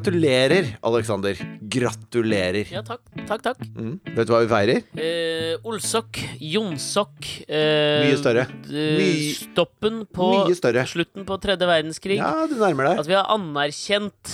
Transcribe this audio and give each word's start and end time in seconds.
Gratulerer, 0.00 0.78
Alexander. 0.82 1.36
Gratulerer. 1.68 2.64
Ja, 2.72 2.80
takk. 2.86 3.02
Takk, 3.28 3.42
takk. 3.44 3.58
Mm. 3.76 3.98
Vet 4.16 4.28
du 4.28 4.32
hva 4.32 4.38
vi 4.40 4.48
feirer? 4.48 4.78
Eh, 4.96 5.58
Olsok, 5.68 6.16
Jonsok 6.40 7.28
eh, 7.44 8.06
Mye 8.06 8.16
større. 8.16 8.46
Mye- 8.70 9.34
Stoppen 9.36 9.98
på 10.08 10.30
Mye 10.48 10.56
større. 10.56 10.86
slutten 10.88 11.26
på 11.28 11.36
tredje 11.42 11.68
verdenskrig. 11.68 12.16
Ja, 12.16 12.46
du 12.48 12.56
nærmer 12.56 12.88
deg. 12.88 13.02
At 13.04 13.10
vi 13.10 13.18
har 13.18 13.28
anerkjent 13.36 14.32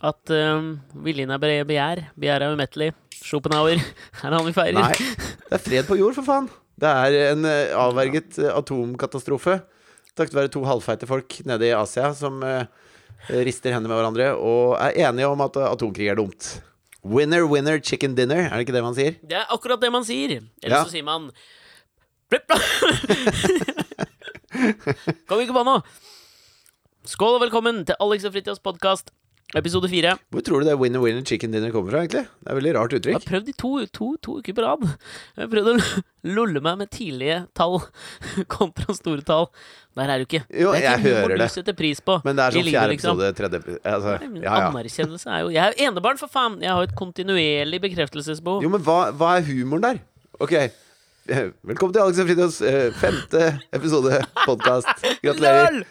at 0.00 0.32
um, 0.32 0.72
viljen 1.04 1.34
er 1.36 1.42
be- 1.44 1.52
begjær. 1.68 2.06
Begjær 2.16 2.46
er 2.48 2.56
umettelig. 2.56 2.90
Schopenhauer 3.20 3.76
er 4.24 4.32
han 4.32 4.46
vi 4.48 4.56
feirer. 4.56 4.80
Nei, 4.80 4.96
det 4.96 5.58
er 5.60 5.64
fred 5.66 5.90
på 5.92 6.00
jord, 6.00 6.16
for 6.16 6.24
faen. 6.24 6.48
Det 6.80 6.88
er 6.88 7.18
en 7.34 7.44
uh, 7.44 7.76
avverget 7.84 8.40
uh, 8.40 8.54
atomkatastrofe. 8.56 9.60
Takket 10.16 10.40
være 10.40 10.56
to 10.56 10.64
halvfeite 10.64 11.04
folk 11.06 11.42
nede 11.44 11.68
i 11.68 11.76
Asia 11.76 12.08
som 12.16 12.40
eh, 12.42 12.64
rister 13.28 13.72
hendene 13.74 13.90
med 13.92 13.98
hverandre 14.00 14.30
og 14.38 14.76
er 14.80 14.96
enige 15.08 15.28
om 15.28 15.40
at 15.44 15.56
atomkrig 15.68 16.08
er 16.10 16.16
dumt. 16.18 16.60
Winner, 17.04 17.46
winner, 17.48 17.78
chicken 17.80 18.14
dinner. 18.14 18.46
Er 18.48 18.56
det 18.58 18.66
ikke 18.66 18.74
det 18.76 18.82
man 18.84 18.94
sier? 18.96 19.14
Det 19.24 19.36
er 19.38 19.46
akkurat 19.54 19.80
det 19.80 19.90
man 19.92 20.04
sier. 20.04 20.40
Eller 20.62 20.76
Ja. 20.76 20.84
så 20.84 20.90
sier 20.92 21.04
man. 21.06 21.30
Kom 25.28 25.40
ikke 25.42 25.54
på 25.56 25.64
noe. 25.66 25.80
Skål 27.08 27.38
og 27.38 27.42
velkommen 27.46 27.80
til 27.88 27.96
Alex 28.04 28.26
og 28.28 28.34
Fritjofs 28.34 28.60
podkast, 28.62 29.08
episode 29.58 29.88
fire. 29.90 30.14
Hvor 30.30 30.44
tror 30.46 30.62
du 30.62 30.68
det 30.68 30.76
winner, 30.78 31.02
winner, 31.02 31.24
chicken 31.26 31.50
dinner 31.50 31.72
kommer 31.74 31.90
fra, 31.90 32.02
egentlig? 32.04 32.22
Det 32.38 32.52
er 32.52 32.58
veldig 32.58 32.72
rart 32.76 32.94
uttrykk. 32.94 33.14
Jeg 33.14 33.18
har 33.18 33.26
prøvd 33.26 33.48
i 33.50 33.54
to, 33.58 33.70
to, 33.98 34.08
to 34.22 34.36
uker 34.38 34.56
på 34.56 34.64
rad. 34.64 34.84
Jeg 35.36 35.42
har 35.42 35.50
prøvd 35.50 35.70
å 35.72 36.02
lolle 36.36 36.62
meg 36.64 36.78
med 36.82 36.92
tidlige 36.94 37.38
tall 37.58 37.80
kontra 38.56 38.94
store 38.96 39.24
tall. 39.26 39.48
Der 39.98 40.12
er 40.14 40.22
du 40.22 40.28
ikke. 40.28 40.42
Jo, 40.54 40.70
det 40.76 40.84
er 40.84 41.00
ikke 41.00 41.08
humor 41.08 41.16
hører 41.16 41.34
du 41.34 41.42
det. 41.42 41.48
setter 41.56 41.78
pris 41.80 42.02
på. 42.04 42.20
Men 42.26 42.38
det 42.38 42.46
er 42.46 42.56
sånn 42.58 42.68
fjerde 42.70 42.94
liksom. 42.94 43.18
episode, 43.18 43.32
tredje 43.40 43.80
altså, 43.80 44.14
Nei, 44.22 44.44
ja, 44.44 44.52
ja. 44.52 44.68
Anerkjennelse 44.68 45.32
er 45.34 45.42
jo 45.42 45.50
Jeg 45.56 45.62
er 45.64 45.74
jo 45.74 45.88
enebarn, 45.90 46.20
for 46.20 46.30
faen! 46.30 46.60
Jeg 46.62 46.70
har 46.70 46.84
jo 46.84 46.90
et 46.92 46.94
kontinuerlig 47.02 47.82
bekreftelsesbehov. 47.88 48.62
Jo, 48.62 48.70
men 48.70 48.86
hva, 48.86 49.00
hva 49.18 49.34
er 49.40 49.48
humoren 49.50 49.88
der? 49.88 50.00
Ok, 50.40 50.54
velkommen 51.72 51.92
til 51.96 52.04
Alex 52.06 52.22
og 52.22 52.30
Fridtjofs 52.30 52.62
eh, 52.70 52.86
femte 53.02 53.50
episode 53.76 54.22
podkast. 54.44 55.04
Gratulerer. 55.26 55.82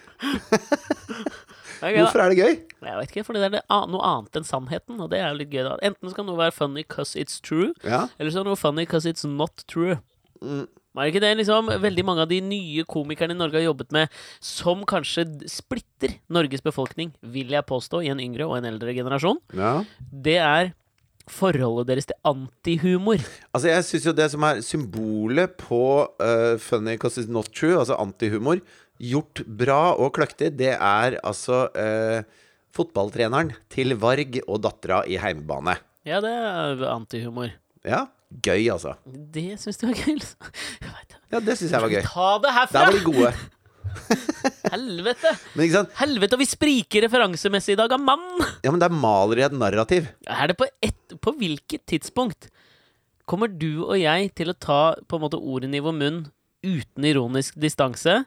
Hvorfor 1.84 2.24
er 2.24 2.34
det 2.34 2.40
gøy? 2.40 2.60
Jeg 2.82 2.96
vet 3.00 3.12
ikke, 3.12 3.26
fordi 3.28 3.40
det 3.44 3.48
er 3.50 3.56
det, 3.58 3.64
noe 3.92 4.02
annet 4.08 4.40
enn 4.40 4.48
sannheten, 4.48 5.00
og 5.04 5.10
det 5.12 5.20
er 5.20 5.34
jo 5.34 5.40
litt 5.42 5.52
gøy. 5.52 5.64
da 5.68 5.78
Enten 5.84 6.12
skal 6.14 6.26
noe 6.28 6.40
være 6.40 6.56
funny 6.56 6.84
cause 6.88 7.16
it's 7.20 7.42
true, 7.44 7.74
Ja. 7.84 8.08
eller 8.20 8.32
så 8.32 8.40
er 8.42 8.48
noe 8.48 8.56
funny 8.60 8.86
cause 8.88 9.06
it's 9.10 9.26
not 9.28 9.66
true. 9.68 9.98
Mm. 10.42 10.68
Er 10.98 11.06
det 11.06 11.12
ikke 11.14 11.22
det 11.22 11.38
liksom 11.38 11.68
veldig 11.84 12.04
mange 12.04 12.24
av 12.26 12.30
de 12.32 12.40
nye 12.42 12.84
komikerne 12.90 13.32
i 13.36 13.38
Norge 13.38 13.60
har 13.60 13.68
jobbet 13.70 13.92
med, 13.96 14.10
som 14.42 14.82
kanskje 14.90 15.28
splitter 15.48 16.16
Norges 16.34 16.64
befolkning, 16.66 17.14
vil 17.22 17.52
jeg 17.54 17.64
påstå, 17.70 18.02
i 18.04 18.10
en 18.12 18.20
yngre 18.20 18.48
og 18.48 18.58
en 18.58 18.66
eldre 18.72 18.96
generasjon? 18.98 19.40
ja. 19.56 19.84
Det 20.12 20.38
er 20.40 20.74
forholdet 21.30 21.88
deres 21.92 22.08
til 22.10 22.18
antihumor. 22.26 23.22
Altså, 23.54 23.70
jeg 23.70 23.86
syns 23.86 24.06
jo 24.10 24.14
det 24.18 24.26
som 24.34 24.44
er 24.48 24.62
symbolet 24.66 25.54
på 25.62 25.82
uh, 26.20 26.58
funny 26.58 26.98
cause 26.98 27.22
it's 27.22 27.30
not 27.30 27.52
true, 27.54 27.78
altså 27.78 27.96
antihumor, 28.02 28.60
gjort 29.00 29.44
bra 29.46 29.94
og 29.96 30.14
kløktig, 30.18 30.56
det 30.60 30.74
er 30.76 31.20
altså 31.24 31.70
eh, 31.78 32.24
fotballtreneren 32.76 33.54
til 33.72 33.96
Varg 34.00 34.40
og 34.46 34.62
dattera 34.64 35.02
i 35.10 35.18
heimebane. 35.22 35.78
Ja, 36.08 36.20
det 36.24 36.32
er 36.32 36.84
antihumor. 36.90 37.52
Ja, 37.86 38.06
gøy, 38.30 38.68
altså. 38.74 38.96
Det 39.06 39.56
syns 39.62 39.80
du 39.82 39.88
var 39.90 39.98
gøy, 40.00 40.18
liksom? 40.20 40.52
Ja, 41.30 41.40
det 41.46 41.56
syns 41.60 41.74
jeg 41.76 41.84
var 41.84 41.94
gøy. 41.94 42.04
Ta 42.06 42.30
det 42.42 42.50
Der 42.50 42.58
herfra! 42.60 42.86
var 42.86 42.96
de 42.98 43.04
gode. 43.06 43.34
Helvete! 44.74 45.32
Men? 45.58 45.88
Helvete, 46.00 46.38
og 46.38 46.42
vi 46.44 46.48
spriker 46.50 47.06
referansemessig 47.06 47.76
i 47.76 47.80
dag 47.80 47.94
av 47.96 48.02
mann! 48.04 48.26
Ja, 48.66 48.72
men 48.74 48.82
der 48.82 48.94
maler 48.94 49.40
de 49.42 49.46
et 49.48 49.56
narrativ. 49.58 50.10
Er 50.30 50.52
det 50.52 50.58
på, 50.60 50.68
ett, 50.86 51.16
på 51.22 51.34
hvilket 51.40 51.86
tidspunkt 51.90 52.50
kommer 53.30 53.52
du 53.52 53.84
og 53.86 53.96
jeg 54.00 54.32
til 54.38 54.50
å 54.50 54.58
ta 54.58 54.82
på 55.06 55.18
en 55.20 55.22
måte 55.28 55.38
ordene 55.38 55.78
i 55.78 55.84
vår 55.86 55.94
munn 55.98 56.22
uten 56.66 57.06
ironisk 57.06 57.60
distanse 57.62 58.24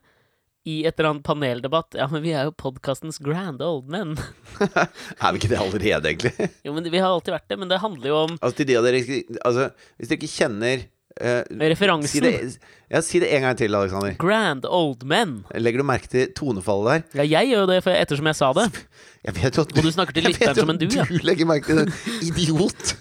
i 0.68 0.84
et 0.86 0.94
eller 0.98 1.10
annet 1.10 1.26
paneldebatt? 1.26 1.96
Ja, 1.98 2.06
men 2.12 2.22
vi 2.22 2.32
er 2.36 2.46
jo 2.46 2.54
podkastens 2.54 3.18
grand 3.22 3.62
old 3.64 3.88
men. 3.90 4.14
Er 4.62 5.32
vi 5.34 5.40
ikke 5.40 5.50
det 5.50 5.58
allerede, 5.58 6.12
egentlig? 6.12 6.50
Jo, 6.62 6.74
men 6.76 6.86
vi 6.86 7.00
har 7.02 7.10
alltid 7.10 7.34
vært 7.34 7.48
det, 7.50 7.58
men 7.58 7.70
det 7.72 7.80
handler 7.82 8.12
jo 8.12 8.18
om 8.28 8.36
Altså, 8.38 8.56
til 8.60 8.68
de 8.70 8.76
av 8.78 8.86
dere 8.86 9.00
altså, 9.42 9.70
Hvis 9.98 10.10
dere 10.12 10.20
ikke 10.20 10.34
kjenner 10.36 10.84
Si 11.12 11.58
referansen. 11.60 12.24
det, 12.24 12.56
ja, 12.92 13.00
si 13.00 13.22
det 13.22 13.30
en 13.32 13.46
gang 13.46 13.56
til, 13.56 13.72
Alexander. 13.72 14.12
Grand 14.20 14.66
old 14.68 15.06
men. 15.08 15.38
Legger 15.56 15.80
du 15.80 15.86
merke 15.88 16.10
til 16.12 16.28
tonefallet 16.36 16.90
der? 16.90 17.22
Ja, 17.22 17.28
jeg 17.38 17.52
gjør 17.52 17.64
jo 17.64 17.70
det 17.70 17.78
for 17.86 17.96
ettersom 17.96 18.28
jeg 18.28 18.38
sa 18.38 18.52
det. 18.58 18.68
Jeg 19.22 19.36
vet 19.36 19.54
jo 19.54 19.62
at 19.62 19.72
Og 19.78 19.84
du 19.86 19.90
snakker 19.94 20.16
til 20.16 20.24
lytteren 20.26 20.56
som 20.56 20.70
en 20.72 20.78
du, 20.80 20.88
ja. 20.90 21.04
Du 21.06 21.22
legger 21.22 21.46
merke 21.46 21.68
til 21.68 21.78
det. 21.78 21.92
Idiot! 22.26 22.96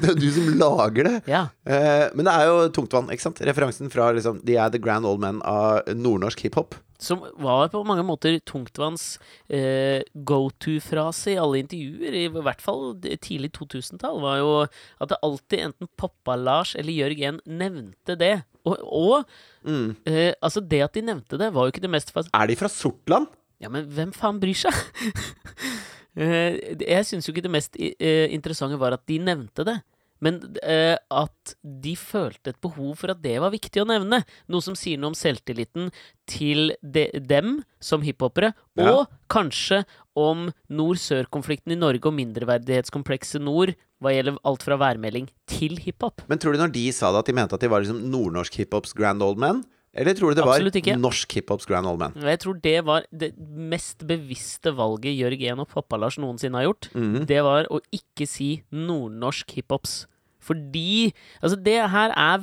Det 0.00 0.14
er 0.14 0.16
du 0.16 0.24
som 0.32 0.46
lager 0.56 1.04
det. 1.04 1.12
Ja. 1.28 1.42
Uh, 1.68 2.08
men 2.16 2.24
det 2.24 2.32
er 2.32 2.48
jo 2.48 2.54
tungtvann, 2.72 3.10
ikke 3.12 3.26
sant? 3.26 3.42
Referansen 3.44 3.92
fra 3.92 4.06
liksom 4.16 4.40
De 4.48 4.56
er 4.56 4.72
the 4.72 4.80
grand 4.80 5.04
old 5.04 5.20
men 5.20 5.42
av 5.44 5.84
nordnorsk 5.92 6.46
hiphop. 6.46 6.78
Som 6.98 7.20
var 7.38 7.68
på 7.70 7.84
mange 7.86 8.02
måter 8.02 8.40
Tungtvanns 8.42 9.20
eh, 9.46 10.02
go 10.26 10.48
to-frase 10.58 11.36
i 11.36 11.38
alle 11.38 11.60
intervjuer, 11.62 12.16
i 12.24 12.24
hvert 12.26 12.62
fall 12.64 12.96
tidlig 13.22 13.52
2000-tall, 13.54 14.18
var 14.24 14.40
jo 14.40 14.48
at 14.64 15.12
det 15.12 15.20
alltid 15.22 15.62
enten 15.68 15.90
poppa 16.00 16.34
Lars 16.34 16.74
eller 16.74 16.96
Jørg 16.96 17.22
N 17.36 17.38
nevnte 17.46 18.18
det. 18.18 18.40
Og, 18.66 18.78
og 18.82 19.24
Mm. 19.68 19.96
eh, 20.06 20.32
altså 20.40 20.60
det 20.64 20.78
at 20.84 20.94
de 20.94 21.02
nevnte 21.02 21.36
det, 21.36 21.52
var 21.52 21.66
jo 21.66 21.72
ikke 21.72 21.82
det 21.82 21.90
mest 21.90 22.10
fas... 22.14 22.28
Er 22.32 22.46
de 22.46 22.54
fra 22.56 22.68
Sortland? 22.70 23.26
Ja, 23.60 23.68
men 23.68 23.84
hvem 23.90 24.12
faen 24.14 24.38
bryr 24.40 24.54
seg? 24.56 24.72
Eh, 26.18 26.56
jeg 26.82 27.04
syns 27.06 27.28
jo 27.28 27.30
ikke 27.30 27.44
det 27.44 27.50
mest 27.52 27.76
eh, 27.78 28.24
interessante 28.34 28.74
var 28.80 28.96
at 28.96 29.04
de 29.06 29.20
nevnte 29.22 29.62
det. 29.62 29.76
Men 30.24 30.40
eh, 30.66 30.96
at 31.14 31.54
de 31.62 31.94
følte 31.98 32.50
et 32.50 32.60
behov 32.64 32.96
for 32.98 33.12
at 33.14 33.20
det 33.22 33.36
var 33.40 33.52
viktig 33.54 33.82
å 33.82 33.86
nevne. 33.88 34.24
Noe 34.50 34.64
som 34.64 34.74
sier 34.78 34.98
noe 34.98 35.12
om 35.12 35.18
selvtilliten 35.18 35.92
til 36.28 36.72
de, 36.82 37.06
dem 37.22 37.60
som 37.80 38.02
hiphopere, 38.02 38.52
Ja. 38.78 38.90
og 38.92 39.06
kanskje 39.30 39.84
om 40.18 40.48
nord-sør-konflikten 40.68 41.72
i 41.72 41.78
Norge 41.78 42.10
og 42.10 42.16
mindreverdighetskomplekset 42.18 43.42
nord 43.44 43.74
hva 44.02 44.12
gjelder 44.14 44.38
alt 44.46 44.62
fra 44.66 44.76
værmelding 44.78 45.28
til 45.50 45.78
hiphop. 45.82 46.22
Men 46.30 46.38
tror 46.42 46.54
du 46.54 46.62
når 46.62 46.74
de 46.74 46.84
sa 46.94 47.10
det, 47.14 47.22
at 47.24 47.30
de 47.30 47.34
mente 47.38 47.54
at 47.54 47.62
de 47.64 47.70
var 47.70 47.82
liksom 47.82 48.02
nordnorsk 48.12 48.58
hiphops 48.60 48.94
grand 48.98 49.22
old 49.22 49.38
men? 49.42 49.62
Eller 49.94 50.14
tror 50.14 50.30
du 50.30 50.34
det 50.38 50.44
var 50.46 50.60
norsk 51.00 51.32
hiphops 51.38 51.66
grand 51.66 51.86
old 51.86 51.98
Man? 51.98 52.12
Jeg 52.20 52.38
tror 52.44 52.60
det 52.62 52.84
var 52.84 53.02
det 53.10 53.32
mest 53.38 54.04
bevisste 54.06 54.70
valget 54.76 55.16
Jørg 55.16 55.42
En 55.48 55.60
og 55.64 55.68
Pappa-Lars 55.72 56.18
noensinne 56.20 56.54
har 56.60 56.68
gjort. 56.68 56.90
Mhm. 56.94 57.26
Det 57.26 57.40
var 57.42 57.64
å 57.72 57.80
ikke 57.92 58.26
si 58.28 58.62
nordnorsk 58.72 59.50
hiphops. 59.56 60.06
Fordi 60.40 61.12
Altså, 61.42 61.56
det 61.62 61.90
her 61.90 62.10
er 62.16 62.38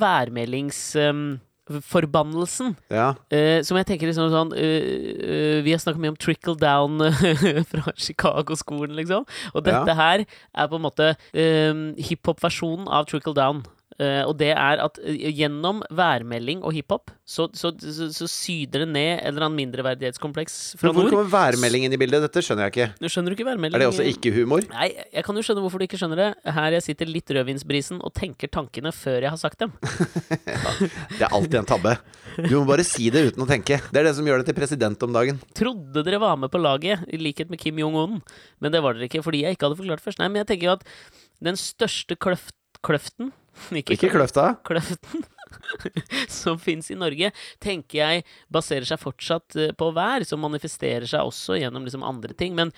værmeldingsforbannelsen. 1.66 2.76
Ja. 2.94 3.14
Uh, 3.34 3.62
som 3.66 3.78
jeg 3.80 3.88
tenker 3.90 4.08
liksom 4.10 4.30
sånn 4.34 4.52
uh, 4.54 4.60
uh, 4.60 5.62
Vi 5.66 5.72
har 5.74 5.80
snakket 5.82 6.02
mye 6.04 6.14
om 6.14 6.20
trickle 6.22 6.56
down 6.60 7.00
fra 7.72 7.94
Chicago-skolen, 7.98 8.96
liksom. 9.00 9.26
Og 9.54 9.64
dette 9.66 9.88
Ja. 9.90 9.96
her 9.98 10.26
er 10.26 10.68
på 10.70 10.76
en 10.80 10.86
måte 10.86 11.14
uh, 11.16 11.74
hiphop-versjonen 11.98 12.88
av 12.90 13.06
trickle 13.10 13.34
down. 13.38 13.64
Eh, 13.96 14.24
og 14.28 14.34
det 14.36 14.50
er 14.52 14.82
at 14.84 14.98
eh, 15.08 15.30
gjennom 15.32 15.78
værmelding 15.96 16.66
og 16.68 16.74
hiphop 16.76 17.14
så, 17.24 17.46
så, 17.56 17.70
så, 17.80 18.10
så 18.12 18.26
syder 18.28 18.84
det 18.84 18.88
ned 18.92 19.12
en 19.14 19.30
eller 19.30 19.46
annen 19.46 19.56
mindreverdighetskompleks 19.62 20.58
fra 20.82 20.92
nord. 20.92 20.98
hvor 20.98 21.14
kommer 21.14 21.30
værmeldingen 21.32 21.96
i 21.96 22.00
bildet? 22.02 22.26
Dette 22.26 22.44
skjønner 22.44 22.68
jeg 22.68 22.74
ikke. 22.74 22.88
Du 23.00 23.08
skjønner 23.08 23.32
du 23.32 23.38
ikke 23.38 23.48
værmelding? 23.48 23.78
Er 23.80 23.86
det 23.86 23.88
også 23.94 24.08
ikke-humor? 24.12 24.68
Nei, 24.74 24.90
jeg 25.16 25.24
kan 25.24 25.40
jo 25.40 25.46
skjønne 25.48 25.64
hvorfor 25.64 25.80
du 25.80 25.88
ikke 25.88 26.00
skjønner 26.02 26.20
det. 26.20 26.28
Her 26.58 26.76
jeg 26.76 26.86
sitter 26.90 27.12
litt 27.14 27.32
rødvinsbrisen 27.38 28.02
og 28.04 28.12
tenker 28.20 28.52
tankene 28.52 28.92
før 28.96 29.30
jeg 29.30 29.32
har 29.32 29.40
sagt 29.40 29.64
dem. 29.64 29.72
Det 31.16 31.24
er 31.24 31.32
alltid 31.32 31.56
en 31.62 31.70
tabbe. 31.70 31.96
Du 32.50 32.52
må 32.58 32.66
bare 32.68 32.84
si 32.84 33.08
det 33.14 33.24
uten 33.30 33.46
å 33.46 33.48
tenke. 33.48 33.80
Det 33.80 34.02
er 34.02 34.10
det 34.10 34.14
som 34.18 34.28
gjør 34.28 34.44
det 34.44 34.50
til 34.50 34.58
president 34.58 35.08
om 35.08 35.16
dagen. 35.16 35.40
Trodde 35.56 36.04
dere 36.04 36.20
var 36.20 36.36
med 36.42 36.52
på 36.52 36.60
laget, 36.60 37.08
i 37.08 37.22
likhet 37.22 37.48
med 37.54 37.64
Kim 37.64 37.80
Jong-un, 37.80 38.20
men 38.60 38.76
det 38.76 38.84
var 38.84 38.98
dere 38.98 39.08
ikke 39.08 39.24
fordi 39.24 39.46
jeg 39.46 39.56
ikke 39.56 39.70
hadde 39.70 39.80
forklart 39.80 40.04
først. 40.04 40.20
Nei, 40.20 40.28
men 40.34 40.44
jeg 40.44 40.52
tenker 40.52 40.68
jo 40.68 40.76
at 40.76 40.86
den 41.48 41.60
største 41.60 42.20
kløft, 42.20 42.52
kløften 42.84 43.32
Ikke, 43.72 43.96
Ikke 43.96 44.12
kløfta. 44.14 44.52
kløften 44.68 45.26
som 46.42 46.60
fins 46.62 46.92
i 46.92 46.98
Norge, 47.00 47.32
tenker 47.64 48.00
jeg 48.02 48.26
baserer 48.52 48.88
seg 48.88 49.02
fortsatt 49.02 49.58
eh, 49.60 49.74
på 49.78 49.92
vær, 49.96 50.26
som 50.28 50.44
manifesterer 50.44 51.08
seg 51.10 51.26
også 51.26 51.60
gjennom 51.60 51.86
liksom 51.88 52.06
andre 52.06 52.36
ting. 52.38 52.56
Men 52.58 52.74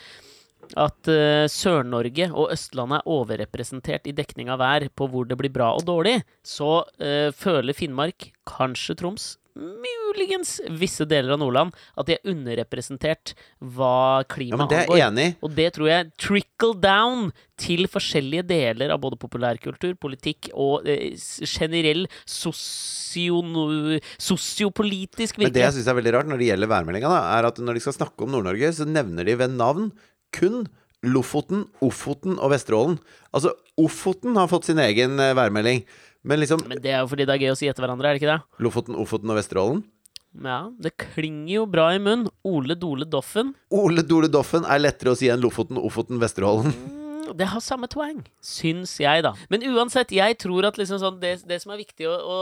at 0.76 1.08
uh, 1.08 1.46
Sør-Norge 1.48 2.26
og 2.34 2.52
Østlandet 2.52 3.00
er 3.00 3.12
overrepresentert 3.14 4.08
i 4.10 4.16
dekning 4.18 4.50
av 4.52 4.60
vær 4.60 4.88
på 4.98 5.08
hvor 5.12 5.28
det 5.30 5.38
blir 5.40 5.54
bra 5.54 5.70
og 5.78 5.86
dårlig, 5.88 6.18
så 6.44 6.82
uh, 6.84 7.30
føler 7.32 7.78
Finnmark, 7.78 8.32
kanskje 8.50 8.98
Troms, 9.00 9.30
muligens 9.58 10.58
visse 10.80 11.06
deler 11.10 11.34
av 11.36 11.42
Nordland, 11.42 11.74
at 11.98 12.08
de 12.08 12.16
er 12.18 12.32
underrepresentert 12.32 13.34
hva 13.60 14.22
Ja, 14.22 14.28
klima 14.30 14.62
men 14.62 14.70
det 14.72 14.80
er 14.84 14.94
angår. 14.94 15.36
Og 15.44 15.56
det 15.58 15.68
tror 15.76 15.90
jeg 15.92 16.12
trickle 16.22 16.74
down 16.84 17.32
til 17.58 17.88
forskjellige 17.90 18.46
deler 18.48 18.94
av 18.94 19.02
både 19.02 19.18
populærkultur, 19.18 19.96
politikk 19.98 20.52
og 20.54 20.88
eh, 20.88 21.16
generell 21.44 22.06
sosiono- 22.30 24.00
sosiopolitisk 24.22 25.38
Men 25.38 25.50
det 25.52 25.62
jeg 25.62 25.72
virkelighet. 25.72 25.78
syns 25.80 25.88
er 25.92 26.00
veldig 26.02 26.14
rart 26.18 26.30
når 26.30 26.42
det 26.42 26.50
gjelder 26.52 26.72
værmeldinga, 26.74 27.14
er 27.38 27.50
at 27.50 27.62
når 27.64 27.74
de 27.80 27.86
skal 27.86 27.98
snakke 27.98 28.26
om 28.28 28.34
Nord-Norge, 28.36 28.74
så 28.78 28.86
nevner 28.88 29.26
de 29.26 29.38
ved 29.40 29.56
navn 29.58 29.92
kun 30.36 30.68
Lofoten, 31.06 31.68
Ofoten 31.86 32.40
og 32.42 32.50
Vesterålen. 32.52 32.96
Altså, 33.32 33.52
Ofoten 33.78 34.36
har 34.36 34.50
fått 34.50 34.66
sin 34.66 34.80
egen 34.82 35.20
eh, 35.22 35.36
værmelding. 35.38 35.84
Men 36.24 36.42
liksom 36.42 36.64
Men 36.68 36.82
det 36.82 36.92
er 36.94 37.04
jo 37.04 37.12
fordi 37.12 37.28
det 37.28 37.36
er 37.36 37.44
gøy 37.46 37.54
å 37.54 37.60
si 37.60 37.70
etter 37.70 37.86
hverandre, 37.86 38.10
er 38.10 38.18
det 38.18 38.24
ikke 38.24 38.34
det? 38.34 38.64
Lofoten, 38.66 38.98
Ofoten 39.00 39.34
og 39.34 39.40
Vesterålen. 39.40 39.84
Ja, 40.44 40.60
det 40.78 40.92
klinger 41.02 41.54
jo 41.54 41.66
bra 41.70 41.88
i 41.96 42.00
munnen. 42.02 42.28
Ole 42.46 42.76
Dole 42.78 43.08
Doffen. 43.10 43.54
Ole 43.74 44.04
Dole 44.06 44.30
Doffen 44.30 44.68
er 44.70 44.82
lettere 44.84 45.14
å 45.14 45.18
si 45.18 45.32
enn 45.34 45.42
Lofoten, 45.42 45.80
Ofoten, 45.82 46.20
Vesterålen. 46.22 46.74
Mm, 46.74 47.07
Det 47.36 47.48
har 47.52 47.62
samme 47.64 47.88
twang, 47.92 48.22
syns 48.44 48.96
jeg, 49.02 49.24
da. 49.26 49.34
Men 49.52 49.64
uansett, 49.74 50.12
jeg 50.16 50.38
tror 50.40 50.68
at 50.70 50.78
liksom 50.80 51.00
sånn, 51.02 51.20
det, 51.22 51.34
det 51.50 51.60
som 51.64 51.74
er 51.74 51.82
viktig 51.82 52.08
å, 52.08 52.14
å, 52.16 52.38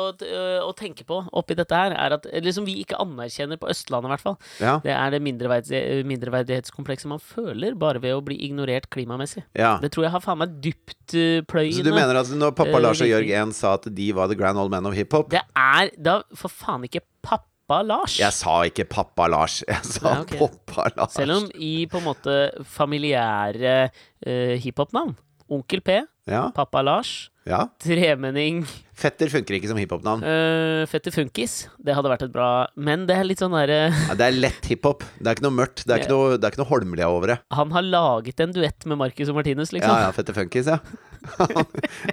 å 0.68 0.72
tenke 0.78 1.06
på 1.08 1.22
oppi 1.32 1.56
dette 1.58 1.76
her, 1.76 1.96
er 1.96 2.18
at 2.18 2.28
liksom 2.46 2.68
vi 2.68 2.78
ikke 2.84 3.00
anerkjenner 3.02 3.58
på 3.62 3.70
Østlandet, 3.72 4.10
i 4.10 4.14
hvert 4.14 4.26
fall. 4.26 4.38
Ja. 4.62 4.76
Det 4.84 4.94
er 4.96 5.16
det 5.16 5.22
mindreverdi- 5.26 6.04
mindreverdighetskomplekset 6.12 7.10
man 7.10 7.24
føler 7.24 7.76
bare 7.80 8.02
ved 8.04 8.16
å 8.18 8.22
bli 8.26 8.38
ignorert 8.48 8.90
klimamessig. 8.94 9.46
ja. 9.58 9.76
Det 9.82 9.92
tror 9.94 10.06
jeg 10.08 10.14
har 10.16 10.24
faen 10.24 10.40
meg 10.40 10.54
dypt 10.64 11.16
uh, 11.16 11.42
pløyende. 11.50 11.80
Så 11.80 11.84
du 11.86 11.92
mener 11.94 12.18
at 12.20 12.30
når 12.34 12.56
pappa 12.58 12.78
eh, 12.78 12.84
Lars 12.84 13.02
og 13.04 13.10
Jørg 13.10 13.30
1 13.32 13.54
sa 13.56 13.76
at 13.80 13.90
de 13.94 14.08
var 14.16 14.30
the 14.32 14.38
grand 14.40 14.58
old 14.60 14.72
men 14.74 14.86
of 14.88 14.96
hiphop 14.98 15.30
Det 15.34 15.42
er 15.56 15.92
da 15.98 16.20
for 16.36 16.52
faen 16.52 16.88
ikke 16.88 17.04
pappa 17.26 17.44
Lars. 17.86 18.20
Jeg 18.22 18.34
sa 18.36 18.60
ikke 18.70 18.86
pappa 18.90 19.26
Lars, 19.32 19.62
jeg 19.66 19.82
sa 19.88 20.12
Ja, 20.12 20.22
okay. 20.22 20.38
pappa 20.40 20.90
Lars. 20.96 21.14
Selv 21.18 21.38
om 21.40 21.48
i 21.58 21.86
på 21.90 21.98
en 22.02 22.06
måte 22.06 22.36
familiære 22.78 23.78
uh, 23.90 24.56
hiphop-navn 24.62 25.16
Onkel 25.50 25.82
P, 25.86 26.00
Ja, 26.30 26.48
pappa 26.56 26.82
Lars, 26.82 27.30
ja. 27.46 27.68
tremenning 27.78 28.64
Fetter 28.96 29.30
funker 29.30 29.58
ikke 29.58 29.68
som 29.70 29.78
hiphop-navn. 29.78 30.24
Uh, 30.24 30.86
Fetter 30.90 31.12
Funkis. 31.14 31.68
Det 31.84 31.94
hadde 31.98 32.10
vært 32.10 32.24
et 32.26 32.32
bra 32.34 32.68
Men 32.80 33.04
det 33.10 33.18
er 33.20 33.28
litt 33.28 33.42
sånn 33.44 33.54
derre 33.54 33.90
Ja, 33.92 34.16
det 34.16 34.30
er 34.30 34.38
lett 34.40 34.70
hiphop. 34.72 35.04
Det 35.20 35.28
er 35.28 35.36
ikke 35.36 35.46
noe 35.46 35.58
mørkt. 35.58 35.84
Det 35.84 35.94
er 35.94 36.06
ikke 36.06 36.14
noe, 36.14 36.38
det 36.40 36.48
er 36.48 36.56
ikke 36.56 36.64
noe 36.64 36.72
Holmlia 36.72 37.10
over 37.12 37.34
det. 37.34 37.38
Han 37.58 37.74
har 37.76 37.86
laget 37.86 38.40
en 38.46 38.56
duett 38.56 38.88
med 38.88 39.02
Marcus 39.04 39.30
og 39.34 39.38
Martinus, 39.42 39.74
liksom. 39.76 39.92
Ja, 39.92 40.08
ja, 40.08 40.16
Fetter 40.16 40.38
Funkis, 40.38 40.72
ja. 40.72 40.80
Han, 41.42 41.66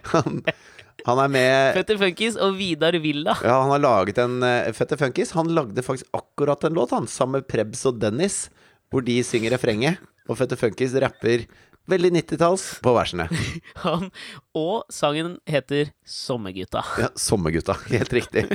han, 0.09 0.39
han 1.07 1.21
er 1.25 1.33
med 1.33 1.79
Fetter 1.79 1.99
Funkis 2.01 2.39
og 2.41 2.55
Vidar 2.59 2.97
Villa. 3.03 3.35
Ja, 3.43 3.59
han 3.65 3.73
har 3.75 3.83
laget 3.83 4.21
en 4.23 4.39
uh, 4.45 4.71
Fetter 4.77 5.01
Funkis. 5.01 5.35
Han 5.39 5.51
lagde 5.57 5.85
faktisk 5.85 6.09
akkurat 6.17 6.65
en 6.69 6.79
låt, 6.79 6.95
han, 6.95 7.09
sammen 7.11 7.41
med 7.41 7.49
Prebz 7.51 7.85
og 7.91 7.99
Dennis, 8.03 8.47
hvor 8.93 9.05
de 9.07 9.19
synger 9.27 9.57
refrenget. 9.57 10.01
Og 10.31 10.39
Fetter 10.39 10.61
Funkis 10.61 10.95
rapper 11.03 11.47
veldig 11.91 12.13
90-talls 12.15 12.65
på 12.83 12.95
versene. 12.95 13.27
Han, 13.85 14.09
og 14.59 14.87
sangen 14.93 15.37
heter 15.49 15.91
Sommergutta. 16.07 16.85
Ja, 17.01 17.11
Sommergutta. 17.19 17.77
Helt 17.91 18.13
riktig. 18.15 18.47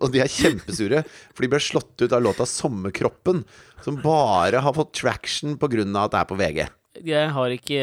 Og 0.00 0.10
de 0.14 0.22
er 0.24 0.32
kjempesure, 0.32 1.04
for 1.34 1.44
de 1.44 1.52
ble 1.52 1.62
slått 1.62 2.00
ut 2.00 2.12
av 2.16 2.24
låta 2.24 2.46
'Sommerkroppen', 2.48 3.44
som 3.84 4.00
bare 4.00 4.62
har 4.64 4.76
fått 4.76 4.94
traction 5.02 5.58
pga. 5.60 5.84
at 6.04 6.12
det 6.12 6.20
er 6.20 6.30
på 6.30 6.40
VG. 6.40 6.68
Jeg 7.06 7.30
har 7.30 7.50
ikke 7.54 7.82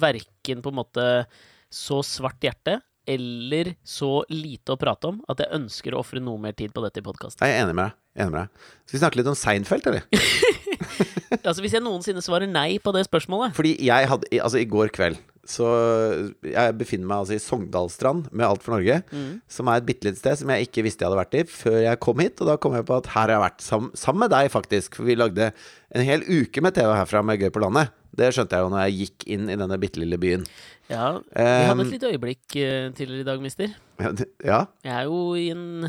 verken 0.00 0.62
på 0.62 0.72
en 0.72 0.80
måte 0.80 1.26
så 1.74 2.00
svart 2.06 2.42
hjerte 2.44 2.78
eller 3.04 3.74
så 3.84 4.22
lite 4.32 4.72
å 4.72 4.80
prate 4.80 5.10
om 5.10 5.18
at 5.28 5.42
jeg 5.42 5.52
ønsker 5.58 5.92
å 5.92 6.00
ofre 6.00 6.22
noe 6.24 6.40
mer 6.40 6.54
tid 6.56 6.72
på 6.72 6.80
dette 6.84 7.02
i 7.02 7.04
podkasten. 7.04 7.44
Jeg 7.44 7.58
er 7.58 7.66
enig 7.66 7.76
med 7.76 7.90
deg. 7.90 8.00
Enig 8.24 8.32
med 8.32 8.40
deg. 8.40 8.70
Skal 8.86 8.96
vi 8.96 9.02
snakke 9.02 9.20
litt 9.20 9.30
om 9.34 9.38
Seinfeld, 9.38 9.90
eller? 9.90 10.06
Altså, 11.34 11.60
hvis 11.64 11.74
jeg 11.74 11.82
noensinne 11.82 12.22
svarer 12.22 12.48
nei 12.48 12.76
på 12.82 12.92
det 12.94 13.02
spørsmålet 13.08 13.56
Fordi 13.56 13.72
jeg 13.82 14.08
hadde 14.10 14.28
Altså, 14.38 14.60
i 14.62 14.68
går 14.70 14.92
kveld 14.94 15.18
så 15.48 15.66
Jeg 16.46 16.76
befinner 16.80 17.08
meg 17.08 17.22
altså 17.22 17.36
i 17.36 17.42
Sogndalstrand 17.42 18.30
med 18.32 18.46
Alt 18.46 18.62
for 18.64 18.76
Norge, 18.76 19.00
som 19.50 19.68
er 19.68 19.80
et 19.80 19.88
bitte 19.88 20.08
lite 20.08 20.20
sted 20.20 20.38
som 20.40 20.52
jeg 20.54 20.68
ikke 20.68 20.84
visste 20.86 21.04
jeg 21.04 21.10
hadde 21.10 21.18
vært 21.20 21.36
i 21.36 21.42
før 21.50 21.76
jeg 21.84 22.00
kom 22.00 22.22
hit. 22.24 22.40
Og 22.40 22.48
da 22.48 22.54
kom 22.60 22.76
jeg 22.78 22.86
på 22.88 22.96
at 22.96 23.10
her 23.12 23.26
har 23.26 23.34
jeg 23.34 23.42
vært 23.42 23.66
sammen, 23.66 23.92
sammen 23.98 24.24
med 24.24 24.32
deg, 24.32 24.48
faktisk. 24.54 24.96
For 24.96 25.04
vi 25.04 25.18
lagde 25.20 25.50
en 25.92 26.06
hel 26.08 26.24
uke 26.24 26.64
med 26.64 26.78
TV 26.78 26.88
herfra 26.96 27.20
med 27.28 27.44
Gøy 27.44 27.52
på 27.52 27.60
landet. 27.60 27.92
Det 28.16 28.30
skjønte 28.34 28.58
jeg 28.58 28.66
jo 28.66 28.70
når 28.72 28.86
jeg 28.86 28.96
gikk 29.00 29.26
inn 29.36 29.50
i 29.50 29.58
denne 29.58 29.80
bitte 29.82 30.02
lille 30.02 30.18
byen. 30.20 30.46
Ja, 30.90 31.18
vi 31.32 31.48
hadde 31.70 31.86
et 31.86 31.92
lite 31.96 32.12
øyeblikk 32.12 32.56
eh, 32.60 32.88
tidligere 32.94 33.24
i 33.24 33.28
dag, 33.30 33.44
mister. 33.44 33.76
Ja, 33.98 34.14
ja 34.44 34.62
Jeg 34.84 34.94
er 34.94 35.04
jo 35.08 35.20
i 35.38 35.48
en 35.54 35.84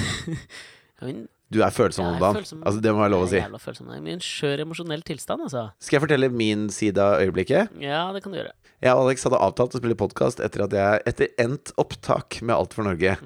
er 1.00 1.12
en 1.12 1.28
du 1.50 1.58
er 1.66 1.72
følsom 1.74 2.06
om 2.06 2.18
dagen. 2.20 2.36
følsom. 2.38 2.60
Altså, 2.62 2.78
det 2.78 2.92
må 2.94 3.00
være 3.02 3.10
lov 3.10 3.24
å 3.24 3.28
si. 3.32 3.40
Jeg 3.40 3.50
er 3.50 3.58
følsom. 3.58 3.88
Jeg 3.90 3.98
er 3.98 4.06
i 4.06 4.12
en 4.14 4.22
skjør 4.22 4.60
emosjonell 4.62 5.00
tilstand, 5.02 5.48
altså. 5.48 5.64
Skal 5.82 5.96
jeg 5.96 6.04
fortelle 6.04 6.28
min 6.30 6.68
side 6.70 7.02
av 7.02 7.24
øyeblikket? 7.24 7.72
Ja, 7.82 8.04
det 8.14 8.22
kan 8.22 8.30
du 8.30 8.38
gjøre. 8.38 8.54
Jeg 8.80 8.96
og 8.96 9.02
Alex 9.02 9.26
hadde 9.26 9.40
avtalt 9.44 9.74
å 9.76 9.80
spille 9.80 9.96
podkast 9.98 10.38
etter 10.40 10.62
Etter 11.10 11.28
endt 11.42 11.74
opptak 11.80 12.38
med 12.40 12.54
Alt 12.54 12.76
for 12.78 12.86
Norge. 12.86 13.16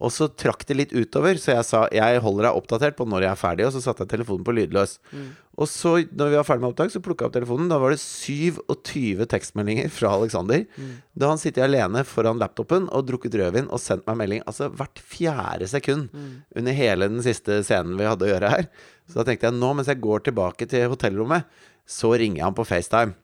Og 0.00 0.10
så 0.10 0.26
trakk 0.32 0.64
det 0.66 0.78
litt 0.80 0.94
utover, 0.96 1.36
så 1.38 1.58
jeg 1.58 1.68
sa 1.68 1.84
jeg 1.94 2.24
holder 2.24 2.48
deg 2.48 2.58
oppdatert 2.58 2.96
på 2.98 3.06
når 3.06 3.28
jeg 3.28 3.30
er 3.34 3.42
ferdig, 3.44 3.68
og 3.68 3.76
så 3.76 3.84
satte 3.84 4.02
jeg 4.08 4.14
telefonen 4.16 4.48
på 4.48 4.56
lydløs. 4.56 4.96
Og 5.54 5.68
så, 5.70 5.92
når 6.10 6.32
vi 6.32 6.38
var 6.38 6.46
ferdig 6.48 6.64
med 6.64 6.72
opptak, 6.72 6.90
så 6.90 7.02
plukka 7.02 7.24
jeg 7.24 7.30
opp 7.30 7.36
telefonen. 7.36 7.68
Da 7.70 7.78
var 7.82 7.94
det 7.94 8.00
27 8.02 9.26
tekstmeldinger 9.30 9.90
fra 9.94 10.14
Alexander. 10.16 10.64
Da 11.14 11.30
han 11.30 11.40
sitter 11.40 11.66
alene 11.68 12.02
foran 12.08 12.40
laptopen 12.42 12.88
og 12.90 13.06
drukket 13.06 13.36
rødvin 13.38 13.70
og 13.70 13.82
sendt 13.82 14.06
meg 14.08 14.18
melding 14.22 14.42
altså 14.50 14.70
hvert 14.74 14.98
fjerde 14.98 15.68
sekund 15.70 16.08
under 16.58 16.74
hele 16.74 17.10
den 17.12 17.22
siste 17.24 17.60
scenen 17.66 17.94
vi 18.00 18.08
hadde 18.08 18.26
å 18.26 18.32
gjøre 18.32 18.50
her. 18.56 18.68
Så 19.06 19.20
da 19.20 19.28
tenkte 19.28 19.50
jeg 19.50 19.58
nå, 19.60 19.72
mens 19.78 19.90
jeg 19.92 20.02
går 20.02 20.26
tilbake 20.26 20.68
til 20.70 20.88
hotellrommet, 20.90 21.46
så 21.86 22.14
ringer 22.16 22.40
jeg 22.40 22.48
han 22.48 22.56
på 22.56 22.66
FaceTime. 22.66 23.14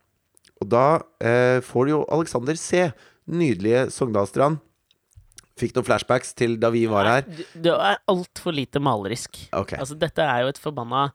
Og 0.61 0.69
da 0.69 0.87
eh, 1.25 1.59
får 1.65 1.89
jo 1.89 2.03
Alexander 2.13 2.59
se 2.61 2.91
nydelige 3.31 3.87
Sogndalstrand. 3.95 4.61
Fikk 5.61 5.75
noen 5.77 5.87
flashbacks 5.89 6.35
til 6.37 6.57
da 6.61 6.71
vi 6.73 6.87
var 6.89 7.09
her. 7.09 7.25
Det 7.53 7.73
er 7.73 8.01
altfor 8.09 8.55
lite 8.57 8.81
malerisk. 8.83 9.43
Okay. 9.53 9.81
Altså, 9.81 9.97
dette 10.01 10.25
er 10.25 10.45
jo 10.45 10.53
et 10.53 10.61
forbanna 10.61 11.09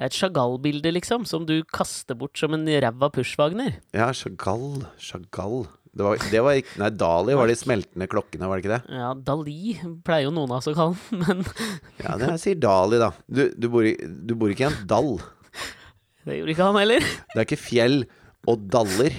et 0.00 0.16
Chagall-bilde, 0.16 0.92
liksom, 0.96 1.26
som 1.28 1.44
du 1.48 1.60
kaster 1.76 2.16
bort 2.16 2.38
som 2.40 2.54
en 2.56 2.64
ræva 2.64 3.10
Pushwagner. 3.12 3.76
Ja, 3.96 4.08
Chagall. 4.16 4.86
Chagall. 4.98 5.66
Det 5.90 6.06
var, 6.06 6.20
det 6.30 6.40
var 6.46 6.54
ikke 6.54 6.78
Nei, 6.78 6.88
Dali 6.94 7.34
var 7.34 7.50
de 7.50 7.54
smeltende 7.58 8.06
klokkene, 8.06 8.46
var 8.46 8.60
det 8.60 8.62
ikke 8.62 8.76
det? 8.76 8.98
Ja, 9.00 9.08
Dali 9.26 9.72
pleier 10.06 10.28
jo 10.28 10.34
noen 10.36 10.52
av 10.54 10.60
oss 10.60 10.70
å 10.70 10.74
kalle 10.76 10.94
den, 11.08 11.24
men 11.24 11.40
Ja, 12.04 12.14
det 12.14 12.28
jeg 12.36 12.42
sier 12.44 12.60
Dali, 12.62 13.00
da. 13.02 13.10
Du, 13.26 13.42
du, 13.58 13.66
bor 13.72 13.88
i, 13.88 13.96
du 13.98 14.36
bor 14.38 14.52
ikke 14.54 14.68
i 14.68 14.70
en 14.70 14.78
dall. 14.90 15.16
det 16.28 16.38
gjorde 16.38 16.54
ikke 16.54 16.68
han 16.70 16.78
heller. 16.78 17.08
Det 17.32 17.42
er 17.42 17.48
ikke 17.48 17.58
fjell 17.58 17.98
og 18.48 18.62
daller. 18.72 19.18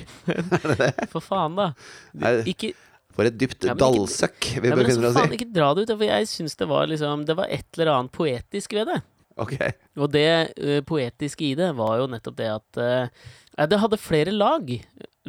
For 1.11 1.21
faen, 1.21 1.59
da. 1.59 1.67
Du, 2.15 2.50
ikke, 2.55 2.71
For 3.13 3.27
et 3.27 3.35
dypt 3.38 3.67
Ja, 3.67 3.75
dallsøkk 3.77 4.53
vi 4.63 4.71
ja, 4.71 4.79
befinner 4.79 5.11
oss 5.11 5.19
i. 5.21 5.27
ikke 5.35 5.51
dra 5.51 5.73
det 5.75 5.85
ut, 5.85 5.91
for 5.97 6.07
jeg 6.07 6.31
syns 6.31 6.55
det 6.57 6.71
var 6.71 6.88
liksom 6.89 7.27
Det 7.27 7.35
var 7.38 7.51
et 7.51 7.67
eller 7.75 7.91
annet 7.97 8.15
poetisk 8.15 8.79
ved 8.79 8.89
det. 8.95 9.01
Ok. 9.39 9.55
Og 10.00 10.11
det 10.11 10.27
uh, 10.57 10.79
poetiske 10.88 11.51
i 11.51 11.55
det 11.57 11.71
var 11.77 12.01
jo 12.01 12.09
nettopp 12.11 12.38
det 12.39 12.50
at 12.51 12.81
uh, 12.81 13.29
Det 13.69 13.79
hadde 13.79 14.01
flere 14.01 14.33
lag. 14.35 14.67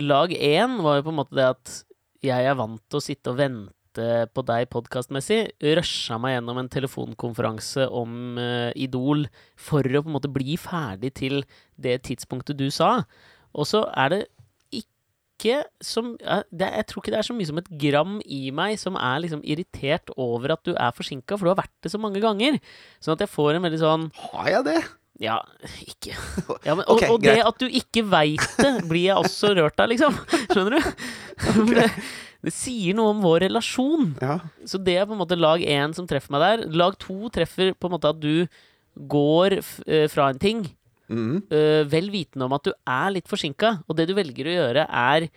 Lag 0.00 0.34
én 0.34 0.80
var 0.82 0.98
jo 0.98 1.06
på 1.06 1.14
en 1.14 1.20
måte 1.20 1.38
det 1.38 1.48
at 1.52 1.78
jeg 2.22 2.46
er 2.46 2.58
vant 2.58 2.82
til 2.86 3.00
å 3.00 3.04
sitte 3.04 3.32
og 3.32 3.38
vente 3.40 3.70
på 4.32 4.44
deg 4.48 4.70
podkastmessig. 4.72 5.40
Rusha 5.78 6.16
meg 6.22 6.36
gjennom 6.36 6.62
en 6.62 6.70
telefonkonferanse 6.72 7.88
om 7.90 8.38
uh, 8.40 8.70
Idol 8.78 9.26
for 9.58 9.84
å 9.84 10.04
på 10.04 10.10
en 10.10 10.16
måte 10.18 10.32
bli 10.32 10.56
ferdig 10.60 11.12
til 11.18 11.42
det 11.76 12.00
tidspunktet 12.08 12.60
du 12.60 12.70
sa. 12.72 13.02
Og 13.52 13.68
så 13.68 13.84
er 13.98 14.14
det 14.14 14.22
ikke 15.42 15.58
som 15.82 16.14
det, 16.16 16.68
Jeg 16.70 16.86
tror 16.86 17.02
ikke 17.02 17.12
det 17.12 17.18
er 17.20 17.26
så 17.26 17.34
mye 17.36 17.48
som 17.50 17.58
et 17.58 17.68
gram 17.82 18.16
i 18.24 18.40
meg 18.54 18.78
som 18.80 18.94
er 18.96 19.20
liksom 19.26 19.42
irritert 19.42 20.12
over 20.16 20.54
at 20.54 20.62
du 20.64 20.72
er 20.72 20.94
forsinka, 20.94 21.34
for 21.36 21.44
du 21.48 21.52
har 21.52 21.60
vært 21.64 21.74
det 21.82 21.90
så 21.92 21.98
mange 22.00 22.22
ganger. 22.22 22.58
Sånn 23.02 23.16
at 23.18 23.24
jeg 23.26 23.32
får 23.34 23.58
en 23.58 23.66
veldig 23.66 23.80
sånn 23.82 24.10
Har 24.30 24.50
jeg 24.54 24.68
det? 24.70 24.80
ja, 25.22 25.36
ikke 25.84 26.14
ja, 26.66 26.74
men, 26.74 26.86
Og, 26.88 26.96
Ok, 26.96 27.04
og 27.12 27.20
det 27.22 27.34
greit. 27.36 27.46
at 27.46 27.58
du 27.60 27.66
ikke 27.68 28.02
veit 28.10 28.46
det, 28.58 28.72
blir 28.88 29.04
jeg 29.10 29.20
også 29.20 29.52
rørt 29.58 29.78
av, 29.82 29.90
liksom. 29.92 30.16
Skjønner 30.50 30.78
du? 30.78 31.70
Det, 31.76 31.88
det 32.42 32.54
sier 32.56 32.96
noe 32.98 33.12
om 33.12 33.20
vår 33.22 33.44
relasjon. 33.44 34.14
Ja. 34.22 34.38
Så 34.66 34.80
det 34.82 34.96
er 34.98 35.06
på 35.06 35.14
en 35.14 35.20
måte 35.20 35.38
lag 35.38 35.62
én 35.62 35.94
som 35.94 36.08
treffer 36.10 36.32
meg 36.34 36.42
der. 36.42 36.64
Lag 36.74 36.96
to 36.98 37.28
treffer 37.34 37.70
på 37.76 37.90
en 37.90 37.94
måte 37.94 38.10
at 38.10 38.18
du 38.22 38.48
går 39.12 39.60
eh, 39.60 40.08
fra 40.10 40.32
en 40.32 40.40
ting 40.42 40.64
Mhm. 41.10 41.42
uh, 41.52 41.82
vel 41.90 42.10
vitende 42.10 42.44
om 42.46 42.52
at 42.52 42.64
du 42.64 42.72
er 42.86 43.10
litt 43.10 43.26
forsinka. 43.28 43.82
Og 43.88 43.96
det 43.96 44.06
du 44.08 44.14
velger 44.14 44.46
å 44.46 44.54
gjøre, 44.58 44.86
er 44.88 45.28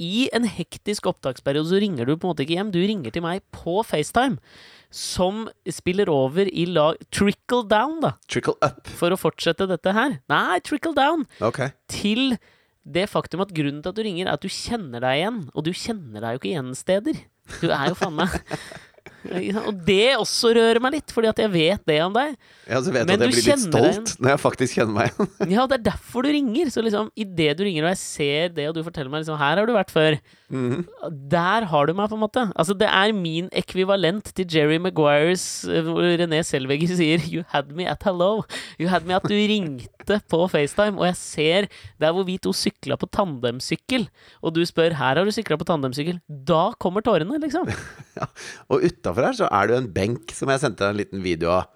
i 0.00 0.30
en 0.32 0.46
hektisk 0.48 1.04
opptaksperiode 1.10 1.68
så 1.68 1.78
ringer 1.82 2.06
du 2.08 2.14
på 2.16 2.24
en 2.24 2.30
måte 2.32 2.46
ikke 2.46 2.56
hjem. 2.56 2.70
Du 2.72 2.78
ringer 2.80 3.12
til 3.12 3.20
meg 3.22 3.42
på 3.52 3.82
FaceTime, 3.84 4.38
som 4.90 5.42
spiller 5.68 6.08
over 6.08 6.48
i 6.48 6.64
lag 6.64 6.96
Trickle 7.12 7.66
down, 7.68 8.00
da 8.00 8.14
Trickle 8.26 8.54
up. 8.64 8.86
for 8.88 9.10
å 9.12 9.18
fortsette 9.20 9.68
dette 9.68 9.92
her. 9.92 10.16
Nei, 10.32 10.58
trickle 10.60 10.94
down 10.96 11.26
Okay. 11.40 11.70
til 11.86 12.38
det 12.90 13.10
faktum 13.12 13.42
at 13.44 13.52
grunnen 13.52 13.82
til 13.84 13.90
at 13.92 13.94
du 13.94 14.02
ringer, 14.02 14.26
er 14.26 14.32
at 14.32 14.40
du 14.40 14.48
kjenner 14.48 15.00
deg 15.04 15.20
igjen. 15.20 15.50
Og 15.54 15.64
du 15.64 15.70
kjenner 15.76 16.20
deg 16.24 16.32
jo 16.32 16.40
ikke 16.40 16.54
igjen 16.56 16.74
steder. 16.74 17.20
Du 17.60 17.68
er 17.70 17.88
jo 17.92 17.94
faen 17.94 18.16
meg? 18.16 18.30
Og 19.28 19.74
det 19.86 20.14
også 20.16 20.54
rører 20.56 20.80
meg 20.82 20.96
litt, 20.96 21.12
fordi 21.12 21.28
at 21.30 21.40
jeg 21.42 21.52
vet 21.52 21.82
det 21.88 21.98
om 22.04 22.14
deg. 22.14 22.34
Ja, 22.64 22.80
så 22.80 22.92
vet 22.94 23.08
Men 23.08 23.16
at 23.18 23.26
jeg 23.26 23.34
blir 23.34 23.48
litt 23.50 23.64
stolt 23.66 24.12
når 24.20 24.32
jeg 24.32 24.40
faktisk 24.40 24.78
kjenner 24.78 24.96
meg 24.96 25.10
igjen. 25.10 25.50
Ja, 25.56 25.66
det 25.68 25.80
er 25.80 25.86
derfor 25.90 26.24
du 26.24 26.30
ringer. 26.32 26.70
Så 26.72 26.84
liksom, 26.84 27.10
idet 27.18 27.58
du 27.58 27.64
ringer 27.66 27.88
og 27.88 27.92
jeg 27.92 28.00
ser 28.00 28.54
det, 28.56 28.68
og 28.70 28.76
du 28.78 28.84
forteller 28.86 29.12
meg 29.12 29.24
liksom 29.24 29.40
Her 29.40 29.60
har 29.60 29.68
du 29.68 29.74
vært 29.76 29.92
før. 29.92 30.16
Mm. 30.50 30.86
Der 31.30 31.66
har 31.70 31.86
du 31.86 31.94
meg, 31.94 32.10
på 32.10 32.18
en 32.18 32.24
måte. 32.24 32.46
Altså, 32.58 32.74
det 32.78 32.88
er 32.88 33.14
min 33.16 33.50
ekvivalent 33.56 34.32
til 34.36 34.48
Jerry 34.50 34.80
Maguires 34.82 35.44
eh, 35.68 35.84
hvor 35.86 36.02
René 36.20 36.42
Selvegger 36.46 36.94
sier 37.00 37.22
'You 37.26 37.44
had 37.52 37.70
me 37.76 37.86
at 37.90 38.06
hello'. 38.06 38.46
You 38.80 38.88
had 38.90 39.06
me 39.06 39.14
at 39.18 39.26
du 39.28 39.34
ringte 39.36 40.20
på 40.30 40.40
FaceTime, 40.50 40.98
og 40.98 41.06
jeg 41.10 41.16
ser 41.20 41.68
der 42.00 42.14
hvor 42.14 42.26
vi 42.26 42.38
to 42.42 42.54
sykla 42.56 42.96
på 42.98 43.06
tandemsykkel, 43.12 44.08
og 44.42 44.54
du 44.56 44.64
spør 44.66 44.96
'Her 44.96 45.20
har 45.20 45.24
du 45.24 45.34
sykla 45.34 45.58
på 45.60 45.68
tandemsykkel'. 45.68 46.20
Da 46.28 46.72
kommer 46.80 47.04
tårene, 47.04 47.38
liksom. 47.42 47.68
Og 48.70 48.82
utafor 49.10 49.28
her 49.28 49.36
så 49.36 49.50
er 49.50 49.66
det 49.66 49.76
jo 49.76 49.82
en 49.82 49.92
benk 49.92 50.34
som 50.36 50.50
jeg 50.52 50.62
sendte 50.62 50.84
deg 50.84 50.94
en 50.94 51.00
liten 51.00 51.22
video 51.24 51.52
av. 51.58 51.68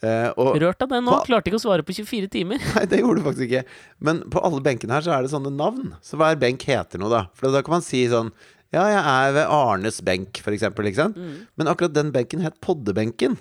Eh, 0.00 0.30
og 0.40 0.56
Rørt 0.60 0.80
av 0.80 0.88
det 0.92 1.00
nå. 1.04 1.18
Klarte 1.26 1.50
ikke 1.50 1.58
å 1.60 1.62
svare 1.62 1.84
på 1.84 1.94
24 1.96 2.30
timer. 2.32 2.62
Nei, 2.76 2.86
det 2.88 3.02
gjorde 3.02 3.20
du 3.20 3.26
faktisk 3.26 3.50
ikke. 3.50 3.64
Men 4.00 4.22
på 4.32 4.42
alle 4.46 4.62
benkene 4.64 4.96
her 4.96 5.04
så 5.04 5.14
er 5.16 5.26
det 5.26 5.32
sånne 5.34 5.52
navn. 5.52 5.92
Så 6.04 6.20
hver 6.20 6.38
benk 6.40 6.64
heter 6.68 7.02
noe, 7.02 7.12
da. 7.12 7.22
For 7.36 7.52
da 7.52 7.62
kan 7.66 7.78
man 7.78 7.86
si 7.86 8.06
sånn 8.10 8.32
Ja, 8.70 8.84
jeg 8.86 9.00
er 9.02 9.32
ved 9.34 9.50
Arnes 9.50 9.98
benk, 10.06 10.40
for 10.44 10.54
eksempel. 10.56 10.88
Ikke 10.88 11.02
sant? 11.02 11.18
Men 11.58 11.70
akkurat 11.70 11.96
den 11.96 12.12
benken 12.14 12.44
het 12.44 12.60
Poddebenken. 12.64 13.36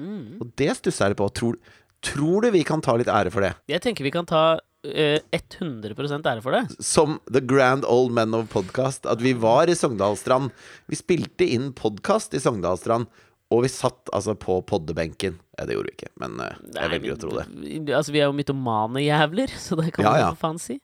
Mm. 0.00 0.40
Og 0.40 0.54
det 0.58 0.72
stusser 0.78 1.04
jeg 1.04 1.14
litt 1.14 1.20
på. 1.20 1.28
Tror, 1.36 1.58
tror 2.04 2.46
du 2.46 2.50
vi 2.56 2.64
kan 2.66 2.82
ta 2.82 2.96
litt 2.96 3.10
ære 3.12 3.32
for 3.34 3.44
det? 3.44 3.52
Jeg 3.70 3.84
tenker 3.84 4.08
vi 4.08 4.14
kan 4.14 4.28
ta 4.28 4.44
100 4.84 5.92
ære 6.24 6.42
for 6.42 6.56
det. 6.56 6.62
Som 6.82 7.18
The 7.30 7.40
Grand 7.44 7.84
Old 7.84 8.12
Men 8.16 8.34
of 8.34 8.48
Podcast. 8.52 9.06
At 9.06 9.20
vi 9.20 9.34
var 9.36 9.68
i 9.68 9.74
Sogndalstrand. 9.76 10.50
Vi 10.88 10.96
spilte 10.96 11.44
inn 11.44 11.72
podkast 11.76 12.34
i 12.34 12.40
Sogndalstrand. 12.40 13.10
Og 13.50 13.64
vi 13.64 13.70
satt 13.72 14.08
altså 14.14 14.36
på 14.38 14.60
poddebenken. 14.62 15.40
Ja, 15.58 15.64
det 15.66 15.74
gjorde 15.74 15.90
vi 15.90 15.96
ikke, 15.98 16.10
men 16.22 16.36
eh, 16.38 16.52
jeg 16.70 16.74
Nei, 16.76 16.90
velger 16.92 17.16
å 17.16 17.18
tro 17.18 17.30
det. 17.34 17.46
Altså, 17.98 18.12
vi 18.14 18.20
er 18.22 18.28
jo 18.28 18.36
mytomane 18.38 19.02
jævler, 19.02 19.50
så 19.64 19.74
det 19.80 19.88
kan 19.96 20.06
Ja, 20.06 20.12
man 20.14 20.20
ja. 20.22 20.28
faen 20.38 20.60
si. 20.62 20.76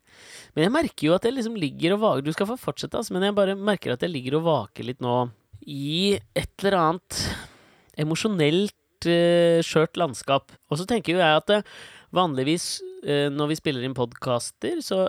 Men 0.56 0.66
jeg 0.66 0.74
merker 0.74 1.06
jo 1.06 1.14
at 1.14 1.28
jeg 1.28 1.36
liksom 1.36 1.58
ligger 1.60 1.94
og 1.94 2.00
vaker 2.02 2.26
Du 2.26 2.32
skal 2.34 2.48
få 2.50 2.56
fortsette, 2.58 2.98
altså, 2.98 3.14
men 3.14 3.28
jeg 3.28 3.36
bare 3.38 3.54
merker 3.54 3.94
at 3.94 4.02
jeg 4.02 4.10
ligger 4.10 4.40
og 4.40 4.48
vaker 4.48 4.88
litt 4.88 5.04
nå 5.04 5.28
i 5.62 6.16
et 6.36 6.50
eller 6.64 6.76
annet 6.80 7.20
emosjonelt 8.02 9.06
uh, 9.08 9.62
skjørt 9.66 9.98
landskap. 10.02 10.50
Og 10.70 10.80
så 10.80 10.86
tenker 10.90 11.14
jo 11.14 11.22
jeg 11.22 11.38
at 11.40 11.54
eh, 11.54 11.70
vanligvis 12.14 12.66
eh, 13.04 13.28
når 13.32 13.52
vi 13.52 13.60
spiller 13.60 13.86
inn 13.86 13.96
podkaster, 13.96 14.82
så 14.84 15.06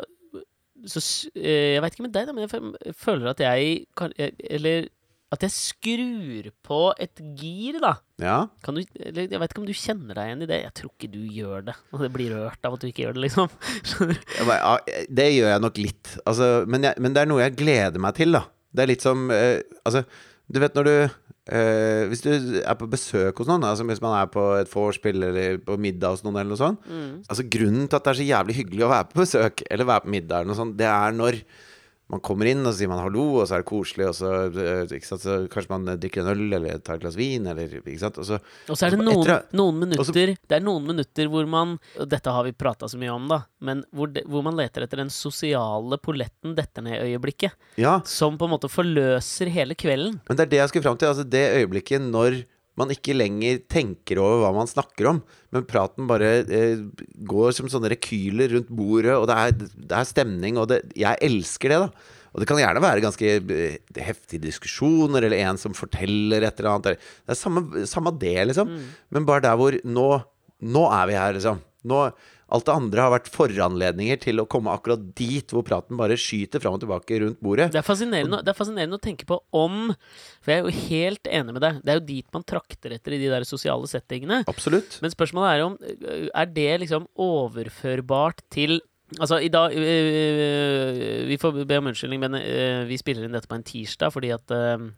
så 0.85 1.01
eh, 1.33 1.73
Jeg 1.73 1.81
veit 1.81 1.95
ikke 1.95 2.05
med 2.05 2.13
deg, 2.13 2.27
da, 2.29 2.35
men 2.35 2.45
jeg 2.45 2.93
føler 2.97 3.31
at 3.31 3.41
jeg 3.41 3.79
kan 3.97 4.11
eh, 4.21 4.35
Eller 4.45 4.91
at 5.33 5.43
jeg 5.43 5.51
skrur 5.51 6.45
på 6.63 6.77
et 7.03 7.19
gir, 7.35 7.81
da. 7.83 7.97
Ja. 8.23 8.35
Kan 8.63 8.77
du, 8.77 8.83
eller 8.95 9.25
jeg 9.27 9.41
vet 9.41 9.51
ikke 9.51 9.59
om 9.59 9.65
du 9.67 9.73
kjenner 9.75 10.15
deg 10.15 10.29
igjen 10.29 10.43
i 10.45 10.47
det. 10.47 10.59
Jeg 10.61 10.75
tror 10.79 10.91
ikke 10.93 11.09
du 11.11 11.19
gjør 11.35 11.65
det. 11.67 11.75
Og 11.91 12.03
det 12.05 12.09
blir 12.13 12.31
rørt 12.31 12.63
av 12.63 12.77
at 12.77 12.85
du 12.85 12.87
ikke 12.87 13.03
gjør 13.03 13.17
det, 13.17 13.25
liksom. 13.25 13.51
Det 15.19 15.25
gjør 15.33 15.51
jeg 15.51 15.63
nok 15.65 15.81
litt. 15.83 16.13
Altså, 16.23 16.47
men, 16.63 16.87
jeg, 16.87 17.03
men 17.03 17.17
det 17.17 17.25
er 17.25 17.31
noe 17.33 17.43
jeg 17.43 17.57
gleder 17.59 18.05
meg 18.07 18.15
til, 18.15 18.37
da. 18.37 18.45
Det 18.71 18.85
er 18.85 18.91
litt 18.93 19.03
som 19.03 19.27
eh, 19.35 19.59
Altså, 19.83 20.05
du 20.47 20.61
vet 20.63 20.79
når 20.79 20.87
du 20.87 20.95
eh, 21.49 22.07
Hvis 22.11 22.21
du 22.25 22.29
er 22.33 22.75
på 22.79 22.87
besøk 22.91 23.37
hos 23.41 23.47
noen, 23.47 23.63
altså 23.67 23.85
hvis 23.87 24.01
man 24.03 24.17
er 24.19 24.27
på 24.33 24.43
et 24.59 24.69
vorspiel 24.71 25.23
eller 25.29 25.57
på 25.63 25.77
middag 25.81 26.15
hos 26.17 26.23
noen, 26.25 26.35
eller 26.41 26.53
noe 26.53 26.59
sånt 26.61 26.83
Altså 27.29 27.43
Grunnen 27.47 27.87
til 27.87 27.97
at 27.99 28.03
det 28.05 28.13
er 28.13 28.19
så 28.21 28.27
jævlig 28.31 28.55
hyggelig 28.61 28.85
å 28.87 28.91
være 28.93 29.09
på 29.11 29.23
besøk 29.23 29.63
eller 29.69 29.89
være 29.93 30.05
på 30.05 30.13
middag, 30.17 30.41
eller 30.41 30.51
noe 30.53 30.61
sånt, 30.61 30.77
det 30.79 30.87
er 30.91 31.17
når 31.17 31.41
man 32.09 32.21
kommer 32.23 32.47
inn, 32.47 32.61
og 32.65 32.71
så 32.71 32.77
sier 32.79 32.87
man 32.91 33.01
hallo, 33.03 33.23
og 33.41 33.47
så 33.49 33.57
er 33.57 33.63
det 33.63 33.67
koselig, 33.67 34.05
og 34.07 34.15
så, 34.15 34.29
eh, 34.47 34.99
sant, 35.03 35.21
så 35.21 35.33
kanskje 35.51 35.69
man 35.73 35.99
drikker 35.99 36.21
en 36.23 36.29
øl 36.31 36.53
eller 36.55 36.77
tar 36.79 36.95
et 36.95 37.01
glass 37.01 37.17
vin, 37.19 37.45
eller 37.51 37.67
ikke 37.81 37.99
sant. 37.99 38.17
Og 38.17 38.23
så, 38.29 38.39
Og 38.69 38.77
så 38.79 38.87
er 38.87 38.91
det 38.95 38.99
Etter- 39.01 39.11
noen, 39.11 39.43
noen 39.59 39.79
minutter 39.81 40.03
så- 40.05 40.13
Det 40.47 40.55
er 40.55 40.61
noen 40.63 40.85
minutter 40.87 41.27
hvor 41.27 41.45
man 41.47 41.77
Og 41.99 42.07
dette 42.07 42.31
har 42.31 42.43
vi 42.43 42.51
prata 42.53 42.85
så 42.87 42.97
mye 42.97 43.11
om, 43.13 43.27
da. 43.27 43.41
Men 43.59 43.83
hvor, 43.93 44.07
de, 44.13 44.21
hvor 44.23 44.41
man 44.43 44.55
leter 44.55 44.83
etter 44.83 44.97
den 44.97 45.09
sosiale 45.09 45.97
polletten 45.97 46.55
detter 46.55 46.81
ned 46.83 47.01
i 47.03 47.17
øyeblikket. 47.17 47.51
ja, 47.77 47.99
Som 48.05 48.37
på 48.37 48.45
en 48.45 48.51
måte 48.57 48.69
forløser 48.71 49.49
hele 49.51 49.75
kvelden. 49.75 50.21
Men 50.27 50.37
det 50.37 50.43
er 50.47 50.49
det 50.49 50.57
jeg 50.63 50.69
skulle 50.69 50.83
fram 50.83 50.97
til. 50.97 51.09
Altså 51.09 51.27
det 51.29 51.45
øyeblikket 51.67 52.01
når 52.01 52.45
man 52.77 52.91
ikke 52.93 53.15
lenger 53.17 53.63
tenker 53.71 54.19
over 54.21 54.43
hva 54.43 54.51
man 54.55 54.69
snakker 54.69 55.09
om, 55.09 55.23
men 55.55 55.65
praten 55.69 56.07
bare 56.09 56.29
eh, 56.45 56.83
går 57.27 57.55
som 57.57 57.69
sånne 57.71 57.89
rekyler 57.95 58.53
rundt 58.53 58.69
bordet, 58.69 59.15
og 59.17 59.25
det 59.29 59.37
er, 59.37 59.57
det 59.57 59.97
er 59.97 60.07
stemning, 60.09 60.59
og 60.61 60.69
det, 60.71 60.83
jeg 60.97 61.19
elsker 61.25 61.73
det, 61.73 61.81
da. 61.87 62.13
Og 62.37 62.43
det 62.43 62.47
kan 62.51 62.59
gjerne 62.61 62.83
være 62.83 63.01
ganske 63.01 63.29
eh, 63.41 63.77
heftige 63.97 64.43
diskusjoner, 64.45 65.25
eller 65.25 65.41
en 65.47 65.57
som 65.57 65.73
forteller 65.77 66.45
et 66.45 66.59
eller 66.61 66.75
annet. 66.75 67.05
Det 67.25 67.33
er 67.33 67.39
samme, 67.39 67.85
samme 67.89 68.13
det, 68.21 68.37
liksom. 68.51 68.69
Men 69.15 69.25
bare 69.25 69.47
der 69.47 69.57
hvor 69.57 69.77
nå, 69.81 70.09
nå 70.61 70.83
er 70.99 71.09
vi 71.09 71.17
her, 71.17 71.33
liksom. 71.39 71.63
Nå, 71.87 72.03
alt 72.47 72.63
det 72.63 72.73
andre 72.73 73.03
har 73.03 73.11
vært 73.11 73.27
foranledninger 73.33 74.19
til 74.23 74.39
å 74.39 74.45
komme 74.47 74.71
akkurat 74.71 75.01
dit 75.19 75.51
hvor 75.51 75.65
praten 75.67 75.99
bare 75.99 76.15
skyter 76.15 76.61
fram 76.63 76.77
og 76.77 76.83
tilbake 76.83 77.19
rundt 77.19 77.41
bordet. 77.43 77.69
Det 77.73 77.81
er, 77.81 77.83
fascinerende, 77.87 78.39
det 78.45 78.53
er 78.53 78.57
fascinerende 78.57 78.95
å 78.95 79.03
tenke 79.03 79.27
på 79.27 79.41
om 79.51 79.89
For 80.39 80.53
jeg 80.53 80.61
er 80.61 80.63
jo 80.69 80.85
helt 80.87 81.27
enig 81.27 81.57
med 81.57 81.65
deg. 81.65 81.81
Det 81.83 81.91
er 81.91 81.99
jo 81.99 82.05
dit 82.07 82.27
man 82.37 82.47
trakter 82.47 82.95
etter 82.95 83.17
i 83.17 83.19
de 83.19 83.31
der 83.33 83.47
sosiale 83.49 83.89
settingene. 83.91 84.45
Absolutt. 84.47 84.95
Men 85.03 85.11
spørsmålet 85.11 85.49
er 85.57 85.65
om 85.65 85.75
øh, 85.83 86.29
Er 86.31 86.53
det 86.55 86.69
liksom 86.85 87.09
overførbart 87.27 88.45
til 88.53 88.79
Altså, 89.19 89.37
i 89.39 89.47
dag 89.51 89.71
øh, 89.71 91.27
Vi 91.29 91.37
får 91.39 91.61
be 91.67 91.77
om 91.79 91.91
unnskyldning, 91.91 92.23
men 92.25 92.39
vi 92.89 92.97
spiller 92.99 93.27
inn 93.27 93.35
dette 93.35 93.47
på 93.47 93.55
en 93.59 93.63
tirsdag 93.67 94.11
fordi 94.15 94.31
at 94.35 94.51
øh, 94.55 94.89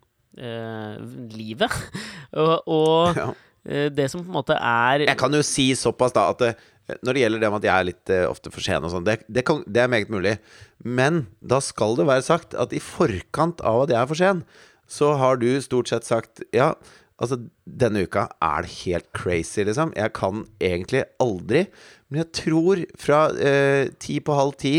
Livet. 1.33 1.73
og 2.41 2.55
og 2.69 3.17
Ja. 3.17 3.31
det 3.89 4.05
som 4.09 4.21
på 4.23 4.29
en 4.31 4.37
måte 4.37 4.55
er 4.55 5.03
Jeg 5.09 5.17
kan 5.17 5.33
jo 5.33 5.41
si 5.45 5.71
såpass, 5.77 6.13
da, 6.15 6.29
at 6.31 6.57
når 7.03 7.15
det 7.15 7.23
gjelder 7.23 7.43
det 7.43 7.51
med 7.51 7.59
at 7.61 7.67
jeg 7.69 7.75
er 7.75 7.89
litt 7.89 8.13
uh, 8.13 8.23
ofte 8.29 8.53
for 8.53 8.65
sen 8.65 8.85
og 8.85 8.93
sånn, 8.93 9.05
det, 9.07 9.19
det, 9.27 9.45
det 9.67 9.83
er 9.83 9.91
meget 9.91 10.13
mulig. 10.13 10.37
Men 10.85 11.25
da 11.39 11.61
skal 11.63 11.97
det 11.99 12.07
være 12.09 12.25
sagt 12.25 12.55
at 12.57 12.73
i 12.75 12.81
forkant 12.83 13.63
av 13.65 13.85
at 13.85 13.93
jeg 13.93 14.01
er 14.01 14.09
for 14.09 14.21
sen, 14.21 14.43
så 14.89 15.13
har 15.21 15.37
du 15.41 15.51
stort 15.61 15.91
sett 15.91 16.07
sagt 16.07 16.43
ja. 16.55 16.73
Altså, 17.19 17.35
denne 17.67 18.05
uka 18.07 18.29
er 18.39 18.63
det 18.63 18.75
helt 18.85 19.07
crazy, 19.11 19.65
liksom. 19.67 19.91
Jeg 19.97 20.13
kan 20.15 20.45
egentlig 20.63 21.01
aldri. 21.19 21.65
Men 22.07 22.23
jeg 22.23 22.29
tror 22.39 22.79
fra 22.97 23.17
eh, 23.35 23.91
ti 24.01 24.15
på 24.23 24.37
halv 24.37 24.55
ti 24.57 24.71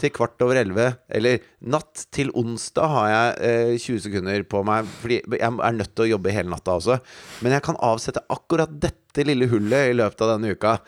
til 0.00 0.12
kvart 0.16 0.40
over 0.42 0.58
elleve, 0.58 0.88
eller 1.12 1.44
natt 1.60 2.06
til 2.14 2.32
onsdag, 2.38 2.88
har 2.94 3.10
jeg 3.12 3.76
uh, 3.76 3.84
20 3.84 4.02
sekunder 4.08 4.48
på 4.48 4.64
meg. 4.66 4.88
Fordi 5.02 5.20
jeg 5.20 5.52
er 5.52 5.76
nødt 5.76 5.92
til 5.92 6.06
å 6.06 6.10
jobbe 6.14 6.34
hele 6.34 6.50
natta 6.50 6.78
også. 6.80 6.98
Men 7.44 7.58
jeg 7.58 7.66
kan 7.68 7.78
avsette 7.84 8.24
akkurat 8.32 8.72
dette 8.82 9.28
lille 9.28 9.50
hullet 9.52 9.92
i 9.92 9.96
løpet 10.00 10.24
av 10.24 10.34
denne 10.34 10.56
uka. 10.56 10.78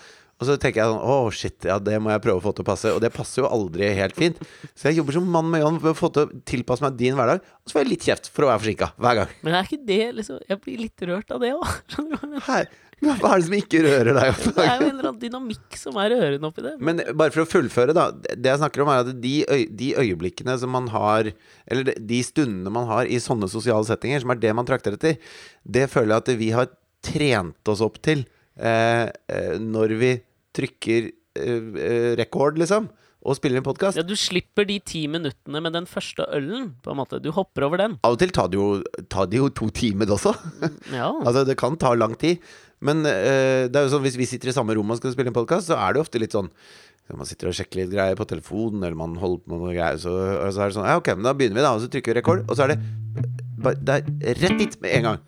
Og 0.41 0.49
så 0.49 0.57
tenker 0.59 0.81
jeg 0.83 0.91
sånn 0.91 1.05
Å, 1.07 1.17
shit, 1.33 1.67
ja, 1.69 1.77
det 1.79 1.99
må 2.03 2.11
jeg 2.11 2.23
prøve 2.25 2.41
å 2.41 2.45
få 2.45 2.53
til 2.59 2.65
å 2.65 2.69
passe. 2.69 2.91
Og 2.91 3.01
det 3.05 3.13
passer 3.15 3.43
jo 3.45 3.51
aldri 3.55 3.93
helt 3.95 4.17
fint. 4.19 4.41
Så 4.75 4.89
jeg 4.91 4.99
jobber 4.99 5.15
som 5.19 5.29
mann 5.31 5.47
med 5.53 5.63
John 5.63 5.79
for 5.81 5.93
å 5.95 5.99
få 5.99 6.11
til 6.17 6.27
å 6.27 6.41
tilpasse 6.51 6.83
meg 6.85 6.97
din 6.99 7.15
hverdag. 7.19 7.39
Og 7.63 7.71
så 7.71 7.77
får 7.79 7.85
jeg 7.85 7.93
litt 7.93 8.07
kjeft 8.09 8.31
for 8.35 8.45
å 8.47 8.51
være 8.51 8.63
forsinka 8.65 8.89
hver 8.99 9.21
gang. 9.21 9.37
Men 9.47 9.55
er 9.61 9.69
ikke 9.69 9.85
det 9.87 10.01
liksom 10.19 10.41
Jeg 10.51 10.61
blir 10.65 10.83
litt 10.83 11.07
rørt 11.07 11.31
av 11.37 11.41
det 11.45 11.53
òg. 11.55 11.69
Hva 13.05 13.35
er 13.35 13.41
det 13.43 13.47
som 13.49 13.55
ikke 13.59 13.81
rører 13.85 14.17
deg? 14.17 14.29
opp? 14.33 14.45
Det 14.57 14.65
er 14.65 14.79
jo 14.81 14.87
en 14.87 14.93
eller 14.95 15.09
annen 15.11 15.21
dynamikk 15.21 15.77
som 15.77 15.97
er 16.01 16.13
rørende 16.15 16.49
oppi 16.49 16.63
det. 16.65 16.75
Men 16.81 17.03
bare 17.19 17.35
for 17.35 17.43
å 17.45 17.49
fullføre, 17.51 17.93
da. 17.97 18.07
Det 18.15 18.49
jeg 18.49 18.61
snakker 18.63 18.85
om, 18.85 18.93
er 18.95 19.03
at 19.03 19.11
de, 19.21 19.33
øy, 19.51 19.65
de 19.77 19.91
øyeblikkene 20.01 20.55
som 20.63 20.73
man 20.73 20.87
har 20.95 21.29
Eller 21.67 21.85
de- 21.91 21.99
de 22.15 22.21
stundene 22.25 22.73
man 22.73 22.87
har 22.89 23.05
i 23.11 23.19
sånne 23.21 23.49
sosiale 23.51 23.85
settinger, 23.89 24.23
som 24.25 24.31
er 24.33 24.41
det 24.41 24.55
man 24.57 24.67
trakter 24.69 24.97
etter, 24.97 25.19
det 25.67 25.89
føler 25.93 26.15
jeg 26.15 26.23
at 26.25 26.33
vi 26.41 26.51
har 26.57 26.71
trent 27.05 27.69
oss 27.69 27.83
opp 27.85 28.01
til 28.05 28.25
når 28.59 29.95
vi 30.01 30.13
trykker 30.55 31.09
eh, 31.11 31.73
eh, 31.83 32.11
rekord, 32.21 32.59
liksom, 32.61 32.89
og 33.25 33.39
spiller 33.39 33.59
en 33.59 33.65
podkast. 33.67 33.97
Ja, 33.99 34.05
du 34.05 34.15
slipper 34.21 34.67
de 34.69 34.77
ti 34.85 35.07
minuttene 35.09 35.63
med 35.65 35.73
den 35.75 35.87
første 35.89 36.27
ølen, 36.37 36.75
på 36.85 36.93
en 36.93 36.99
måte. 37.01 37.21
Du 37.25 37.31
hopper 37.33 37.65
over 37.67 37.81
den. 37.81 37.97
Av 38.05 38.15
og 38.15 38.21
til 38.21 38.35
tar 38.37 38.51
det 38.53 38.61
jo, 38.61 38.69
tar 39.11 39.31
det 39.33 39.41
jo 39.41 39.49
to 39.49 39.71
timer 39.75 40.13
også. 40.13 40.35
Ja. 40.93 41.09
altså, 41.27 41.45
det 41.49 41.57
kan 41.61 41.79
ta 41.81 41.95
lang 41.97 42.15
tid. 42.21 42.43
Men 42.85 43.01
eh, 43.09 43.65
det 43.73 43.79
er 43.81 43.87
jo 43.87 43.95
sånn 43.95 44.05
hvis 44.05 44.19
vi 44.21 44.29
sitter 44.29 44.53
i 44.53 44.57
samme 44.57 44.77
rom 44.77 44.93
og 44.93 45.01
skal 45.01 45.15
spille 45.15 45.33
en 45.33 45.37
podkast, 45.37 45.71
så 45.71 45.79
er 45.81 45.95
det 45.95 46.03
jo 46.03 46.07
ofte 46.07 46.21
litt 46.21 46.37
sånn 46.37 46.51
man 47.13 47.29
sitter 47.29 47.51
og 47.51 47.57
sjekker 47.57 47.83
litt 47.83 47.91
greier 47.93 48.17
på 48.17 48.25
telefonen, 48.25 48.81
eller 48.81 48.97
man 48.97 49.13
holder 49.21 49.43
på 49.45 49.51
med 49.53 49.61
noe 49.61 49.75
greier, 49.77 49.99
så, 50.01 50.13
så 50.57 50.63
er 50.65 50.71
det 50.71 50.77
sånn 50.79 50.87
Ja, 50.89 50.95
ok, 50.97 51.11
men 51.19 51.27
da 51.29 51.35
begynner 51.37 51.59
vi, 51.61 51.65
da. 51.67 51.75
Og 51.77 51.83
så 51.85 51.91
trykker 51.93 52.15
vi 52.15 52.19
rekord, 52.23 52.47
og 52.49 52.57
så 52.57 52.65
er 52.65 52.73
det 52.73 52.79
bare- 53.61 53.77
Det 53.77 53.99
er 54.33 54.41
rett 54.41 54.57
dit 54.63 54.79
med 54.81 54.97
en 54.97 55.11
gang. 55.11 55.19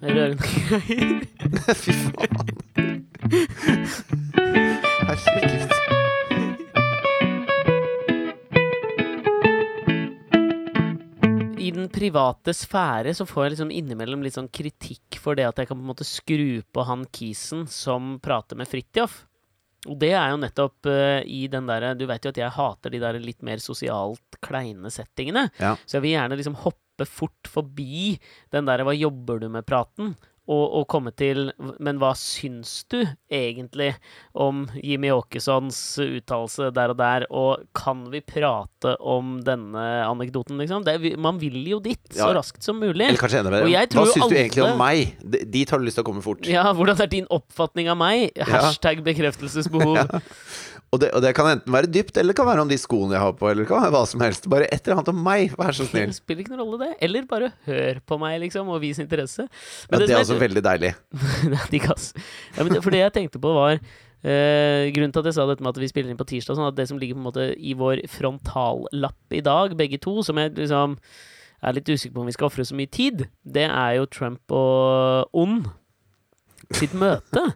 Fy 1.85 1.97
faen. 2.01 2.86
Herregud. 3.27 3.43
I 11.59 11.71
den 11.75 11.89
private 11.91 12.55
sfære 12.55 13.11
så 13.17 13.27
får 13.27 13.43
jeg 13.43 13.51
liksom 13.57 13.73
innimellom 13.75 14.23
litt 14.23 14.37
sånn 14.37 14.47
kritikk 14.53 15.19
for 15.19 15.35
det 15.35 15.49
at 15.49 15.59
jeg 15.59 15.67
kan 15.67 15.81
på 15.81 15.83
en 15.83 15.91
måte 15.91 16.07
skru 16.07 16.63
på 16.71 16.85
han 16.87 17.03
kisen 17.11 17.67
som 17.71 18.21
prater 18.23 18.57
med 18.59 18.69
Fridtjof. 18.71 19.25
Og 19.91 19.99
det 19.99 20.13
er 20.19 20.31
jo 20.31 20.39
nettopp 20.43 20.87
uh, 20.91 21.23
i 21.23 21.47
den 21.51 21.67
derre 21.69 21.95
Du 21.99 22.07
vet 22.11 22.25
jo 22.25 22.31
at 22.33 22.39
jeg 22.41 22.57
hater 22.57 22.91
de 22.91 22.99
der 23.03 23.19
litt 23.23 23.43
mer 23.47 23.59
sosialt 23.63 24.39
kleine 24.43 24.91
settingene. 24.91 25.49
Ja. 25.59 25.77
Så 25.83 25.99
jeg 25.99 26.03
vil 26.07 26.17
gjerne 26.17 26.39
liksom 26.39 26.59
hoppe 26.63 27.07
fort 27.11 27.47
forbi 27.51 28.15
den 28.55 28.67
derre 28.71 28.85
'hva 28.87 28.95
jobber 28.95 29.43
du 29.43 29.49
med'-praten. 29.51 30.15
Og 30.53 30.85
komme 30.89 31.11
til 31.17 31.51
Men 31.83 31.99
hva 31.99 32.13
syns 32.15 32.85
du 32.93 33.01
egentlig 33.33 33.95
om 34.35 34.67
Jimmy 34.79 35.11
Åkessons 35.11 35.79
uttalelse 36.05 36.69
der 36.77 36.93
og 36.95 36.99
der, 37.01 37.27
og 37.35 37.65
kan 37.75 38.05
vi 38.13 38.21
prate 38.21 38.95
om 39.01 39.41
denne 39.47 39.83
anekdoten, 40.07 40.59
liksom? 40.61 40.85
Det, 40.87 41.17
man 41.19 41.41
vil 41.43 41.59
jo 41.67 41.81
dit 41.83 41.99
så 42.13 42.29
Ja. 42.31 42.35
raskt 42.39 42.63
som 42.63 42.79
mulig. 42.79 43.09
Eller 43.09 43.19
kanskje 43.19 43.41
enda 43.43 43.51
bedre. 43.51 43.87
Hva 43.97 44.07
syns 44.13 44.29
du 44.31 44.37
egentlig 44.37 44.65
om 44.71 44.79
meg? 44.79 45.17
Dit 45.51 45.71
har 45.71 45.79
du 45.79 45.85
lyst 45.89 45.99
til 45.99 46.05
å 46.05 46.11
komme 46.13 46.23
fort. 46.23 46.47
Ja, 46.47 46.69
hvordan 46.73 47.01
er 47.03 47.07
din 47.11 47.27
oppfatning 47.31 47.89
av 47.91 47.99
meg? 47.99 48.31
Hashtag 48.39 49.03
bekreftelsesbehov. 49.03 50.07
Og, 50.95 51.01
det, 51.03 51.09
og 51.19 51.21
det 51.21 51.33
kan 51.35 51.49
enten 51.51 51.75
være 51.75 51.89
dypt, 51.91 52.15
eller 52.17 52.31
det 52.31 52.37
kan 52.39 52.47
være 52.47 52.63
om 52.63 52.69
de 52.71 52.77
skoene 52.79 53.17
jeg 53.17 53.21
har 53.21 53.33
på, 53.37 53.49
eller 53.51 53.65
det 53.65 53.69
kan 53.69 53.83
være 53.83 53.91
hva 53.93 54.05
som 54.07 54.21
helst. 54.23 54.45
Bare 54.49 54.69
et 54.71 54.87
eller 54.87 55.01
annet 55.01 55.09
om 55.11 55.19
meg, 55.27 55.51
vær 55.59 55.75
så 55.75 55.83
snill. 55.85 56.13
Det 56.13 56.19
spiller 56.21 56.45
ikke 56.45 56.53
noen 56.55 56.63
rolle, 56.63 56.79
det. 56.87 56.91
Eller 57.03 57.27
bare 57.27 57.49
hør 57.67 57.99
på 58.07 58.19
meg, 58.23 58.37
liksom, 58.45 58.71
og 58.71 58.79
vis 58.85 59.01
interesse. 59.03 59.49
Ja, 59.51 59.99
det 59.99 60.07
det, 60.07 60.15
er 60.15 60.23
jeg- 60.23 60.29
også 60.37 60.45
veldig 60.47 60.65
deilig. 60.67 60.93
Digg, 61.73 61.87
ass. 61.93 62.11
Ja, 62.57 62.63
men 62.63 62.75
det, 62.75 62.83
for 62.85 62.95
det 62.95 63.03
jeg 63.03 63.15
tenkte 63.17 63.41
på, 63.43 63.55
var 63.57 63.77
eh, 63.77 64.91
Grunnen 64.95 65.15
til 65.15 65.23
at 65.23 65.31
jeg 65.31 65.39
sa 65.39 65.47
dette 65.49 65.65
med 65.65 65.73
at 65.75 65.81
vi 65.83 65.91
spiller 65.91 66.13
inn 66.13 66.21
på 66.21 66.29
tirsdag, 66.29 66.59
sånn 66.59 66.69
at 66.69 66.77
det 66.79 66.89
som 66.91 67.01
ligger 67.01 67.19
på 67.19 67.23
en 67.25 67.29
måte 67.31 67.49
i 67.57 67.75
vår 67.79 68.05
frontallapp 68.13 69.37
i 69.37 69.43
dag, 69.45 69.77
begge 69.79 70.01
to, 70.03 70.19
som 70.27 70.39
jeg 70.41 70.55
liksom 70.59 70.99
er 71.67 71.77
litt 71.77 71.89
usikker 71.89 72.15
på 72.15 72.23
om 72.23 72.29
vi 72.29 72.37
skal 72.37 72.51
ofre 72.51 72.67
så 72.69 72.77
mye 72.77 72.91
tid, 72.93 73.27
det 73.43 73.65
er 73.67 73.97
jo 73.99 74.09
Trump 74.13 74.53
og 74.55 75.37
ond 75.37 75.71
sitt 76.75 76.97
møte. 76.97 77.49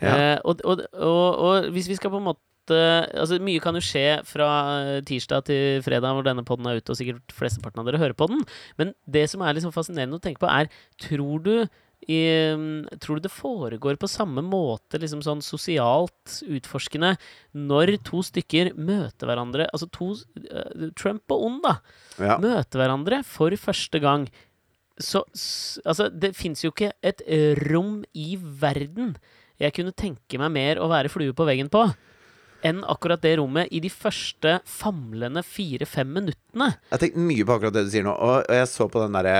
Ja. 0.00 0.14
Eh, 0.16 0.38
og, 0.48 0.62
og, 0.64 0.78
og, 0.96 1.40
og 1.44 1.66
hvis 1.74 1.84
vi 1.90 1.96
skal 1.98 2.08
på 2.08 2.16
en 2.16 2.24
måte 2.30 2.38
Altså, 2.72 3.36
mye 3.42 3.60
kan 3.60 3.76
jo 3.76 3.82
skje 3.84 4.22
fra 4.24 4.46
eh, 4.78 5.02
tirsdag 5.04 5.42
til 5.48 5.82
fredag, 5.84 6.14
hvor 6.14 6.24
denne 6.24 6.44
podden 6.46 6.70
er 6.70 6.78
ute, 6.78 6.94
og 6.94 6.96
sikkert 6.96 7.34
flesteparten 7.36 7.82
av 7.82 7.88
dere 7.88 8.00
hører 8.00 8.16
på 8.16 8.28
den. 8.30 8.40
Men 8.80 8.94
det 9.10 9.26
som 9.28 9.42
er 9.44 9.58
liksom 9.58 9.74
fascinerende 9.74 10.16
å 10.16 10.22
tenke 10.22 10.40
på, 10.40 10.48
er 10.48 10.70
Tror 11.02 11.42
du 11.44 11.52
i, 12.08 12.20
tror 13.00 13.18
du 13.20 13.26
det 13.26 13.32
foregår 13.32 13.98
på 14.00 14.08
samme 14.08 14.42
måte, 14.42 14.98
liksom 15.02 15.20
sånn 15.22 15.42
sosialt 15.44 16.38
utforskende, 16.48 17.16
når 17.54 17.96
to 18.06 18.22
stykker 18.24 18.72
møter 18.78 19.28
hverandre 19.28 19.66
Altså 19.72 19.90
to 19.92 20.12
eh, 20.48 20.88
Trump 20.96 21.22
og 21.30 21.44
ond, 21.44 21.60
da 21.66 21.76
Ja. 22.18 22.38
møter 22.38 22.80
hverandre 22.80 23.22
for 23.24 23.50
første 23.50 24.00
gang. 24.00 24.28
Så 24.98 25.24
Altså, 25.84 26.08
det 26.12 26.34
fins 26.36 26.62
jo 26.64 26.70
ikke 26.72 26.92
et 27.02 27.22
rom 27.70 28.04
i 28.14 28.36
verden 28.36 29.16
jeg 29.60 29.74
kunne 29.76 29.92
tenke 29.92 30.38
meg 30.40 30.50
mer 30.52 30.78
å 30.80 30.88
være 30.88 31.10
flue 31.12 31.34
på 31.36 31.44
veggen 31.44 31.68
på 31.68 31.82
enn 32.66 32.82
akkurat 32.88 33.22
det 33.22 33.36
rommet 33.40 33.70
i 33.74 33.80
de 33.82 33.90
første 33.92 34.56
famlende 34.68 35.42
fire-fem 35.46 36.08
minuttene. 36.18 36.70
Jeg 36.74 36.94
har 36.94 37.02
tenkt 37.02 37.20
mye 37.30 37.46
på 37.46 37.56
akkurat 37.56 37.76
det 37.76 37.84
du 37.86 37.92
sier 37.92 38.06
nå. 38.06 38.14
Og 38.14 38.48
jeg 38.52 38.68
så 38.70 38.88
på 38.90 39.02
den 39.04 39.16
derre 39.16 39.34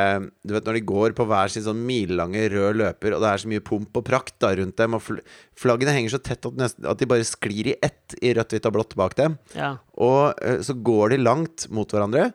Du 0.47 0.55
vet 0.55 0.67
når 0.67 0.79
de 0.79 0.85
går 0.89 1.15
på 1.19 1.27
hver 1.29 1.53
sin 1.53 1.65
sånn 1.67 1.81
milelange 1.87 2.47
rød 2.53 2.81
løper, 2.81 3.17
og 3.17 3.25
det 3.25 3.33
er 3.33 3.43
så 3.43 3.51
mye 3.53 3.65
pomp 3.67 4.01
og 4.01 4.07
prakt 4.07 4.37
da 4.43 4.53
rundt 4.57 4.79
dem, 4.81 4.97
og 4.97 5.05
fl 5.05 5.19
flaggene 5.61 5.93
henger 5.93 6.15
så 6.15 6.23
tett 6.25 6.47
nesten, 6.57 6.87
at 6.89 7.01
de 7.01 7.09
bare 7.09 7.27
sklir 7.29 7.75
i 7.75 7.79
ett 7.85 8.15
i 8.25 8.33
rødt, 8.37 8.55
hvitt 8.55 8.69
og 8.71 8.79
blått 8.79 8.97
bak 8.97 9.17
dem. 9.19 9.37
Ja. 9.53 9.75
Og 10.01 10.39
eh, 10.41 10.63
så 10.65 10.77
går 10.77 11.13
de 11.15 11.21
langt 11.21 11.67
mot 11.75 11.91
hverandre. 11.91 12.31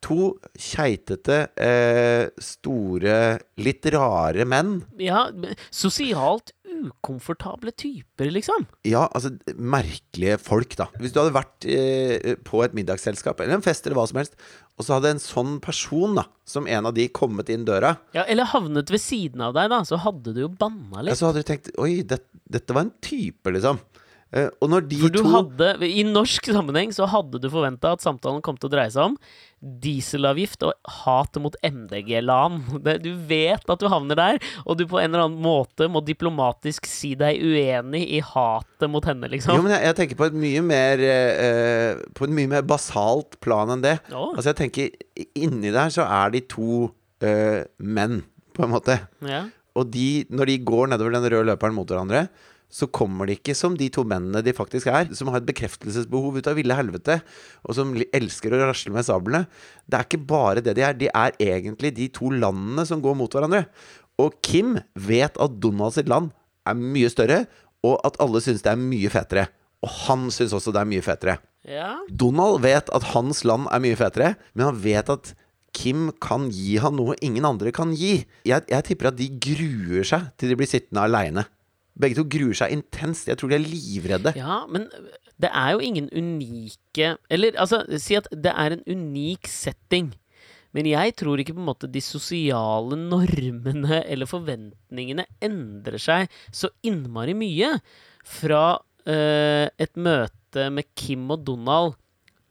To 0.00 0.30
keitete, 0.56 1.42
eh, 1.60 2.30
store, 2.40 3.18
litt 3.60 3.84
rare 3.92 4.46
menn. 4.48 4.78
ja 4.96 5.26
sosialt 5.68 6.54
ukomfortable 6.88 7.72
typer, 7.76 8.30
liksom. 8.32 8.64
Ja, 8.88 9.04
altså 9.14 9.34
merkelige 9.56 10.38
folk, 10.40 10.74
da. 10.80 10.86
Hvis 11.00 11.12
du 11.14 11.20
hadde 11.20 11.34
vært 11.36 11.66
eh, 11.68 12.34
på 12.46 12.62
et 12.64 12.74
middagsselskap 12.76 13.40
eller 13.44 13.58
en 13.58 13.64
fest 13.66 13.86
eller 13.86 13.98
hva 14.00 14.06
som 14.10 14.20
helst, 14.22 14.34
og 14.80 14.86
så 14.86 14.96
hadde 14.96 15.10
en 15.12 15.20
sånn 15.22 15.58
person, 15.60 16.14
da, 16.16 16.24
som 16.48 16.66
en 16.70 16.88
av 16.88 16.94
de, 16.96 17.08
kommet 17.12 17.50
inn 17.52 17.66
døra, 17.68 17.96
Ja, 18.16 18.24
Eller 18.24 18.48
havnet 18.48 18.90
ved 18.90 19.02
siden 19.04 19.42
av 19.44 19.52
deg, 19.58 19.68
da, 19.72 19.82
så 19.84 19.98
hadde 20.00 20.32
du 20.32 20.40
jo 20.46 20.48
banna 20.48 21.02
litt. 21.04 21.12
ja, 21.12 21.18
så 21.20 21.28
hadde 21.28 21.42
du 21.44 21.48
tenkt 21.50 21.68
Oi, 21.78 22.00
det, 22.02 22.22
dette 22.48 22.72
var 22.76 22.86
en 22.88 22.94
type, 23.04 23.52
liksom. 23.52 23.78
Eh, 24.30 24.46
og 24.62 24.68
når 24.70 24.84
de 24.86 24.98
For 25.02 25.10
du 25.10 25.18
to 25.24 25.30
hadde, 25.32 25.68
I 25.90 26.04
norsk 26.06 26.44
sammenheng 26.54 26.92
så 26.94 27.08
hadde 27.10 27.40
du 27.42 27.48
forventa 27.50 27.96
at 27.96 28.04
samtalen 28.04 28.42
kom 28.46 28.54
til 28.60 28.68
å 28.68 28.72
dreie 28.76 28.92
seg 28.94 29.08
om 29.10 29.16
dieselavgift 29.60 30.62
og 30.64 30.92
hat 31.02 31.36
mot 31.42 31.56
MDG-LAN. 31.66 32.60
Du 33.04 33.10
vet 33.28 33.66
at 33.74 33.82
du 33.82 33.88
havner 33.90 34.18
der, 34.18 34.38
og 34.64 34.78
du 34.78 34.86
på 34.88 35.00
en 35.00 35.10
eller 35.10 35.26
annen 35.26 35.42
måte 35.42 35.88
må 35.90 36.02
diplomatisk 36.06 36.86
si 36.88 37.12
deg 37.18 37.42
uenig 37.42 38.04
i 38.16 38.22
hatet 38.24 38.88
mot 38.90 39.04
henne, 39.08 39.26
Jo, 39.28 39.34
liksom. 39.34 39.60
men 39.66 39.74
jeg, 39.74 39.84
jeg 39.88 39.98
tenker 40.00 40.20
på 40.20 40.28
et 40.30 40.38
mye 40.46 40.62
mer 40.64 41.02
eh, 41.04 42.00
På 42.16 42.26
et 42.26 42.34
mye 42.34 42.50
mer 42.54 42.64
basalt 42.66 43.36
plan 43.44 43.70
enn 43.74 43.82
det. 43.84 43.98
Oh. 44.14 44.30
Altså, 44.34 44.52
jeg 44.52 44.60
tenker 44.62 45.26
inni 45.38 45.72
der 45.74 45.92
så 45.92 46.06
er 46.06 46.32
de 46.34 46.44
to 46.50 46.86
eh, 47.24 47.66
menn, 47.82 48.22
på 48.56 48.66
en 48.66 48.78
måte. 48.78 49.00
ja. 49.26 49.48
Og 49.78 49.86
de, 49.94 50.24
når 50.34 50.48
de 50.50 50.54
går 50.66 50.88
nedover 50.90 51.12
den 51.14 51.24
røde 51.30 51.46
løperen 51.46 51.76
mot 51.76 51.86
hverandre, 51.88 52.24
så 52.70 52.86
kommer 52.94 53.26
de 53.26 53.34
ikke 53.34 53.54
som 53.58 53.74
de 53.78 53.88
to 53.92 54.04
mennene 54.06 54.42
de 54.46 54.54
faktisk 54.54 54.88
er, 54.92 55.10
som 55.16 55.30
har 55.32 55.40
et 55.40 55.48
bekreftelsesbehov 55.48 56.38
ut 56.38 56.50
av 56.50 56.58
ville 56.58 56.76
helvete, 56.78 57.18
og 57.66 57.76
som 57.76 57.92
elsker 58.14 58.54
å 58.54 58.62
rasle 58.62 58.94
med 58.94 59.06
sablene. 59.06 59.44
Det 59.90 59.98
er 59.98 60.06
ikke 60.06 60.22
bare 60.30 60.62
det 60.64 60.76
de 60.78 60.86
er, 60.86 60.94
de 60.98 61.10
er 61.10 61.34
egentlig 61.42 61.92
de 61.98 62.06
to 62.14 62.30
landene 62.30 62.86
som 62.86 63.02
går 63.02 63.18
mot 63.18 63.34
hverandre. 63.34 63.64
Og 64.22 64.38
Kim 64.46 64.78
vet 64.94 65.38
at 65.40 65.58
Donald 65.62 65.96
sitt 65.96 66.10
land 66.10 66.30
er 66.68 66.78
mye 66.78 67.10
større, 67.10 67.44
og 67.86 67.98
at 68.06 68.18
alle 68.22 68.42
syns 68.44 68.62
det 68.62 68.74
er 68.74 68.80
mye 68.80 69.10
fetere. 69.12 69.48
Og 69.80 69.92
han 70.06 70.28
syns 70.32 70.54
også 70.54 70.74
det 70.76 70.82
er 70.82 70.90
mye 70.90 71.04
fetere. 71.04 71.38
ja. 71.64 71.96
Donald 72.08 72.60
vet 72.62 72.90
at 72.94 73.12
hans 73.14 73.42
land 73.48 73.66
er 73.72 73.82
mye 73.82 73.98
fetere, 73.98 74.34
men 74.54 74.70
han 74.70 74.82
vet 74.84 75.10
at 75.12 75.34
Kim 75.76 76.10
kan 76.22 76.48
gi 76.50 76.76
han 76.82 76.96
noe 76.98 77.14
ingen 77.22 77.46
andre 77.46 77.70
kan 77.74 77.92
gi. 77.94 78.24
Jeg, 78.46 78.66
jeg 78.68 78.86
tipper 78.88 79.10
at 79.10 79.18
de 79.18 79.28
gruer 79.42 80.06
seg 80.06 80.26
til 80.38 80.50
de 80.50 80.58
blir 80.58 80.70
sittende 80.70 81.04
aleine. 81.06 81.46
Begge 81.98 82.18
to 82.20 82.24
gruer 82.30 82.56
seg 82.56 82.72
intenst. 82.74 83.28
Jeg 83.28 83.40
tror 83.40 83.50
de 83.50 83.58
er 83.58 83.66
livredde. 83.66 84.32
Ja, 84.38 84.62
men 84.70 84.88
det 85.40 85.50
er 85.50 85.74
jo 85.74 85.84
ingen 85.84 86.08
unike 86.12 87.14
Eller 87.32 87.56
altså, 87.56 87.82
si 87.98 88.16
at 88.18 88.28
det 88.30 88.52
er 88.52 88.76
en 88.76 88.84
unik 88.86 89.48
setting. 89.50 90.12
Men 90.76 90.86
jeg 90.86 91.16
tror 91.18 91.40
ikke 91.40 91.56
på 91.56 91.62
en 91.62 91.70
måte 91.70 91.90
de 91.90 92.02
sosiale 92.04 92.94
normene 92.98 94.04
eller 94.04 94.28
forventningene 94.30 95.26
endrer 95.42 95.98
seg 95.98 96.30
så 96.54 96.70
innmari 96.86 97.34
mye 97.34 97.72
fra 98.22 98.76
uh, 98.78 99.66
et 99.66 99.98
møte 99.98 100.68
med 100.70 100.86
Kim 100.94 101.26
og 101.34 101.42
Donald 101.48 101.98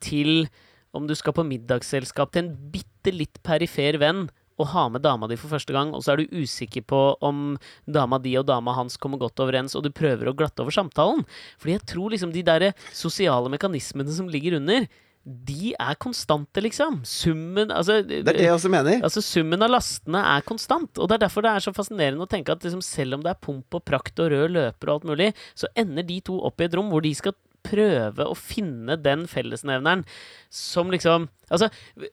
til 0.03 0.49
om 0.95 1.07
du 1.07 1.15
skal 1.15 1.35
på 1.37 1.45
middagsselskap 1.47 2.33
til 2.33 2.43
en 2.47 2.53
bitte 2.73 3.13
litt 3.13 3.39
perifer 3.45 3.99
venn 4.01 4.27
og 4.59 4.67
ha 4.73 4.85
med 4.91 5.01
dama 5.05 5.27
di 5.31 5.37
for 5.39 5.51
første 5.53 5.73
gang, 5.75 5.93
og 5.95 6.03
så 6.03 6.13
er 6.13 6.21
du 6.23 6.39
usikker 6.43 6.83
på 6.89 7.01
om 7.25 7.57
dama 7.87 8.19
di 8.21 8.35
og 8.39 8.45
dama 8.49 8.73
hans 8.77 8.97
kommer 8.99 9.21
godt 9.21 9.39
overens, 9.39 9.75
og 9.79 9.85
du 9.87 9.91
prøver 9.95 10.29
å 10.29 10.35
glatte 10.35 10.61
over 10.65 10.75
samtalen. 10.75 11.23
Fordi 11.59 11.77
jeg 11.77 11.85
tror 11.93 12.11
liksom 12.15 12.33
de 12.35 12.43
der 12.43 12.71
sosiale 12.91 13.49
mekanismene 13.53 14.11
som 14.13 14.27
ligger 14.31 14.59
under, 14.59 14.87
de 15.29 15.73
er 15.75 15.97
konstante, 15.99 16.61
liksom. 16.63 17.01
Summen 17.05 17.69
Altså, 17.75 17.99
Det 18.07 18.21
er 18.23 18.33
det 18.33 18.45
jeg 18.47 18.53
også 18.55 18.69
mener. 18.71 19.01
altså 19.03 19.21
summen 19.21 19.61
av 19.61 19.69
lastene 19.69 20.21
er 20.37 20.41
konstant. 20.47 20.89
Og 20.97 21.09
det 21.09 21.17
er 21.19 21.25
derfor 21.27 21.43
det 21.45 21.51
er 21.51 21.65
så 21.65 21.73
fascinerende 21.75 22.23
å 22.23 22.29
tenke 22.31 22.51
at 22.55 22.63
liksom, 22.63 22.81
selv 22.81 23.17
om 23.17 23.21
det 23.25 23.33
er 23.33 23.41
pomp 23.43 23.75
og 23.75 23.83
prakt 23.85 24.17
og 24.23 24.31
rød 24.31 24.49
løper 24.55 24.89
og 24.89 24.93
alt 24.95 25.09
mulig, 25.11 25.33
så 25.59 25.67
ender 25.75 26.07
de 26.07 26.21
to 26.21 26.39
opp 26.47 26.61
i 26.61 26.65
et 26.69 26.73
rom 26.79 26.89
hvor 26.89 27.03
de 27.03 27.11
skal 27.13 27.35
prøve 27.65 28.25
å 28.27 28.35
finne 28.37 28.97
den 28.99 29.25
fellesnevneren 29.29 30.05
som 30.53 30.89
liksom 30.93 31.27
Altså, 31.49 31.65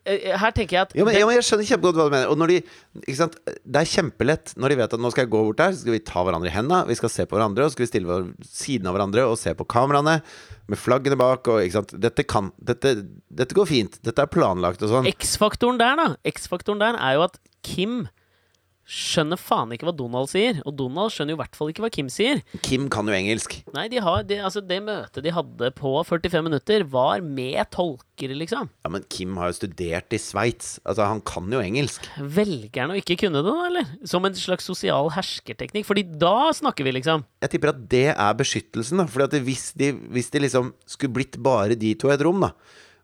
eh, 0.08 0.32
her 0.40 0.52
tenker 0.56 0.76
jeg 0.78 0.86
at 0.86 0.94
Jo, 0.96 1.04
men, 1.04 1.12
ja, 1.12 1.26
men 1.28 1.36
Jeg 1.36 1.44
skjønner 1.44 1.68
kjempegodt 1.68 1.98
hva 1.98 2.06
du 2.08 2.14
mener. 2.14 2.30
Og 2.32 2.38
når 2.40 2.52
de, 2.54 2.54
ikke 3.02 3.18
sant? 3.18 3.34
Det 3.44 3.82
er 3.82 3.90
kjempelett 3.90 4.54
når 4.56 4.72
de 4.72 4.78
vet 4.80 4.96
at 4.96 5.02
nå 5.04 5.10
skal 5.12 5.26
jeg 5.26 5.32
gå 5.34 5.42
bort 5.44 5.60
der, 5.60 5.74
så 5.74 5.84
skal 5.84 5.92
vi 5.92 6.00
ta 6.08 6.22
hverandre 6.24 6.48
i 6.48 6.54
hendene, 6.54 6.86
vi 6.88 6.96
skal 6.96 7.12
se 7.12 7.26
på 7.28 7.36
hverandre, 7.36 7.66
og 7.66 7.68
så 7.68 7.76
skal 7.76 7.84
vi 7.84 7.90
stille 7.90 8.08
ved 8.08 8.48
siden 8.48 8.88
av 8.88 8.96
hverandre 8.96 9.26
og 9.28 9.36
se 9.36 9.52
på 9.52 9.68
kameraene 9.68 10.16
med 10.72 10.80
flaggene 10.80 11.20
bak. 11.20 11.52
Og, 11.52 11.60
ikke 11.66 11.76
sant? 11.82 11.92
Dette 12.00 12.24
kan 12.24 12.48
dette, 12.56 12.94
dette 13.28 13.58
går 13.58 13.68
fint. 13.68 14.00
Dette 14.08 14.24
er 14.24 14.32
planlagt 14.32 14.84
og 14.86 14.94
sånn. 14.94 15.10
X-faktoren 15.12 15.80
der, 15.82 16.00
da 16.00 16.08
X-faktoren 16.32 16.80
der 16.80 16.96
er 16.96 17.18
jo 17.18 17.26
at 17.28 17.36
Kim 17.66 18.06
skjønner 18.86 19.38
faen 19.40 19.72
ikke 19.74 19.88
hva 19.88 19.94
Donald 19.98 20.30
sier. 20.30 20.60
Og 20.66 20.74
Donald 20.78 21.12
skjønner 21.12 21.34
jo 21.34 21.38
i 21.38 21.42
hvert 21.42 21.58
fall 21.58 21.72
ikke 21.72 21.82
hva 21.84 21.90
Kim 21.92 22.08
sier. 22.12 22.40
Kim 22.64 22.86
kan 22.92 23.08
jo 23.10 23.16
engelsk. 23.16 23.58
Nei, 23.74 23.88
de 23.92 24.00
har, 24.02 24.22
det, 24.28 24.38
altså, 24.46 24.62
det 24.64 24.78
møtet 24.86 25.26
de 25.26 25.34
hadde 25.34 25.70
på 25.76 25.92
45 26.06 26.46
minutter, 26.46 26.86
var 26.90 27.24
med 27.24 27.58
tolker, 27.74 28.34
liksom. 28.38 28.70
Ja, 28.86 28.92
men 28.94 29.04
Kim 29.12 29.36
har 29.40 29.50
jo 29.50 29.58
studert 29.58 30.14
i 30.14 30.22
Sveits. 30.22 30.76
Altså, 30.86 31.08
han 31.10 31.22
kan 31.26 31.50
jo 31.52 31.62
engelsk. 31.62 32.06
Velger 32.16 32.86
han 32.86 32.94
å 32.94 33.00
ikke 33.00 33.18
kunne 33.26 33.42
det, 33.42 33.50
da, 33.50 33.68
eller? 33.70 33.92
Som 34.06 34.28
en 34.28 34.38
slags 34.38 34.68
sosial 34.70 35.10
herskerteknikk? 35.16 35.88
Fordi 35.88 36.06
da 36.16 36.52
snakker 36.56 36.86
vi, 36.86 36.96
liksom. 37.00 37.26
Jeg 37.42 37.56
tipper 37.56 37.74
at 37.74 37.84
det 37.90 38.08
er 38.14 38.40
beskyttelsen. 38.40 39.02
da 39.02 39.26
at 39.26 39.38
hvis, 39.42 39.72
de, 39.78 39.92
hvis 40.14 40.30
de 40.30 40.46
liksom 40.46 40.72
skulle 40.86 41.18
blitt 41.18 41.40
bare 41.42 41.78
de 41.78 41.96
to 41.98 42.12
i 42.12 42.14
et 42.14 42.22
rom, 42.24 42.46
da 42.46 42.54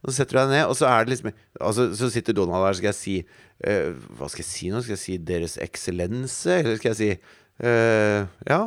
og 0.03 0.11
så 0.11 0.17
setter 0.17 0.35
du 0.35 0.41
deg 0.41 0.51
ned, 0.57 0.65
og 0.67 0.75
så 0.79 0.89
er 0.91 1.05
det 1.05 1.15
liksom 1.15 1.31
altså, 1.61 1.87
Så 1.95 2.11
sitter 2.11 2.35
Donald 2.35 2.65
der, 2.67 2.79
skal 2.79 2.91
jeg 2.91 2.99
si 2.99 3.15
uh, 3.23 3.93
Hva 4.19 4.29
skal 4.33 4.43
jeg 4.43 4.51
si 4.51 4.73
nå? 4.73 4.83
Skal 4.83 4.97
jeg 4.97 5.03
si 5.03 5.17
Deres 5.31 5.55
Eksellense? 5.63 6.59
Eller 6.59 6.81
skal 6.81 6.91
jeg 6.91 6.99
si 6.99 7.11
uh, 7.13 8.27
Ja, 8.51 8.61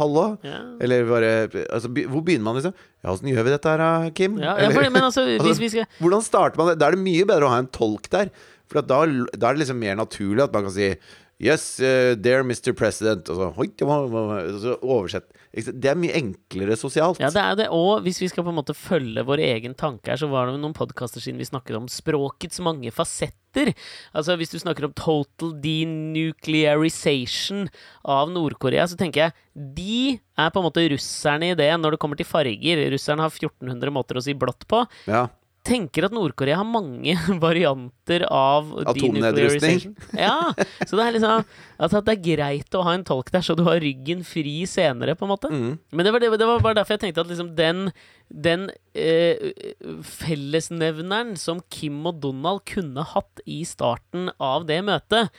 hallo? 0.00 0.24
Ja. 0.46 0.58
Eller 0.82 1.06
bare 1.06 1.32
altså, 1.68 1.90
Hvor 1.92 2.24
begynner 2.26 2.48
man, 2.48 2.58
liksom? 2.58 2.74
Ja, 2.98 3.14
åssen 3.14 3.30
gjør 3.30 3.46
vi 3.46 3.54
dette 3.54 3.76
her, 3.76 4.10
Kim? 4.18 4.40
Ja, 4.42 4.56
ja, 4.58 4.72
men 4.74 5.06
altså, 5.06 5.26
vi 5.38 5.70
skal 5.70 5.86
Hvordan 6.02 6.26
starter 6.26 6.58
man 6.58 6.72
det? 6.72 6.80
Da 6.82 6.90
er 6.90 6.98
det 6.98 7.06
mye 7.06 7.28
bedre 7.30 7.46
å 7.46 7.54
ha 7.54 7.62
en 7.62 7.70
tolk 7.70 8.10
der. 8.10 8.32
For 8.70 8.82
at 8.82 8.90
da, 8.90 9.04
da 9.06 9.50
er 9.50 9.54
det 9.54 9.62
liksom 9.62 9.78
mer 9.82 9.98
naturlig 10.00 10.46
at 10.48 10.54
man 10.54 10.66
kan 10.66 10.74
si 10.74 10.94
Yes, 11.42 11.80
uh, 11.82 12.14
dear 12.14 12.44
Mr. 12.46 12.70
President. 12.78 13.26
Og 13.30 13.38
så, 13.38 13.48
«Hoi, 13.56 13.70
det 13.74 13.86
og 13.86 14.60
så 14.62 14.76
oversett. 14.78 15.26
Det 15.52 15.90
er 15.90 15.98
mye 16.00 16.14
enklere 16.16 16.78
sosialt. 16.80 17.18
Ja, 17.20 17.28
det 17.32 17.42
er 17.42 17.56
det. 17.60 17.66
Og 17.76 18.00
hvis 18.06 18.22
vi 18.22 18.28
skal 18.32 18.44
på 18.46 18.52
en 18.54 18.56
måte 18.56 18.76
følge 18.76 19.24
vår 19.28 19.42
egen 19.44 19.74
tanke 19.76 20.08
her, 20.08 20.16
så 20.20 20.28
var 20.32 20.48
det 20.48 20.56
noen 20.62 20.76
podkaster 20.76 21.20
siden 21.20 21.40
vi 21.40 21.48
snakket 21.48 21.76
om 21.76 21.90
språkets 21.92 22.62
mange 22.64 22.92
fasetter. 22.94 23.74
Altså 24.16 24.38
hvis 24.40 24.54
du 24.54 24.58
snakker 24.62 24.88
om 24.88 24.94
total 24.96 25.52
denuclearization 25.60 27.68
av 28.08 28.32
Nord-Korea, 28.32 28.86
så 28.88 28.96
tenker 28.96 29.26
jeg 29.26 29.36
de 29.52 30.16
er 30.40 30.48
på 30.48 30.62
en 30.62 30.68
måte 30.70 30.88
russerne 30.94 31.52
i 31.52 31.58
det 31.58 31.68
når 31.76 31.94
det 31.94 32.00
kommer 32.00 32.16
til 32.16 32.28
farger. 32.28 32.86
Russerne 32.94 33.24
har 33.26 33.32
1400 33.36 33.92
måter 33.92 34.16
å 34.16 34.24
si 34.24 34.32
blått 34.32 34.64
på. 34.72 34.80
Ja. 35.04 35.26
Tenker 35.62 36.08
at 36.08 36.14
Nord-Korea 36.14 36.56
har 36.58 36.66
mange 36.66 37.14
varianter 37.42 38.24
av 38.26 38.72
Atomnedrustning. 38.82 39.92
Ja, 40.18 40.50
så 40.58 40.98
det 40.98 41.04
er 41.04 41.14
liksom 41.14 41.44
altså 41.82 42.00
at 42.00 42.08
det 42.08 42.16
er 42.16 42.24
greit 42.24 42.74
å 42.78 42.82
ha 42.86 42.96
en 42.96 43.06
tolk 43.06 43.30
der, 43.34 43.44
så 43.46 43.54
du 43.58 43.62
har 43.68 43.78
ryggen 43.82 44.24
fri 44.26 44.62
senere, 44.70 45.14
på 45.18 45.26
en 45.26 45.32
måte. 45.32 45.52
Mm. 45.52 45.78
Men 45.94 46.06
det 46.06 46.14
var, 46.14 46.24
det, 46.24 46.50
var 46.50 46.66
bare 46.66 46.80
derfor 46.80 46.96
jeg 46.96 47.04
tenkte 47.06 47.22
at 47.22 47.30
liksom 47.30 47.54
den, 47.58 47.88
den 48.26 48.68
eh, 48.98 49.52
fellesnevneren 50.06 51.36
som 51.38 51.62
Kim 51.70 52.02
og 52.10 52.18
Donald 52.24 52.64
kunne 52.68 53.06
hatt 53.14 53.42
i 53.46 53.62
starten 53.68 54.32
av 54.42 54.66
det 54.70 54.82
møtet, 54.86 55.30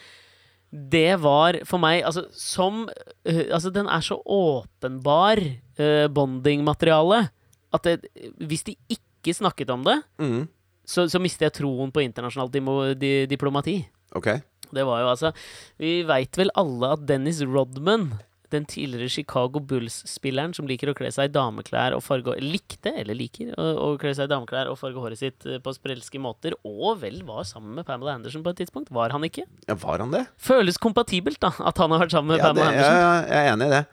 det 0.73 1.19
var 1.21 1.59
for 1.69 1.77
meg 1.77 1.99
Altså, 2.01 2.23
som 2.33 2.87
eh, 3.29 3.45
Altså, 3.53 3.69
den 3.69 3.85
er 3.85 4.01
så 4.01 4.17
åpenbar 4.25 5.37
uh, 5.77 6.07
bondingmateriale 6.09 7.27
at 7.73 7.85
det, 7.85 8.09
hvis 8.41 8.65
de 8.67 8.75
ikke 8.89 9.12
snakket 9.31 9.69
om 9.71 9.83
det, 9.87 10.01
Mm. 10.19 10.49
så, 10.85 11.07
så 11.07 11.21
mister 11.23 11.47
jeg 11.47 11.53
troen 11.61 11.91
på 11.95 12.03
internasjonalt 12.03 12.51
di, 12.99 13.25
diplomati. 13.31 13.85
Okay. 14.13 14.41
Det 14.73 14.83
var 14.85 14.99
jo 15.01 15.07
altså 15.13 15.31
Vi 15.79 16.03
veit 16.03 16.35
vel 16.37 16.49
alle 16.57 16.91
at 16.97 17.05
Dennis 17.07 17.41
Rodman, 17.41 18.19
den 18.53 18.65
tidligere 18.69 19.09
Chicago 19.09 19.57
Bulls-spilleren 19.65 20.51
som 20.53 20.67
liker 20.69 20.91
å 20.91 20.93
kle 20.93 21.09
seg 21.09 21.29
i 21.29 21.33
dameklær 21.33 21.95
og 21.97 22.03
farge 22.05 22.35
Likte, 22.41 22.91
eller 23.01 23.15
liker, 23.17 23.53
å, 23.57 23.63
å 23.81 23.87
kle 23.97 24.11
seg 24.13 24.27
i 24.27 24.31
dameklær 24.33 24.69
og 24.69 24.77
farge 24.77 25.01
håret 25.01 25.17
sitt 25.17 25.45
eh, 25.49 25.57
på 25.57 25.73
sprelske 25.73 26.19
måter, 26.21 26.53
og 26.63 26.99
vel 27.01 27.23
var 27.25 27.43
sammen 27.49 27.73
med 27.79 27.85
Pamela 27.87 28.13
Anderson 28.13 28.43
på 28.45 28.53
et 28.53 28.59
tidspunkt. 28.61 28.91
Var 28.93 29.09
han 29.15 29.23
ikke? 29.25 29.47
Ja, 29.65 29.73
var 29.81 30.03
han 30.05 30.13
det? 30.13 30.27
Føles 30.37 30.77
kompatibelt, 30.77 31.39
da, 31.41 31.49
at 31.65 31.81
han 31.81 31.89
har 31.95 32.03
vært 32.05 32.13
sammen 32.13 32.35
med 32.35 32.43
Ja, 32.43 32.51
det 32.53 32.61
Pamela 32.61 32.77
ja, 32.77 32.93
ja, 32.93 33.13
jeg 33.25 33.41
er 33.47 33.53
enig 33.55 33.69
i 33.71 33.73
det. 33.73 33.83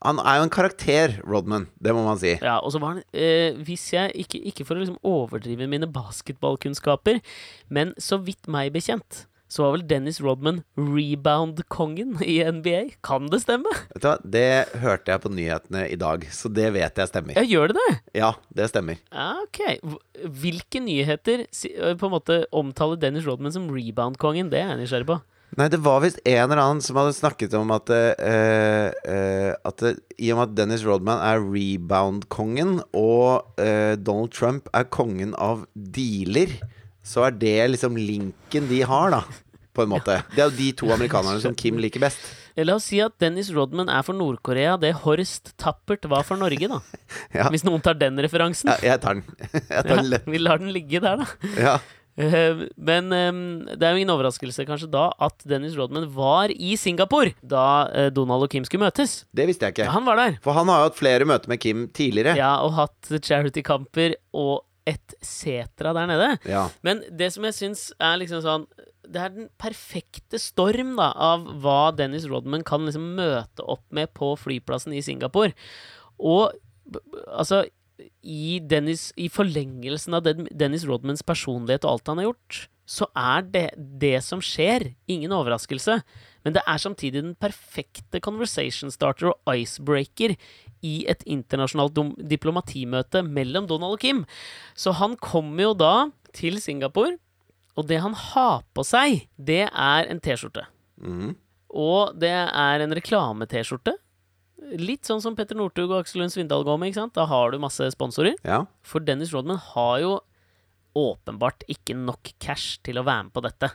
Han 0.00 0.20
er 0.24 0.38
jo 0.40 0.46
en 0.46 0.52
karakter, 0.52 1.18
Rodman. 1.28 1.66
Det 1.76 1.92
må 1.92 2.04
man 2.06 2.20
si. 2.20 2.36
Ja, 2.40 2.58
og 2.64 2.72
så 2.72 2.80
var 2.80 2.94
han 2.94 3.02
eh, 3.12 3.58
Hvis 3.66 3.90
jeg 3.92 4.14
ikke, 4.22 4.40
ikke 4.48 4.64
for 4.64 4.78
å 4.78 4.84
liksom 4.84 5.00
overdrive 5.04 5.68
mine 5.68 5.88
basketballkunnskaper, 5.92 7.20
men 7.68 7.92
så 8.00 8.16
vidt 8.24 8.48
meg 8.48 8.72
bekjent, 8.72 9.26
så 9.50 9.64
var 9.64 9.74
vel 9.74 9.84
Dennis 9.90 10.20
Rodman 10.22 10.60
rebound-kongen 10.78 12.20
i 12.22 12.38
NBA. 12.46 13.00
Kan 13.06 13.26
det 13.32 13.42
stemme? 13.42 13.72
Vet 13.90 14.04
du 14.04 14.06
hva? 14.06 14.14
Det 14.22 14.78
hørte 14.78 15.10
jeg 15.10 15.22
på 15.24 15.32
nyhetene 15.34 15.82
i 15.90 15.98
dag, 15.98 16.24
så 16.32 16.48
det 16.54 16.68
vet 16.76 17.00
jeg 17.02 17.10
stemmer. 17.10 17.34
Ja, 17.34 17.42
gjør 17.42 17.72
det 17.72 17.80
det? 17.80 17.96
Ja, 18.22 18.30
det 18.54 18.70
stemmer. 18.70 19.00
Ja, 19.10 19.32
ok. 19.42 19.60
Hvilke 20.44 20.82
nyheter 20.84 21.44
på 21.50 22.08
en 22.08 22.14
måte 22.14 22.44
omtaler 22.54 23.00
Dennis 23.02 23.26
Rodman 23.26 23.54
som 23.56 23.66
rebound-kongen? 23.74 24.52
Det 24.54 24.62
er 24.62 24.72
jeg 24.76 24.84
nysgjerrig 24.84 25.10
på. 25.10 25.18
Nei, 25.58 25.66
det 25.72 25.80
var 25.82 26.02
visst 26.04 26.20
en 26.22 26.44
eller 26.46 26.62
annen 26.62 26.82
som 26.84 26.98
hadde 27.00 27.16
snakket 27.16 27.54
om 27.58 27.72
at 27.74 27.90
uh, 27.90 28.90
uh, 28.94 29.50
At 29.66 29.82
det, 29.82 29.96
i 30.20 30.30
og 30.30 30.38
med 30.38 30.50
at 30.50 30.56
Dennis 30.60 30.84
Rodman 30.86 31.22
er 31.24 31.42
rebound-kongen, 31.42 32.82
og 32.94 33.56
Donald 34.04 34.34
Trump 34.36 34.68
er 34.76 34.86
kongen 34.92 35.32
av 35.40 35.64
dealer, 35.74 36.52
så 37.02 37.26
er 37.28 37.38
det 37.40 37.56
liksom 37.72 37.96
linken 37.98 38.68
de 38.70 38.82
har, 38.86 39.14
da. 39.16 39.24
På 39.72 39.84
en 39.86 39.92
måte. 39.92 40.18
Det 40.34 40.42
er 40.42 40.50
jo 40.50 40.56
de 40.58 40.68
to 40.76 40.88
amerikanerne 40.92 41.40
som 41.42 41.54
Kim 41.56 41.78
liker 41.80 42.02
best. 42.02 42.20
La 42.58 42.74
oss 42.76 42.88
si 42.90 42.98
at 43.00 43.14
Dennis 43.22 43.52
Rodman 43.54 43.88
er 43.92 44.02
for 44.04 44.16
Nord-Korea 44.18 44.74
det 44.80 44.90
Horst 45.04 45.54
Tappert 45.60 46.04
var 46.10 46.26
for 46.26 46.40
Norge, 46.40 46.68
da. 46.68 46.80
Ja. 47.38 47.46
Hvis 47.52 47.64
noen 47.66 47.82
tar 47.84 47.96
den 48.00 48.18
referansen. 48.20 48.72
Ja, 48.72 48.92
jeg 48.92 49.02
tar 49.04 49.20
den. 49.20 49.24
Jeg 49.70 49.86
tar 49.86 50.02
den 50.02 50.12
Ja, 50.12 50.20
vi 50.26 50.40
lar 50.42 50.60
den 50.60 50.72
ligge 50.74 51.00
der, 51.02 51.22
da. 51.22 51.50
Ja. 51.56 51.78
Eh, 52.20 52.64
Men 52.76 53.08
det 53.10 53.80
er 53.86 53.94
jo 53.94 54.00
ingen 54.02 54.12
overraskelse 54.12 54.66
kanskje 54.68 54.90
da 54.92 55.06
at 55.24 55.40
Dennis 55.48 55.76
Rodman 55.78 56.08
var 56.12 56.52
i 56.52 56.74
Singapore 56.76 57.32
da 57.42 57.64
eh, 57.88 58.10
Donald 58.12 58.44
og 58.44 58.50
Kim 58.52 58.66
skulle 58.68 58.84
møtes. 58.86 59.22
Det 59.32 59.46
visste 59.48 59.66
jeg 59.70 59.78
Ja, 59.78 59.86
ikke. 59.86 59.94
han 59.96 60.04
var 60.08 60.20
der. 60.20 60.36
For 60.44 60.52
han 60.58 60.68
har 60.68 60.82
jo 60.84 60.90
hatt 60.90 60.98
flere 61.00 61.24
møter 61.28 61.48
med 61.48 61.60
Kim 61.62 61.86
tidligere. 61.96 62.36
Ja, 62.38 62.58
og 62.66 62.74
hatt 62.76 63.08
charity-kamper 63.24 64.18
og 64.36 64.66
et 64.90 65.14
setra 65.22 65.92
der 65.94 66.06
nede. 66.10 66.30
Ja. 66.48 66.68
Men 66.82 67.02
det 67.14 67.32
som 67.34 67.44
jeg 67.46 67.54
syns 67.54 67.88
er 68.00 68.16
liksom 68.18 68.40
sånn 68.42 68.64
Det 69.10 69.20
er 69.20 69.32
den 69.34 69.48
perfekte 69.58 70.38
storm 70.40 70.92
da 70.98 71.10
av 71.16 71.44
hva 71.62 71.90
Dennis 71.96 72.24
Rodman 72.30 72.62
kan 72.66 72.84
liksom 72.86 73.08
møte 73.18 73.64
opp 73.66 73.82
med 73.90 74.12
på 74.14 74.32
flyplassen 74.38 74.92
i 74.94 75.02
Singapore. 75.02 75.52
Og 76.20 76.52
altså 77.32 77.64
i, 78.22 78.60
Dennis, 78.64 79.10
I 79.16 79.28
forlengelsen 79.32 80.16
av 80.16 80.28
Dennis 80.50 80.86
Rodmans 80.88 81.24
personlighet 81.26 81.86
og 81.86 81.96
alt 81.96 82.12
han 82.12 82.22
har 82.22 82.30
gjort, 82.30 82.60
så 82.90 83.06
er 83.14 83.44
det 83.46 83.66
det 83.76 84.16
som 84.26 84.42
skjer, 84.42 84.88
ingen 85.10 85.30
overraskelse. 85.34 86.00
Men 86.42 86.56
det 86.56 86.64
er 86.66 86.80
samtidig 86.82 87.22
den 87.22 87.36
perfekte 87.38 88.18
conversation 88.24 88.90
starter 88.90 89.30
og 89.30 89.52
icebreaker 89.52 90.34
i 90.86 90.94
et 91.10 91.22
internasjonalt 91.28 92.18
diplomatimøte 92.26 93.22
mellom 93.26 93.68
Donald 93.70 93.98
og 93.98 94.02
Kim. 94.02 94.24
Så 94.74 94.96
han 94.98 95.14
kommer 95.20 95.68
jo 95.68 95.76
da 95.78 95.94
til 96.34 96.58
Singapore, 96.62 97.18
og 97.78 97.86
det 97.86 98.00
han 98.02 98.16
har 98.16 98.64
på 98.74 98.84
seg, 98.86 99.28
det 99.38 99.68
er 99.68 100.10
en 100.10 100.20
T-skjorte. 100.22 100.66
Mm. 100.98 101.36
Og 101.70 102.16
det 102.18 102.32
er 102.34 102.82
en 102.82 102.96
reklame-T-skjorte. 102.96 103.94
Litt 104.80 105.08
sånn 105.08 105.22
som 105.24 105.34
Petter 105.38 105.56
Northug 105.58 105.88
og 105.90 106.02
Aksel 106.02 106.20
Lund 106.22 106.32
Svindal 106.34 106.64
går 106.66 106.78
med. 106.78 106.90
ikke 106.92 107.00
sant? 107.02 107.14
Da 107.16 107.24
har 107.30 107.50
du 107.50 107.58
masse 107.62 107.88
sponsorer. 107.94 108.36
ja. 108.44 108.64
For 108.82 109.00
Dennis 109.00 109.32
Rodman 109.34 109.58
har 109.72 110.00
jo 110.02 110.18
åpenbart 110.98 111.62
ikke 111.70 111.94
nok 111.96 112.32
cash 112.42 112.78
til 112.86 112.98
å 113.00 113.04
være 113.06 113.28
med 113.28 113.34
på 113.36 113.42
dette. 113.46 113.70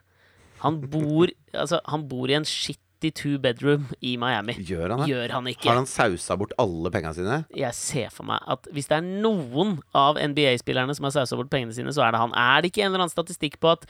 Han 0.64 0.82
bor, 0.92 1.32
altså, 1.54 1.80
han 1.88 2.08
bor 2.12 2.32
i 2.32 2.36
en 2.38 2.48
shitty 2.48 3.12
two 3.16 3.38
bedroom 3.42 3.88
i 4.02 4.16
Miami. 4.18 4.56
Gjør 4.66 4.94
han 4.96 5.04
det? 5.04 5.10
Gjør 5.12 5.34
han 5.36 5.48
ikke? 5.52 5.70
Har 5.70 5.80
han 5.82 5.88
sausa 5.90 6.38
bort 6.40 6.56
alle 6.62 6.92
pengene 6.94 7.14
sine? 7.18 7.40
Jeg 7.56 7.76
ser 7.78 8.14
for 8.14 8.28
meg 8.28 8.44
at 8.50 8.68
hvis 8.74 8.88
det 8.92 8.98
er 9.00 9.10
noen 9.26 9.78
av 9.96 10.20
NBA-spillerne 10.20 10.96
som 10.98 11.08
har 11.08 11.16
sausa 11.16 11.38
bort 11.40 11.52
pengene 11.54 11.76
sine, 11.76 11.94
så 11.96 12.06
er 12.08 12.16
det 12.16 12.24
han. 12.24 12.34
Er 12.40 12.64
det 12.64 12.72
ikke 12.74 12.86
en 12.86 12.92
eller 12.94 13.06
annen 13.06 13.14
statistikk 13.16 13.60
på 13.64 13.76
at 13.76 13.86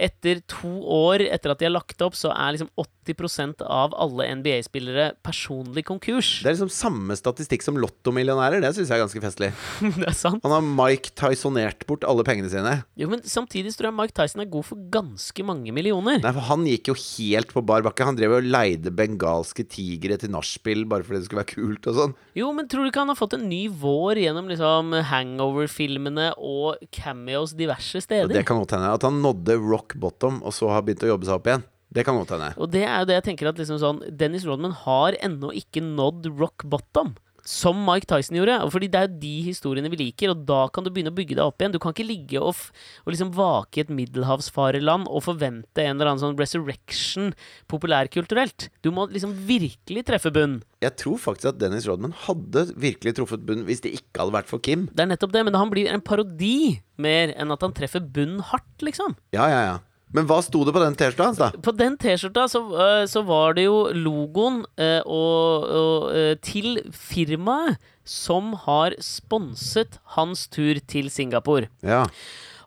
etter 0.00 0.40
to 0.50 0.70
år 0.90 1.22
etter 1.28 1.52
at 1.52 1.60
de 1.60 1.68
har 1.68 1.74
lagt 1.74 2.00
opp, 2.04 2.16
så 2.18 2.32
er 2.32 2.56
liksom 2.56 2.70
80% 2.80 3.62
av 3.66 3.94
alle 3.98 4.26
NBA-spillere 4.40 5.10
personlig 5.26 5.84
konkurs? 5.88 6.30
Det 6.40 6.50
er 6.50 6.56
liksom 6.56 6.72
samme 6.72 7.16
statistikk 7.18 7.64
som 7.64 7.78
lottomillionærer. 7.80 8.62
Det 8.64 8.72
syns 8.76 8.90
jeg 8.90 8.96
er 8.96 9.04
ganske 9.04 9.22
festlig. 9.24 9.50
det 10.00 10.08
er 10.08 10.16
sant. 10.16 10.42
Han 10.46 10.54
har 10.54 10.64
Mike 10.64 11.12
Tysonert 11.18 11.86
bort 11.88 12.06
alle 12.08 12.24
pengene 12.26 12.50
sine. 12.52 12.78
Jo, 13.00 13.10
men 13.12 13.24
samtidig 13.28 13.74
tror 13.76 13.90
jeg 13.90 13.98
Mike 13.98 14.16
Tyson 14.16 14.44
er 14.44 14.50
god 14.52 14.68
for 14.70 14.80
ganske 14.92 15.46
mange 15.46 15.74
millioner. 15.76 16.20
Nei, 16.22 16.34
for 16.36 16.48
Han 16.50 16.66
gikk 16.68 16.92
jo 16.92 16.96
helt 16.98 17.52
på 17.54 17.64
bar 17.66 17.84
bakke. 17.86 18.06
Han 18.08 18.18
drev 18.18 18.38
og 18.38 18.48
leide 18.48 18.92
bengalske 18.94 19.66
tigre 19.68 20.18
til 20.20 20.32
nachspiel 20.34 20.86
bare 20.90 21.06
fordi 21.06 21.20
det 21.20 21.28
skulle 21.28 21.44
være 21.44 21.54
kult 21.54 21.90
og 21.90 21.98
sånn. 22.00 22.16
Jo, 22.38 22.50
men 22.56 22.68
tror 22.70 22.86
du 22.86 22.92
ikke 22.92 23.04
han 23.04 23.12
har 23.12 23.18
fått 23.18 23.36
en 23.36 23.48
ny 23.50 23.62
vår 23.80 24.22
gjennom 24.24 24.48
liksom 24.50 24.94
Hangover-filmene 25.10 26.30
og 26.38 26.80
cameos 26.94 27.54
diverse 27.58 28.02
steder? 28.04 28.30
det 28.30 28.46
kan 28.48 28.60
godt 28.60 28.74
hende. 28.76 28.92
At 28.94 29.04
han 29.06 29.20
nådde 29.22 29.56
rock 29.60 29.89
bottom 29.98 30.42
og 30.44 30.54
så 30.54 30.70
har 30.72 30.84
begynt 30.86 31.04
å 31.06 31.12
jobbe 31.14 31.28
seg 31.28 31.38
opp 31.40 31.50
igjen. 31.50 31.64
Det 31.90 32.04
kan 32.06 32.14
godt 32.14 32.30
hende. 32.36 32.52
Og 32.60 32.70
det 32.70 32.84
er 32.86 33.00
jo 33.02 33.08
det 33.10 33.16
jeg 33.16 33.26
tenker 33.32 33.50
at 33.50 33.58
liksom 33.58 33.80
sånn 33.82 33.98
Dennis 34.14 34.44
Rodman 34.46 34.76
har 34.84 35.16
ennå 35.26 35.50
ikke 35.58 35.82
nådd 35.82 36.28
rock 36.38 36.62
bottom. 36.70 37.16
Som 37.48 37.80
Mike 37.86 38.08
Tyson 38.10 38.38
gjorde. 38.38 38.58
Fordi 38.72 38.88
det 38.90 39.00
er 39.00 39.08
jo 39.08 39.20
de 39.22 39.34
historiene 39.46 39.90
vi 39.92 40.00
liker, 40.02 40.32
og 40.32 40.44
da 40.48 40.62
kan 40.72 40.86
du 40.86 40.90
begynne 40.92 41.12
å 41.12 41.16
bygge 41.16 41.36
deg 41.38 41.44
opp 41.44 41.60
igjen. 41.60 41.74
Du 41.74 41.80
kan 41.82 41.94
ikke 41.94 42.08
ligge 42.08 42.42
og, 42.42 42.58
og 43.04 43.12
liksom 43.14 43.32
vake 43.36 43.80
i 43.80 43.84
et 43.84 43.92
middelhavsfareland 43.94 45.08
og 45.10 45.24
forvente 45.26 45.84
en 45.84 45.96
eller 45.96 46.12
annen 46.12 46.22
sånn 46.22 46.38
resurrection 46.40 47.32
populærkulturelt. 47.70 48.68
Du 48.84 48.90
må 48.94 49.08
liksom 49.10 49.34
virkelig 49.48 50.06
treffe 50.08 50.32
bunn. 50.34 50.60
Jeg 50.80 50.96
tror 51.00 51.20
faktisk 51.20 51.52
at 51.52 51.60
Dennis 51.60 51.88
Rodman 51.88 52.14
hadde 52.26 52.70
virkelig 52.80 53.16
truffet 53.18 53.44
bunn 53.46 53.66
hvis 53.68 53.82
det 53.84 53.92
ikke 53.98 54.22
hadde 54.22 54.36
vært 54.38 54.50
for 54.50 54.62
Kim. 54.64 54.88
Det 54.94 55.04
er 55.04 55.12
nettopp 55.12 55.34
det, 55.36 55.44
men 55.48 55.58
han 55.58 55.72
blir 55.72 55.90
en 55.92 56.04
parodi 56.04 56.80
mer 57.00 57.34
enn 57.36 57.52
at 57.52 57.64
han 57.64 57.76
treffer 57.76 58.04
bunn 58.04 58.40
hardt, 58.50 58.72
liksom. 58.84 59.16
Ja, 59.36 59.48
ja, 59.52 59.62
ja. 59.66 59.78
Men 60.16 60.26
hva 60.26 60.40
sto 60.42 60.64
det 60.66 60.74
på 60.74 60.82
den 60.82 60.96
T-skjorta 60.98 61.28
hans, 61.28 61.38
da? 61.38 61.50
På 61.62 61.74
den 61.76 61.96
T-skjorta 62.00 62.46
så, 62.50 62.62
øh, 62.74 63.04
så 63.10 63.22
var 63.26 63.54
det 63.58 63.68
jo 63.68 63.82
logoen 63.94 64.64
øh, 64.80 65.00
og, 65.06 65.68
og, 65.80 66.08
øh, 66.16 66.32
til 66.42 66.80
firmaet 66.90 67.78
som 68.04 68.56
har 68.64 68.96
sponset 69.04 70.00
hans 70.16 70.48
tur 70.50 70.80
til 70.90 71.10
Singapore. 71.14 71.68
Ja. 71.86 72.02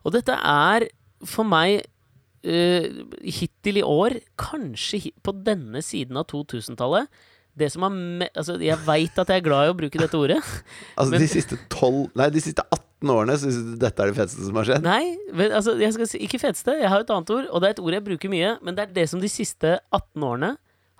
Og 0.04 0.14
dette 0.16 0.32
er 0.32 0.88
for 1.24 1.46
meg 1.48 1.84
hittil 2.44 3.78
i 3.80 3.82
år, 3.88 4.18
kanskje 4.36 5.14
på 5.24 5.32
denne 5.46 5.80
siden 5.80 6.18
av 6.20 6.26
2000-tallet 6.28 7.08
det 7.58 7.68
som 7.70 7.84
er 7.86 7.92
me 7.94 8.26
altså, 8.34 8.56
Jeg 8.58 8.78
veit 8.86 9.18
at 9.20 9.30
jeg 9.30 9.42
er 9.42 9.44
glad 9.46 9.68
i 9.68 9.74
å 9.74 9.76
bruke 9.78 10.00
dette 10.00 10.18
ordet. 10.18 10.40
Altså 10.98 11.20
de 11.20 11.28
siste 11.30 11.58
12 11.70 12.16
Nei, 12.18 12.30
de 12.34 12.42
siste 12.42 12.64
18 12.66 12.94
18 13.04 13.12
årene 13.12 13.36
syns 13.38 13.60
du 13.60 13.76
dette 13.80 14.02
er 14.02 14.10
det 14.10 14.16
feteste 14.16 14.48
som 14.48 14.58
har 14.58 14.68
skjedd? 14.68 14.86
Nei, 14.86 15.16
men, 15.32 15.52
altså, 15.52 15.76
jeg 15.80 15.94
skal 15.96 16.08
si, 16.08 16.20
ikke 16.24 16.40
feteste. 16.42 16.76
Jeg 16.80 16.90
har 16.90 17.04
et 17.04 17.12
annet 17.12 17.32
ord, 17.34 17.48
og 17.50 17.60
det 17.62 17.68
er 17.68 17.76
et 17.76 17.82
ord 17.84 17.96
jeg 17.96 18.06
bruker 18.06 18.32
mye. 18.32 18.54
Men 18.64 18.76
det 18.76 18.86
er 18.86 18.94
det 18.96 19.06
som 19.12 19.22
de 19.22 19.30
siste 19.30 19.76
18 19.92 20.24
årene 20.24 20.54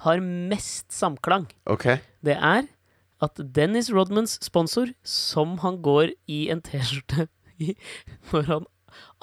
har 0.04 0.24
mest 0.24 0.92
samklang. 0.92 1.48
Okay. 1.70 2.02
Det 2.24 2.36
er 2.36 2.68
at 3.24 3.40
Dennis 3.56 3.88
Rodmans 3.94 4.36
sponsor, 4.44 4.92
som 5.06 5.56
han 5.64 5.80
går 5.84 6.12
i 6.28 6.44
en 6.52 6.60
T-skjorte 6.64 7.28
i 7.62 7.72
når 8.32 8.48
han 8.50 8.68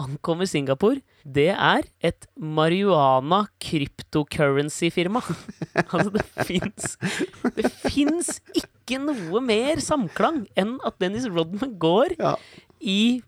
ankommer 0.02 0.48
Singapore, 0.50 1.02
det 1.26 1.50
er 1.54 1.86
et 2.02 2.28
marihuana 2.40 3.44
cryptocurrency-firma. 3.64 5.22
altså, 5.94 6.10
det 6.16 6.26
fins 6.48 6.96
Det 7.56 7.72
fins 7.86 8.32
ikke 8.58 9.00
noe 9.04 9.42
mer 9.46 9.82
samklang 9.84 10.44
enn 10.60 10.78
at 10.88 10.98
Dennis 11.02 11.28
Rodman 11.32 11.76
går 11.82 12.16
Ja. 12.20 12.36
i 12.82 13.22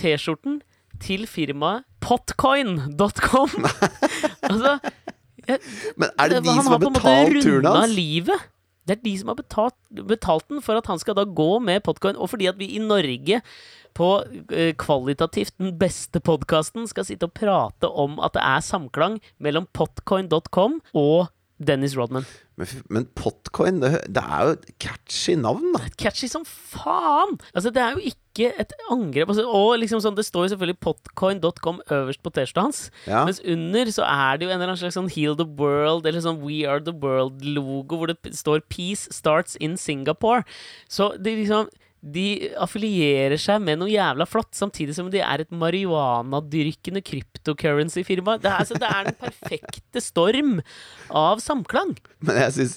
T-skjorten 0.00 0.60
til 1.02 1.26
firmaet 1.26 1.84
potcoin.com. 2.02 3.66
altså 4.48 4.78
jeg, 5.48 5.58
Men 5.98 6.10
er 6.18 6.30
det 6.30 6.42
de 6.46 6.52
som 6.54 6.70
har 6.72 6.78
på 6.82 6.90
en 6.92 6.96
måte 6.96 7.14
runda 7.34 7.86
livet. 7.90 8.48
Det 8.86 8.96
er 8.96 9.04
de 9.04 9.12
som 9.18 9.30
har 9.30 9.38
betalt, 9.38 9.76
betalt 10.08 10.48
den 10.50 10.62
for 10.64 10.78
at 10.78 10.88
han 10.90 10.98
skal 10.98 11.16
da 11.18 11.24
gå 11.24 11.50
med 11.62 11.84
podcoin, 11.86 12.18
og 12.18 12.32
fordi 12.32 12.48
at 12.50 12.58
vi 12.58 12.72
i 12.74 12.82
Norge 12.82 13.42
på 13.96 14.08
eh, 14.50 14.72
kvalitativt 14.78 15.54
den 15.60 15.76
beste 15.78 16.22
podkasten 16.24 16.88
skal 16.90 17.06
sitte 17.06 17.28
og 17.28 17.36
prate 17.36 17.88
om 17.88 18.18
at 18.24 18.34
det 18.36 18.42
er 18.42 18.64
samklang 18.64 19.20
mellom 19.42 19.68
potcoin.com 19.76 20.80
og 20.96 21.28
Dennis 21.62 21.94
Rodman. 21.98 22.26
Men, 22.62 22.82
men 22.94 23.06
Potcoin, 23.18 23.80
det, 23.82 23.92
det 24.14 24.22
er 24.22 24.46
jo 24.46 24.56
et 24.56 24.66
catchy 24.82 25.34
navn, 25.38 25.72
da. 25.74 25.86
Catchy 25.98 26.28
som 26.30 26.44
faen! 26.46 27.38
Altså, 27.52 27.72
det 27.74 27.82
er 27.82 27.96
jo 27.96 28.12
ikke 28.12 28.52
et 28.62 28.72
angrep. 28.92 29.32
Altså, 29.32 29.44
og 29.50 29.74
liksom 29.82 30.00
sånn, 30.04 30.16
det 30.16 30.24
står 30.28 30.46
jo 30.46 30.52
selvfølgelig 30.54 30.78
potcoin.com 30.86 31.82
øverst 31.98 32.22
på 32.22 32.32
T-skjorta 32.32 32.66
hans. 32.68 32.82
Ja. 33.08 33.24
Mens 33.26 33.42
under 33.42 33.92
så 33.92 34.06
er 34.06 34.38
det 34.38 34.46
jo 34.46 34.52
en 34.52 34.60
eller 34.60 34.72
annen 34.72 34.82
slags 34.84 34.98
sånn 34.98 35.10
Heal 35.12 35.36
the 35.40 35.48
World 35.58 36.06
eller 36.08 36.24
sånn 36.24 36.40
We 36.44 36.62
Are 36.68 36.82
the 36.82 36.94
World-logo 36.94 37.98
hvor 38.00 38.12
det 38.12 38.36
står 38.38 38.64
Peace 38.72 39.10
starts 39.12 39.58
in 39.60 39.76
Singapore. 39.80 40.46
Så 40.88 41.12
det 41.18 41.36
liksom 41.42 41.68
de 42.02 42.50
affilierer 42.58 43.38
seg 43.38 43.62
med 43.62 43.78
noe 43.78 43.90
jævla 43.90 44.26
flott, 44.26 44.50
samtidig 44.58 44.96
som 44.96 45.10
de 45.12 45.20
er 45.22 45.44
et 45.44 45.54
marihuanadyrkende 45.54 47.02
cryptocurrency-firma. 47.06 48.40
Det, 48.42 48.50
altså, 48.50 48.78
det 48.82 48.88
er 48.88 49.10
den 49.10 49.18
perfekte 49.20 50.02
storm 50.02 50.56
av 51.08 51.42
samklang. 51.44 51.94
Men 52.26 52.40
jeg 52.42 52.56
syns 52.58 52.74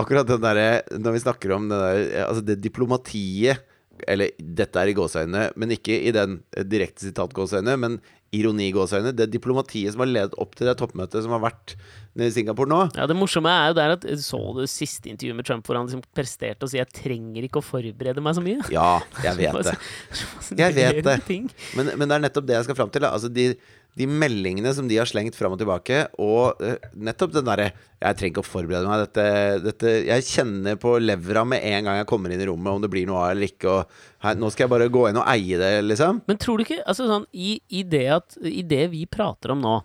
akkurat 0.00 0.26
den 0.26 0.42
derre 0.42 0.82
Når 0.90 1.14
vi 1.14 1.22
snakker 1.22 1.52
om 1.54 1.68
det 1.70 1.76
der 1.78 2.00
Altså 2.24 2.42
det 2.42 2.56
diplomatiet 2.64 3.62
Eller 4.10 4.32
dette 4.42 4.80
er 4.80 4.90
i 4.90 4.96
gåseøynene, 4.96 5.52
men 5.54 5.70
ikke 5.70 5.94
i 5.94 6.10
den 6.14 6.40
direkte 6.66 7.06
sitat 7.06 7.30
gåseøyne, 7.36 7.76
men 7.78 8.00
ironi 8.34 8.72
gåseøyne. 8.74 9.12
Det 9.14 9.28
diplomatiet 9.30 9.94
som 9.94 10.02
har 10.02 10.10
ledet 10.10 10.34
opp 10.42 10.56
til 10.58 10.66
det 10.66 10.74
toppmøtet 10.80 11.22
som 11.22 11.36
har 11.36 11.44
vært 11.44 11.76
Singapore 12.14 12.70
nå. 12.70 12.80
Ja, 12.94 13.06
Det 13.10 13.16
morsomme 13.18 13.50
er 13.50 13.72
jo 13.72 13.76
der 13.78 13.94
at 13.96 14.04
Så 14.22 14.38
du 14.54 14.62
siste 14.70 15.10
intervjuet 15.10 15.38
med 15.40 15.46
Trump 15.48 15.66
hvor 15.66 15.78
han 15.78 15.88
liksom 15.88 16.04
presterte 16.14 16.62
å 16.62 16.70
si 16.70 16.78
'jeg 16.78 16.92
trenger 16.94 17.42
ikke 17.42 17.58
å 17.58 17.66
forberede 17.66 18.22
meg 18.22 18.36
så 18.36 18.42
mye'? 18.44 18.70
Ja, 18.70 19.00
jeg 19.22 19.36
vet 19.36 19.64
det. 19.64 19.78
Jeg 20.64 20.74
vet 20.74 21.04
det. 21.04 21.16
Men, 21.74 21.90
men 21.98 22.08
det 22.08 22.14
er 22.14 22.22
nettopp 22.28 22.46
det 22.46 22.54
jeg 22.54 22.64
skal 22.68 22.76
fram 22.78 22.90
til. 22.92 23.02
Altså 23.08 23.28
de, 23.32 23.56
de 23.98 24.06
meldingene 24.06 24.72
som 24.74 24.86
de 24.90 24.98
har 24.98 25.08
slengt 25.08 25.36
fram 25.38 25.54
og 25.54 25.60
tilbake, 25.60 26.04
og 26.22 26.60
eh, 26.62 26.78
nettopp 26.94 27.32
den 27.34 27.46
derre 27.46 27.72
Jeg 28.04 28.18
trenger 28.18 28.32
ikke 28.34 28.44
å 28.44 28.46
forberede 28.46 28.90
meg. 28.90 29.06
Dette, 29.06 29.24
dette 29.64 29.92
Jeg 30.06 30.26
kjenner 30.28 30.76
på 30.76 30.98
levra 31.00 31.44
med 31.48 31.64
en 31.64 31.88
gang 31.88 31.96
jeg 32.02 32.08
kommer 32.10 32.30
inn 32.30 32.42
i 32.42 32.46
rommet, 32.46 32.72
om 32.74 32.82
det 32.84 32.90
blir 32.92 33.06
noe 33.08 33.22
av 33.22 33.30
eller 33.32 33.48
ikke. 33.48 33.70
Og 33.70 34.26
her, 34.26 34.38
nå 34.38 34.50
skal 34.52 34.66
jeg 34.66 34.74
bare 34.74 34.90
gå 34.92 35.08
inn 35.08 35.20
og 35.22 35.26
eie 35.30 35.58
det, 35.58 35.72
liksom. 35.86 36.22
Men 36.28 36.38
tror 36.38 36.58
du 36.58 36.66
ikke 36.66 36.82
altså 36.84 37.08
sånn, 37.08 37.26
i, 37.32 37.56
i, 37.70 37.82
det 37.82 38.06
at, 38.20 38.38
I 38.44 38.62
det 38.62 38.84
vi 38.92 39.06
prater 39.10 39.54
om 39.54 39.62
nå, 39.64 39.78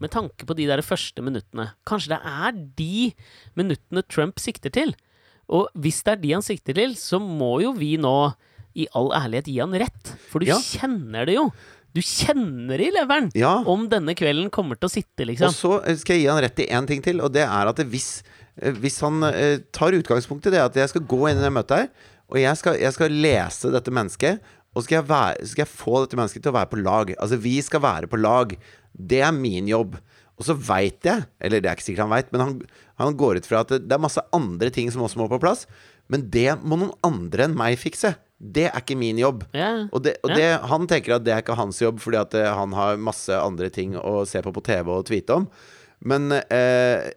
med 0.00 0.10
tanke 0.14 0.46
på 0.46 0.54
de 0.58 0.66
der 0.70 0.82
første 0.86 1.22
minuttene 1.24 1.70
Kanskje 1.88 2.14
det 2.14 2.20
er 2.24 2.52
de 2.78 3.12
minuttene 3.58 4.02
Trump 4.08 4.38
sikter 4.42 4.70
til? 4.74 4.94
Og 5.48 5.68
hvis 5.80 6.02
det 6.04 6.12
er 6.12 6.22
de 6.22 6.32
han 6.36 6.44
sikter 6.44 6.76
til, 6.76 6.94
så 7.00 7.18
må 7.22 7.54
jo 7.64 7.72
vi 7.72 7.96
nå 8.00 8.34
i 8.78 8.84
all 8.94 9.08
ærlighet 9.16 9.48
gi 9.48 9.58
han 9.62 9.72
rett. 9.80 10.10
For 10.28 10.38
du 10.44 10.46
Ja. 10.46 10.58
kjenner 10.60 11.24
det 11.26 11.34
jo. 11.38 11.46
Du 11.96 12.02
kjenner 12.04 12.78
i 12.78 12.90
leveren 12.92 13.30
Ja. 13.34 13.64
om 13.64 13.88
denne 13.88 14.14
kvelden 14.14 14.50
kommer 14.52 14.76
til 14.78 14.86
å 14.88 14.92
sitte, 14.92 15.22
Og 15.24 15.26
liksom. 15.32 15.50
så 15.56 15.72
eh, 15.88 15.96
skal 15.96 16.16
jeg 16.16 16.22
gi 16.26 16.28
han 16.28 16.42
rett 16.44 16.58
i 16.60 16.66
én 16.68 16.86
ting 16.86 17.00
til, 17.02 17.20
og 17.24 17.32
det 17.32 17.42
er 17.48 17.66
at 17.66 17.76
hvis, 17.88 18.22
eh, 18.60 18.72
hvis 18.72 19.00
han 19.00 19.22
eh, 19.24 19.58
tar 19.72 19.96
utgangspunkt 19.96 20.46
i 20.46 20.50
det 20.50 20.60
at 20.60 20.74
jeg 20.74 20.88
skal 20.90 21.00
gå 21.08 21.30
inn 21.30 21.38
i 21.40 21.42
det 21.48 21.50
møtet 21.52 21.76
her, 21.78 21.88
og 22.28 22.36
jeg 22.38 22.56
skal, 22.60 22.74
jeg 22.78 22.92
skal 22.92 23.08
lese 23.10 23.72
dette 23.72 23.90
mennesket, 23.90 24.40
og 24.76 24.84
skal 24.84 24.96
jeg, 25.00 25.08
være, 25.08 25.46
skal 25.48 25.64
jeg 25.64 25.72
få 25.74 26.04
dette 26.04 26.16
mennesket 26.20 26.42
til 26.44 26.52
å 26.52 26.58
være 26.60 26.70
på 26.70 26.82
lag. 26.84 27.14
Altså, 27.18 27.40
vi 27.40 27.56
skal 27.62 27.80
være 27.80 28.06
på 28.06 28.20
lag. 28.20 28.52
Det 28.92 29.20
er 29.24 29.34
min 29.34 29.68
jobb. 29.70 29.98
Og 30.38 30.46
så 30.46 30.54
veit 30.54 31.02
jeg, 31.06 31.26
eller 31.42 31.60
det 31.60 31.66
er 31.68 31.76
ikke 31.76 31.88
sikkert 31.88 32.06
han 32.06 32.14
veit, 32.14 32.28
men 32.30 32.42
han, 32.44 32.54
han 33.02 33.16
går 33.18 33.40
ut 33.40 33.48
fra 33.48 33.64
at 33.64 33.72
det, 33.74 33.90
er 33.90 34.02
masse 34.02 34.22
andre 34.34 34.70
ting 34.74 34.90
som 34.94 35.02
også 35.02 35.18
må 35.18 35.26
på 35.30 35.40
plass. 35.42 35.66
Men 36.08 36.28
det 36.32 36.52
må 36.62 36.78
noen 36.78 36.94
andre 37.04 37.48
enn 37.48 37.56
meg 37.58 37.76
fikse. 37.80 38.14
Det 38.38 38.68
er 38.68 38.78
ikke 38.78 38.96
min 38.96 39.18
jobb. 39.18 39.42
Yeah. 39.50 39.88
Og, 39.90 40.04
det, 40.06 40.14
og 40.22 40.30
det, 40.38 40.46
han 40.70 40.86
tenker 40.88 41.16
at 41.16 41.26
det 41.26 41.34
er 41.34 41.42
ikke 41.42 41.58
hans 41.58 41.80
jobb, 41.82 41.98
fordi 42.00 42.20
at 42.20 42.36
eh, 42.38 42.46
han 42.54 42.76
har 42.78 43.02
masse 43.02 43.34
andre 43.34 43.68
ting 43.74 43.98
å 43.98 44.22
se 44.30 44.40
på 44.44 44.54
på 44.54 44.62
TV 44.70 44.92
og 44.94 45.08
tweete 45.10 45.40
om. 45.40 45.48
Men 46.06 46.30
eh, 46.38 47.10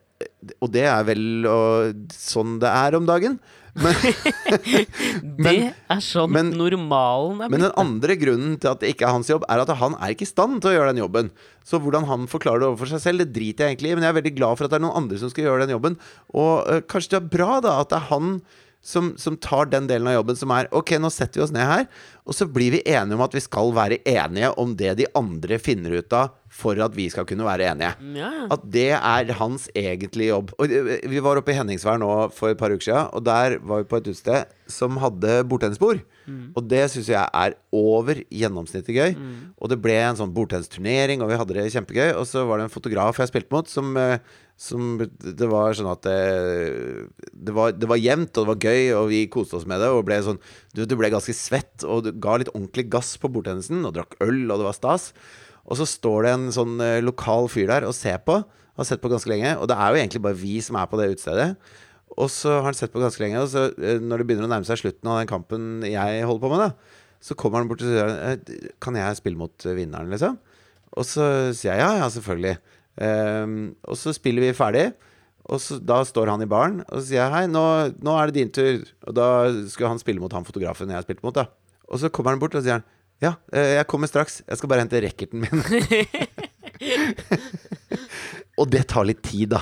Og 0.58 0.72
det 0.74 0.88
er 0.90 1.06
vel 1.06 1.46
og, 1.46 2.10
sånn 2.18 2.58
det 2.62 2.74
er 2.74 2.98
om 2.98 3.06
dagen. 3.06 3.38
Men, 3.76 3.96
Det 5.46 5.54
er 5.72 6.02
sånn 6.04 6.32
men- 6.34 6.52
normalen 6.58 7.40
er 7.46 7.52
men 7.54 7.64
den 7.64 7.76
andre 7.80 8.18
grunnen 8.20 8.58
til 8.60 8.72
at 8.74 8.82
det 8.84 8.92
ikke 8.94 9.08
er 9.08 9.16
hans 9.16 9.30
jobb, 9.32 9.46
er 9.48 9.64
at 9.64 9.72
han 9.80 9.96
er 10.00 10.12
ikke 10.16 10.28
i 10.28 10.32
stand 10.32 10.60
til 10.62 10.72
å 10.72 10.76
gjøre 10.76 10.92
den 10.94 11.04
jobben. 11.04 11.30
Så 11.64 11.80
hvordan 11.80 12.08
han 12.10 12.28
forklarer 12.32 12.64
det 12.64 12.70
overfor 12.72 12.92
seg 12.92 13.04
selv, 13.04 13.24
det 13.24 13.32
driter 13.38 13.68
jeg 13.70 13.76
egentlig 13.78 13.92
i. 13.94 13.96
Men 13.96 14.04
jeg 14.08 14.14
er 14.16 14.20
veldig 14.20 14.36
glad 14.40 14.58
for 14.60 14.68
at 14.68 14.74
det 14.74 14.80
er 14.82 14.86
noen 14.88 15.00
andre 15.04 15.22
som 15.22 15.32
skal 15.32 15.46
gjøre 15.48 15.64
den 15.68 15.76
jobben. 15.78 15.96
Og 16.36 16.54
øh, 16.68 16.82
kanskje 16.92 17.14
det 17.16 17.22
er 17.22 17.32
bra 17.38 17.60
da 17.64 17.78
at 17.84 17.94
det 17.94 18.00
er 18.02 18.10
han 18.12 18.34
som, 18.82 19.13
som 19.17 19.38
tar 19.38 19.70
den 19.70 19.88
delen 19.89 20.10
av 20.10 20.15
jobben 20.20 20.38
som 20.39 20.52
er 20.56 20.70
Ok, 20.74 20.96
nå 20.98 21.12
setter 21.13 21.39
vi 21.41 21.46
oss 21.46 21.54
ned 21.54 21.67
her, 21.70 21.88
og 22.26 22.34
så 22.38 22.48
blir 22.50 22.74
vi 22.74 22.84
enige 22.89 23.17
om 23.17 23.24
at 23.26 23.36
vi 23.38 23.44
skal 23.44 23.74
være 23.76 24.00
enige 24.10 24.50
om 24.62 24.74
det 24.78 24.96
de 25.00 25.08
andre 25.17 25.60
finner 25.62 26.00
ut 26.02 26.15
av 26.17 26.34
for 26.52 26.76
at 26.84 26.96
vi 26.98 27.06
skal 27.10 27.26
kunne 27.30 27.46
være 27.48 27.70
enige. 27.72 27.94
Ja, 28.17 28.32
ja. 28.41 28.48
At 28.52 28.65
det 28.74 28.89
er 28.98 29.30
hans 29.39 29.70
egentlige 29.78 30.34
jobb. 30.34 30.52
Og 30.60 30.74
eh, 30.74 30.98
Vi 31.10 31.22
var 31.24 31.39
oppe 31.39 31.54
i 31.54 31.56
Henningsvær 31.56 32.02
nå 32.02 32.10
for 32.36 32.52
et 32.52 32.60
par 32.60 32.74
uker 32.74 32.89
siden, 32.89 33.08
og 33.15 33.24
der 33.24 33.56
var 33.63 33.84
vi 33.84 33.88
på 33.94 34.02
et 34.02 34.10
utested 34.12 34.52
som 34.72 35.00
hadde 35.02 35.41
bordtennisbord. 35.52 36.02
Og 36.56 36.67
det 36.72 36.86
syns 36.94 37.10
jeg 37.12 37.24
er 37.24 37.56
over 37.76 38.22
gjennomsnittet 38.32 38.96
gøy. 38.96 39.15
Og 39.60 39.72
det 39.72 39.80
ble 39.84 39.98
en 40.00 40.20
sånn 40.20 40.32
bordtennisturnering, 40.36 41.24
og 41.24 41.32
vi 41.32 41.39
hadde 41.39 41.58
det 41.58 41.65
kjempegøy. 41.74 42.13
Og 42.20 42.28
så 42.30 42.46
var 42.48 42.60
det 42.62 42.67
en 42.70 42.74
fotograf 42.76 43.20
jeg 43.20 43.32
spilte 43.32 43.52
mot, 43.56 43.67
som, 43.72 43.96
eh, 44.00 44.20
som 44.62 45.00
Det 45.02 45.47
var 45.50 45.74
sånn 45.74 45.89
at 45.89 46.04
det, 46.06 46.17
det, 47.34 47.54
var, 47.56 47.74
det 47.74 47.88
var 47.89 47.97
jevnt, 47.97 48.36
og 48.36 48.45
det 48.45 48.52
var 48.52 48.65
gøy, 48.69 48.82
og 49.00 49.08
vi 49.10 49.21
koste 49.34 49.58
oss 49.58 49.67
med 49.69 49.82
det. 49.82 49.89
Og 49.89 50.06
ble 50.06 50.19
sånn 50.26 50.41
Du, 50.76 50.84
du 50.86 50.95
ble 51.00 51.10
ganske 51.13 51.34
svett, 51.36 51.82
og 51.82 52.06
du 52.06 52.12
ga 52.13 52.38
litt 52.38 52.52
ordentlig 52.54 52.86
gass 52.93 53.15
på 53.21 53.32
bordtennisen, 53.34 53.82
og 53.88 53.95
drakk 53.97 54.19
øl, 54.21 54.43
og 54.52 54.62
det 54.62 54.67
var 54.69 54.78
stas. 54.78 55.12
Og 55.65 55.80
så 55.80 55.88
står 55.89 56.28
det 56.28 56.34
en 56.36 56.50
sånn 56.54 56.76
eh, 56.84 57.00
lokal 57.04 57.50
fyr 57.52 57.69
der 57.71 57.88
og 57.88 57.95
ser 57.97 58.21
på. 58.26 58.41
Har 58.78 58.88
sett 58.88 59.02
på 59.04 59.12
ganske 59.12 59.30
lenge. 59.30 59.56
Og 59.60 59.69
det 59.69 59.78
er 59.78 59.89
jo 59.89 60.02
egentlig 60.02 60.24
bare 60.26 60.39
vi 60.39 60.56
som 60.63 60.78
er 60.80 60.89
på 60.89 61.00
det 61.00 61.12
utestedet. 61.15 61.50
Og 62.19 62.28
så 62.34 62.58
har 62.58 62.67
han 62.69 62.78
sett 62.78 62.93
på 62.93 63.02
ganske 63.02 63.21
lenge, 63.24 63.41
og 63.41 63.50
så 63.52 63.69
eh, 63.80 64.02
når 64.02 64.21
det 64.21 64.30
begynner 64.30 64.50
å 64.50 64.52
nærme 64.52 64.67
seg 64.67 64.82
slutten 64.82 65.10
av 65.10 65.21
den 65.21 65.32
kampen 65.32 65.69
jeg 65.88 66.26
holder 66.28 66.43
på 66.43 66.52
med, 66.52 66.65
da, 66.65 67.08
så 67.24 67.38
kommer 67.39 67.62
han 67.62 67.69
bort 67.69 67.84
og 67.86 67.88
sier 67.88 68.10
eh, 68.26 68.67
Kan 68.84 68.97
jeg 69.00 69.19
spille 69.19 69.39
mot 69.39 69.67
vinneren, 69.67 70.12
liksom? 70.12 70.38
Og 70.91 71.08
så 71.08 71.26
sier 71.56 71.78
jeg 71.78 71.86
ja, 71.86 71.91
ja, 72.02 72.10
selvfølgelig. 72.12 72.58
Ehm, 73.02 73.74
og 73.88 73.98
så 74.00 74.14
spiller 74.16 74.46
vi 74.46 74.58
ferdig. 74.58 74.92
Og 75.52 75.58
så, 75.60 75.80
da 75.82 76.04
står 76.06 76.30
han 76.30 76.44
i 76.46 76.50
baren, 76.50 76.84
og 76.86 77.00
så 77.00 77.06
sier 77.08 77.24
jeg 77.24 77.34
hei, 77.34 77.46
nå, 77.50 77.64
nå 78.06 78.14
er 78.16 78.30
det 78.30 78.38
din 78.38 78.52
tur. 78.54 78.84
Og 79.10 79.16
da 79.18 79.28
skulle 79.72 79.90
han 79.90 80.00
spille 80.00 80.22
mot 80.22 80.34
han 80.38 80.46
fotografen 80.48 80.94
jeg 80.94 81.08
spilte 81.08 81.26
mot, 81.26 81.36
da. 81.36 81.48
Og 81.92 82.00
så 82.00 82.12
kommer 82.14 82.36
han 82.36 82.44
bort 82.44 82.56
og 82.56 82.64
sier 82.64 82.78
han 82.78 82.86
ja, 83.22 83.36
eh, 83.54 83.76
jeg 83.78 83.86
kommer 83.90 84.10
straks. 84.10 84.40
Jeg 84.48 84.58
skal 84.58 84.70
bare 84.72 84.82
hente 84.82 85.02
racketen 85.04 85.44
min. 85.44 85.62
og 88.60 88.66
det 88.74 88.82
tar 88.90 89.06
litt 89.06 89.22
tid, 89.28 89.54
da. 89.54 89.60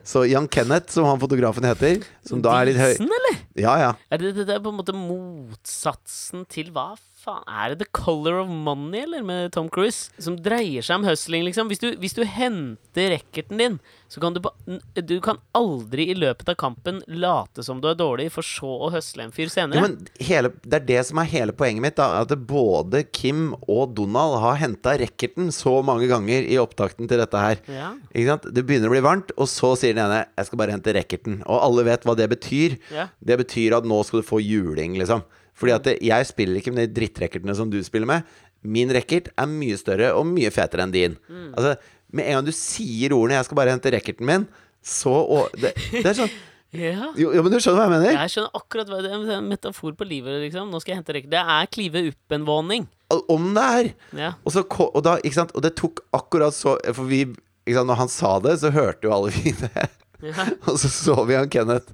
Så 0.00 0.24
Jan 0.30 0.48
Kenneth, 0.48 0.94
som 0.94 1.04
han 1.04 1.20
fotografen 1.20 1.66
heter, 1.68 2.06
som 2.24 2.40
da 2.44 2.54
er 2.56 2.70
litt 2.70 2.80
høy 2.80 2.94
Disen, 2.94 3.12
eller? 3.18 3.36
Ja, 3.60 3.74
ja. 3.82 3.90
Er 4.08 4.22
det, 4.22 4.32
det, 4.38 4.46
det 4.48 4.56
er 4.56 4.64
på 4.64 4.72
en 4.72 4.80
måte 4.80 4.96
motsatsen 4.96 6.46
til 6.48 6.72
hva 6.72 6.94
faen 7.22 7.44
Er 7.46 7.72
det 7.72 7.84
The 7.84 7.90
Color 7.94 8.42
of 8.42 8.50
Money, 8.50 9.04
eller, 9.06 9.22
med 9.26 9.52
Tom 9.54 9.68
Cruise? 9.72 10.10
Som 10.22 10.36
dreier 10.42 10.84
seg 10.84 11.00
om 11.00 11.06
hustling, 11.06 11.44
liksom. 11.46 11.70
Hvis 11.70 11.82
du, 11.82 11.88
hvis 12.02 12.16
du 12.16 12.22
henter 12.28 13.12
racketen 13.14 13.60
din, 13.60 13.78
så 14.12 14.20
kan 14.22 14.34
du 14.34 14.42
på 14.44 14.52
Du 14.94 15.14
kan 15.24 15.40
aldri 15.56 16.08
i 16.12 16.16
løpet 16.18 16.50
av 16.52 16.58
kampen 16.60 17.00
late 17.08 17.64
som 17.64 17.80
du 17.82 17.88
er 17.90 17.98
dårlig, 17.98 18.30
for 18.34 18.46
så 18.46 18.70
å 18.86 18.90
hustle 18.94 19.26
en 19.26 19.34
fyr 19.34 19.50
senere. 19.52 19.82
men 19.84 20.08
hele, 20.22 20.52
det 20.62 20.82
er 20.82 20.88
det 20.90 21.02
som 21.08 21.20
er 21.22 21.30
hele 21.32 21.56
poenget 21.56 21.84
mitt. 21.84 21.98
da 22.00 22.22
At 22.22 22.34
både 22.48 23.04
Kim 23.10 23.52
og 23.66 23.94
Donald 23.98 24.40
har 24.42 24.58
henta 24.62 24.96
racketen 25.00 25.52
så 25.54 25.78
mange 25.86 26.08
ganger 26.10 26.46
i 26.46 26.58
opptakten 26.60 27.10
til 27.10 27.22
dette 27.22 27.46
her. 27.46 27.62
ja. 27.68 27.92
Ikke 28.12 28.34
sant? 28.34 28.48
Det 28.52 28.66
begynner 28.66 28.90
å 28.90 28.96
bli 28.96 29.04
varmt, 29.04 29.30
og 29.38 29.48
så 29.48 29.72
sier 29.78 29.94
den 29.94 30.04
ene 30.04 30.26
'jeg 30.36 30.46
skal 30.46 30.58
bare 30.58 30.74
hente 30.74 30.92
racketen'. 30.92 31.42
Og 31.46 31.62
alle 31.62 31.84
vet 31.84 32.04
hva 32.04 32.16
det 32.16 32.28
betyr. 32.28 32.78
Ja. 32.92 33.08
Det 33.24 33.38
betyr 33.38 33.76
at 33.78 33.84
nå 33.84 34.04
skal 34.04 34.20
du 34.20 34.26
få 34.26 34.40
juling, 34.42 34.98
liksom. 34.98 35.22
Fordi 35.62 35.74
at 35.76 35.90
jeg 36.02 36.26
spiller 36.26 36.58
ikke 36.58 36.74
med 36.74 36.88
de 36.88 36.96
drittrackertene 36.96 37.54
som 37.54 37.70
du 37.70 37.78
spiller 37.86 38.10
med. 38.10 38.30
Min 38.62 38.90
racket 38.94 39.30
er 39.38 39.50
mye 39.50 39.78
større 39.78 40.12
og 40.18 40.26
mye 40.26 40.50
fetere 40.54 40.86
enn 40.86 40.94
din. 40.94 41.18
Mm. 41.30 41.52
Altså, 41.54 41.76
med 42.12 42.26
en 42.28 42.40
gang 42.40 42.48
du 42.48 42.54
sier 42.54 43.14
ordene 43.14 43.38
'jeg 43.38 43.46
skal 43.46 43.56
bare 43.56 43.70
hente 43.70 43.92
racketen 43.94 44.26
min', 44.26 44.48
så 44.82 45.14
og, 45.14 45.54
det, 45.54 45.70
det 45.92 46.06
er 46.06 46.18
sånn 46.24 46.34
Ja. 46.72 47.12
jo, 47.12 47.34
jo, 47.36 47.42
men 47.44 47.52
du 47.52 47.58
skjønner 47.60 47.82
hva 47.82 47.84
jeg 47.84 47.92
mener? 47.92 48.14
Jeg 48.16 48.32
skjønner 48.32 48.54
akkurat 48.56 48.88
hva 48.88 49.00
det 49.04 49.10
er. 49.12 49.24
En 49.36 49.48
metafor 49.50 49.92
på 49.92 50.06
livet, 50.08 50.38
liksom. 50.40 50.70
Nå 50.72 50.80
skal 50.80 50.94
jeg 50.94 51.02
hente 51.02 51.12
rekke. 51.12 51.28
Det 51.28 51.42
er 51.54 51.68
klive 51.68 52.00
opp 52.08 52.32
en 52.32 52.46
våning. 52.48 52.86
Om 53.12 53.50
det 53.52 53.64
er. 53.76 53.90
Ja. 54.16 54.30
Og, 54.40 54.54
så, 54.54 54.64
og, 54.64 55.02
da, 55.04 55.18
ikke 55.20 55.36
sant? 55.36 55.52
og 55.52 55.60
det 55.66 55.74
tok 55.76 56.00
akkurat 56.16 56.56
så 56.56 56.78
For 56.96 57.04
vi 57.04 57.26
ikke 57.28 57.76
sant? 57.76 57.90
Når 57.92 58.00
han 58.00 58.08
sa 58.08 58.38
det, 58.40 58.56
så 58.62 58.72
hørte 58.72 59.04
jo 59.04 59.12
alle 59.12 59.34
vi 59.36 59.52
det. 59.52 59.84
Ja. 60.24 60.48
Og 60.70 60.78
så 60.78 60.88
så 60.88 61.16
vi 61.26 61.34
han 61.34 61.50
Kenneth 61.50 61.92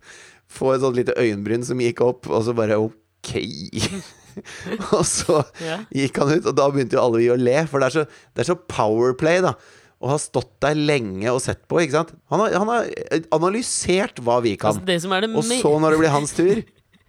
få 0.48 0.74
et 0.74 0.82
sånt 0.84 0.96
lite 0.96 1.16
øyenbryn 1.18 1.64
som 1.64 1.80
gikk 1.80 2.02
opp, 2.04 2.28
og 2.28 2.42
så 2.44 2.54
bare 2.56 2.78
ok. 3.28 4.06
og 4.96 5.02
så 5.06 5.42
yeah. 5.62 5.84
gikk 5.94 6.20
han 6.22 6.32
ut, 6.36 6.46
og 6.46 6.56
da 6.56 6.68
begynte 6.72 6.98
jo 6.98 7.02
alle 7.02 7.20
vi 7.22 7.28
å 7.32 7.36
le, 7.38 7.58
for 7.70 7.82
det 7.82 7.90
er 7.90 7.96
så, 7.98 8.06
det 8.34 8.44
er 8.44 8.50
så 8.52 8.58
powerplay, 8.70 9.42
da. 9.44 9.54
Og 9.98 10.12
har 10.12 10.20
stått 10.22 10.52
der 10.62 10.78
lenge 10.78 11.26
og 11.32 11.40
sett 11.42 11.64
på, 11.66 11.80
ikke 11.82 11.96
sant. 11.96 12.12
Han 12.30 12.44
har, 12.44 12.54
han 12.62 12.70
har 12.70 12.90
eh, 13.10 13.24
analysert 13.34 14.22
hva 14.22 14.38
vi 14.44 14.54
kan. 14.60 14.70
Altså, 14.70 14.84
Og 15.34 15.48
så, 15.48 15.72
når 15.82 15.96
det 15.96 16.02
blir 16.04 16.14
hans 16.14 16.36
tur 16.38 16.60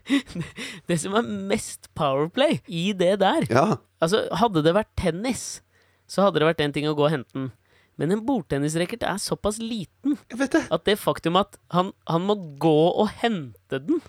det 0.90 0.96
som 0.98 1.14
er 1.20 1.28
mest 1.52 1.86
powerplay 1.94 2.56
i 2.66 2.88
det 2.98 3.20
der 3.22 3.46
Ja, 3.52 3.68
Altså, 4.00 4.24
hadde 4.40 4.64
det 4.64 4.72
vært 4.74 4.92
tennis, 4.98 5.60
så 6.08 6.24
hadde 6.26 6.40
det 6.40 6.48
vært 6.48 6.62
en 6.64 6.74
ting 6.76 6.88
å 6.88 6.96
gå 6.96 7.04
og 7.04 7.12
hente 7.12 7.36
den. 7.36 7.50
Men 8.00 8.14
en 8.16 8.22
bordtennisracket 8.24 9.04
er 9.04 9.18
såpass 9.20 9.58
liten 9.60 10.16
det. 10.32 10.62
at 10.72 10.86
det 10.88 10.96
faktum 11.02 11.36
at 11.36 11.58
han, 11.76 11.92
han 12.08 12.24
må 12.24 12.38
gå 12.64 12.78
og 12.94 13.12
hente 13.20 13.82
den 13.84 14.00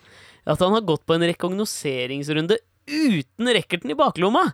At 0.46 0.60
han 0.64 0.76
har 0.76 0.86
gått 0.88 1.06
på 1.06 1.16
en 1.16 1.26
rekognoseringsrunde 1.28 2.58
uten 2.90 3.54
racketen 3.54 3.92
i 3.92 3.98
baklomma 3.98 4.48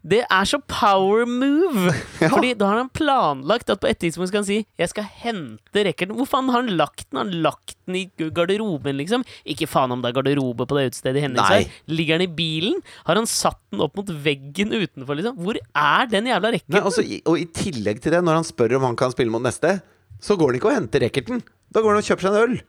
det 0.00 0.22
er 0.32 0.48
så 0.48 0.60
power 0.64 1.26
move! 1.28 1.92
Ja. 2.20 2.28
Fordi 2.28 2.50
da 2.52 2.66
har 2.68 2.76
han 2.76 2.90
planlagt 2.92 3.70
at 3.72 3.80
på 3.80 3.88
et 3.88 3.96
tidspunkt 3.96 4.28
skal 4.28 4.42
han 4.42 4.44
si 4.44 4.58
'Jeg 4.76 4.90
skal 4.90 5.06
hente 5.22 5.84
racketen'. 5.86 6.12
Hvor 6.18 6.28
faen 6.28 6.50
har 6.52 6.60
han 6.60 6.76
lagt 6.76 7.06
den? 7.08 7.16
Har 7.16 7.24
han 7.24 7.42
lagt 7.46 7.76
den 7.86 7.96
i 7.96 8.02
garderoben, 8.12 8.98
liksom? 9.00 9.24
Ikke 9.48 9.64
faen 9.64 9.94
om 9.94 10.02
det 10.02 10.10
er 10.10 10.18
garderobe 10.18 10.66
på 10.68 10.76
det 10.76 10.90
utestedet 10.92 11.16
i 11.16 11.24
Henningsvær. 11.24 11.64
Ligger 11.88 12.18
den 12.18 12.28
i 12.28 12.34
bilen? 12.36 12.76
Har 13.08 13.16
han 13.16 13.24
satt 13.24 13.56
den 13.72 13.80
opp 13.80 13.96
mot 13.96 14.12
veggen 14.12 14.68
utenfor, 14.68 15.16
liksom? 15.16 15.40
Hvor 15.40 15.56
er 15.56 16.10
den 16.12 16.28
jævla 16.28 16.52
racketen? 16.52 16.76
Altså, 16.76 17.06
og 17.24 17.40
i 17.40 17.48
tillegg 17.56 18.04
til 18.04 18.12
det, 18.12 18.20
når 18.20 18.42
han 18.42 18.44
spør 18.44 18.76
om 18.76 18.84
han 18.90 19.00
kan 19.00 19.16
spille 19.16 19.32
mot 19.32 19.40
neste, 19.40 19.80
så 20.20 20.36
går 20.36 20.52
han 20.52 20.60
ikke 20.60 20.68
og 20.68 20.76
henter 20.76 21.00
racketen. 21.00 21.40
Da 21.72 21.80
går 21.80 21.96
han 21.96 22.04
og 22.04 22.04
kjøper 22.04 22.28
seg 22.28 22.36
en 22.36 22.42
øl. 22.44 22.60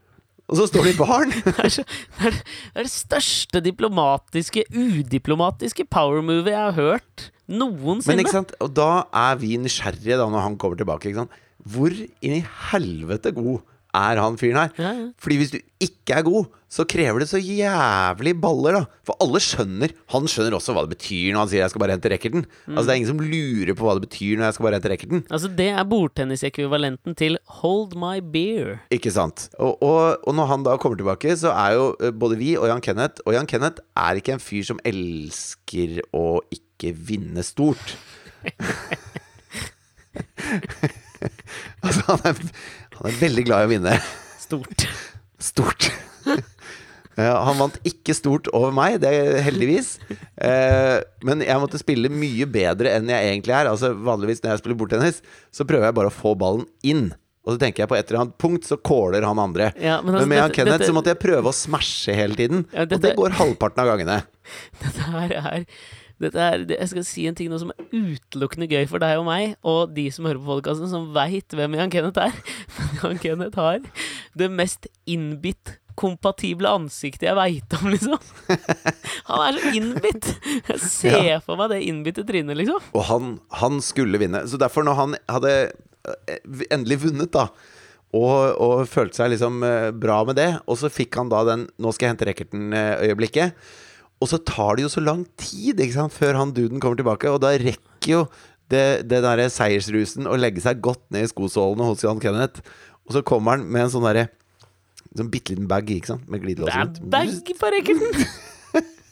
Og 0.52 0.60
så 0.60 0.68
står 0.68 0.90
det 0.90 0.94
i 0.94 1.00
baren. 1.00 1.32
Det 1.48 1.54
er, 1.64 1.72
så, 1.72 1.84
det, 2.18 2.28
er, 2.28 2.36
det 2.36 2.82
er 2.82 2.88
det 2.88 2.92
største 2.94 3.62
diplomatiske, 3.64 4.66
udiplomatiske 4.76 5.86
power 5.88 6.20
movie 6.26 6.52
jeg 6.52 6.60
har 6.60 6.76
hørt 6.76 7.30
noensinne. 7.48 8.12
Men 8.12 8.24
ikke 8.26 8.36
sant, 8.36 8.52
og 8.60 8.74
da 8.76 8.90
er 9.16 9.40
vi 9.40 9.56
nysgjerrige 9.60 10.20
da 10.20 10.28
når 10.28 10.46
han 10.50 10.58
kommer 10.60 10.80
tilbake. 10.80 11.14
Hvor 11.72 11.96
inn 11.96 12.36
i 12.36 12.44
helvete 12.72 13.32
god 13.36 13.64
er 13.98 14.20
han 14.22 14.38
fyren 14.40 14.60
her? 14.62 14.74
Ja, 14.80 14.92
ja. 14.96 15.08
Fordi 15.20 15.38
hvis 15.42 15.52
du 15.54 15.60
ikke 15.82 16.18
er 16.18 16.26
god, 16.26 16.50
så 16.72 16.86
krever 16.88 17.20
det 17.20 17.28
så 17.28 17.40
jævlig 17.42 18.32
baller, 18.40 18.78
da. 18.78 18.84
For 19.08 19.18
alle 19.24 19.42
skjønner 19.44 19.92
Han 20.14 20.28
skjønner 20.32 20.56
også 20.56 20.76
hva 20.76 20.86
det 20.86 20.96
betyr 20.96 21.34
når 21.34 21.40
han 21.42 21.50
sier 21.52 21.62
'jeg 21.62 21.74
skal 21.74 21.82
bare 21.84 21.96
hente 21.96 22.12
racketen'. 22.12 22.46
Altså 22.70 22.86
Det 22.88 22.92
er 22.94 23.00
ingen 23.02 23.12
som 23.12 23.20
lurer 23.20 23.76
på 23.76 23.84
hva 23.84 23.96
det 24.00 24.08
betyr 24.08 24.38
når 24.38 24.46
jeg 24.46 24.54
skal 24.54 24.64
bare 24.64 24.78
hente 24.80 24.92
racketen. 24.92 25.24
Altså, 25.30 25.48
det 25.52 25.70
er 25.70 25.84
bordtennisekvivalenten 25.84 27.16
til 27.16 27.38
'hold 27.44 27.96
my 27.96 28.22
beer'. 28.24 28.80
Ikke 28.90 29.12
sant. 29.12 29.50
Og, 29.60 29.84
og, 29.84 30.18
og 30.24 30.36
når 30.36 30.46
han 30.46 30.64
da 30.64 30.78
kommer 30.78 30.98
tilbake, 30.98 31.36
så 31.36 31.52
er 31.52 31.74
jo 31.76 31.96
eh, 32.00 32.12
både 32.12 32.38
vi 32.38 32.56
og 32.56 32.68
Jan 32.68 32.82
Kenneth 32.82 33.22
Og 33.26 33.34
Jan 33.34 33.48
Kenneth 33.48 33.82
er 33.96 34.16
ikke 34.16 34.34
en 34.34 34.40
fyr 34.40 34.64
som 34.64 34.80
elsker 34.86 36.02
å 36.14 36.42
ikke 36.52 36.96
vinne 36.96 37.44
stort. 37.44 37.98
altså, 41.84 42.02
han 42.08 42.20
er, 42.24 42.40
han 43.02 43.10
er 43.12 43.20
veldig 43.22 43.44
glad 43.48 43.64
i 43.64 43.68
å 43.70 43.72
vinne 43.72 43.98
Stort. 44.42 44.84
stort. 45.52 45.88
Ja, 47.20 47.34
han 47.44 47.58
vant 47.60 47.78
ikke 47.88 48.14
stort 48.16 48.48
over 48.56 48.72
meg, 48.76 48.98
det 49.04 49.10
er 49.14 49.42
heldigvis. 49.46 49.94
Eh, 50.42 51.00
men 51.28 51.44
jeg 51.44 51.60
måtte 51.62 51.80
spille 51.82 52.12
mye 52.14 52.48
bedre 52.50 52.94
enn 52.98 53.10
jeg 53.12 53.32
egentlig 53.34 53.56
er. 53.58 53.70
Altså 53.72 53.92
Vanligvis 53.96 54.40
når 54.44 54.54
jeg 54.56 54.62
spiller 54.64 54.80
bordtennis, 54.80 55.20
så 55.54 55.68
prøver 55.68 55.90
jeg 55.90 55.98
bare 55.98 56.12
å 56.12 56.16
få 56.16 56.34
ballen 56.40 56.66
inn. 56.88 57.10
Og 57.42 57.56
så 57.56 57.62
tenker 57.64 57.84
jeg 57.84 57.90
på 57.90 57.98
et 57.98 58.06
eller 58.12 58.22
annet 58.22 58.36
punkt, 58.42 58.68
så 58.70 58.78
caller 58.86 59.26
han 59.26 59.40
andre. 59.42 59.72
Ja, 59.82 59.98
men 60.04 60.12
men, 60.14 60.20
altså, 60.20 60.30
med 60.30 60.38
dette, 60.38 60.44
han 60.46 60.56
Kenneth 60.60 60.78
dette- 60.78 60.90
så 60.92 60.96
måtte 60.98 61.14
jeg 61.16 61.22
prøve 61.24 61.50
å 61.52 61.56
smashe 61.58 62.14
hele 62.16 62.38
tiden. 62.38 62.64
Ja, 62.70 62.86
Og 62.86 63.02
det 63.02 63.16
går 63.18 63.34
halvparten 63.40 63.82
av 63.82 63.90
gangene. 63.96 64.20
Dette 64.84 65.08
her 65.10 65.34
er 65.40 65.66
dette 65.66 65.66
er, 66.30 66.66
jeg 66.70 66.90
skal 66.92 67.06
si 67.08 67.26
en 67.30 67.38
ting 67.38 67.50
nå 67.52 67.60
som 67.62 67.74
er 67.74 67.86
utelukkende 67.92 68.70
gøy 68.70 68.86
for 68.90 69.04
deg 69.04 69.20
og 69.20 69.28
meg, 69.28 69.56
og 69.68 69.94
de 69.96 70.08
som 70.14 70.28
hører 70.30 70.42
på 70.42 70.50
podkasten, 70.50 70.90
som 70.92 71.10
veit 71.16 71.56
hvem 71.58 71.78
Jan 71.80 71.94
Kenneth 71.94 72.22
er. 72.22 72.36
Men 72.78 72.98
Jan 73.00 73.22
Kenneth 73.24 73.62
har 73.62 73.82
det 74.38 74.52
mest 74.54 74.90
innbitt 75.10 75.78
kompatible 76.00 76.70
ansiktet 76.72 77.28
jeg 77.28 77.38
veit 77.38 77.76
om, 77.78 77.90
liksom. 77.92 78.32
Han 79.30 79.44
er 79.48 79.60
så 79.60 79.74
innbitt! 79.76 80.32
Jeg 80.70 80.80
ser 80.86 81.44
for 81.46 81.60
meg 81.60 81.74
det 81.74 81.84
innbitte 81.90 82.26
trynet, 82.28 82.58
liksom. 82.62 82.90
Og 82.96 83.06
han, 83.10 83.36
han 83.60 83.84
skulle 83.84 84.22
vinne. 84.22 84.46
Så 84.50 84.60
derfor, 84.62 84.86
når 84.88 84.98
han 84.98 85.20
hadde 85.30 85.54
eh, 85.68 86.66
endelig 86.72 87.02
vunnet, 87.06 87.34
da 87.36 87.50
og, 88.18 88.60
og 88.60 88.90
følte 88.92 89.22
seg 89.22 89.32
liksom 89.34 89.62
eh, 89.64 89.90
bra 89.96 90.20
med 90.28 90.38
det, 90.40 90.50
og 90.68 90.80
så 90.80 90.92
fikk 90.92 91.16
han 91.20 91.32
da 91.32 91.46
den 91.48 91.68
'nå 91.80 91.94
skal 91.96 92.08
jeg 92.08 92.14
hente 92.16 92.28
racketen'-øyeblikket. 92.28 93.56
Og 94.22 94.30
så 94.30 94.38
tar 94.46 94.78
det 94.78 94.84
jo 94.86 94.92
så 94.94 95.02
lang 95.04 95.24
tid 95.42 95.80
ikke 95.82 95.96
sant, 95.98 96.14
før 96.14 96.38
han 96.38 96.52
duden 96.54 96.80
kommer 96.84 97.00
tilbake, 97.00 97.30
og 97.34 97.42
da 97.42 97.56
rekker 97.58 98.12
jo 98.14 98.20
det, 98.72 99.04
det 99.10 99.24
derre 99.26 99.48
seiersrusen 99.52 100.30
å 100.30 100.38
legge 100.40 100.62
seg 100.64 100.80
godt 100.86 101.02
ned 101.12 101.26
i 101.26 101.32
skosålene 101.32 101.88
hos 101.90 102.06
Jan 102.06 102.22
Kenneth. 102.24 102.62
Og 103.10 103.18
så 103.18 103.24
kommer 103.26 103.58
han 103.58 103.66
med 103.68 103.88
en 103.88 103.94
sånn 103.98 104.06
derre 104.08 104.30
Sånn 105.12 105.28
bitte 105.28 105.52
liten 105.52 105.66
bag, 105.68 105.90
ikke 105.92 106.08
sant, 106.14 106.30
med 106.32 106.40
glidelås 106.40 106.70
Det 106.72 106.78
er 106.78 106.86
rundt. 106.86 107.00
bag 107.12 107.50
på 107.60 107.72
racketen! 107.74 108.22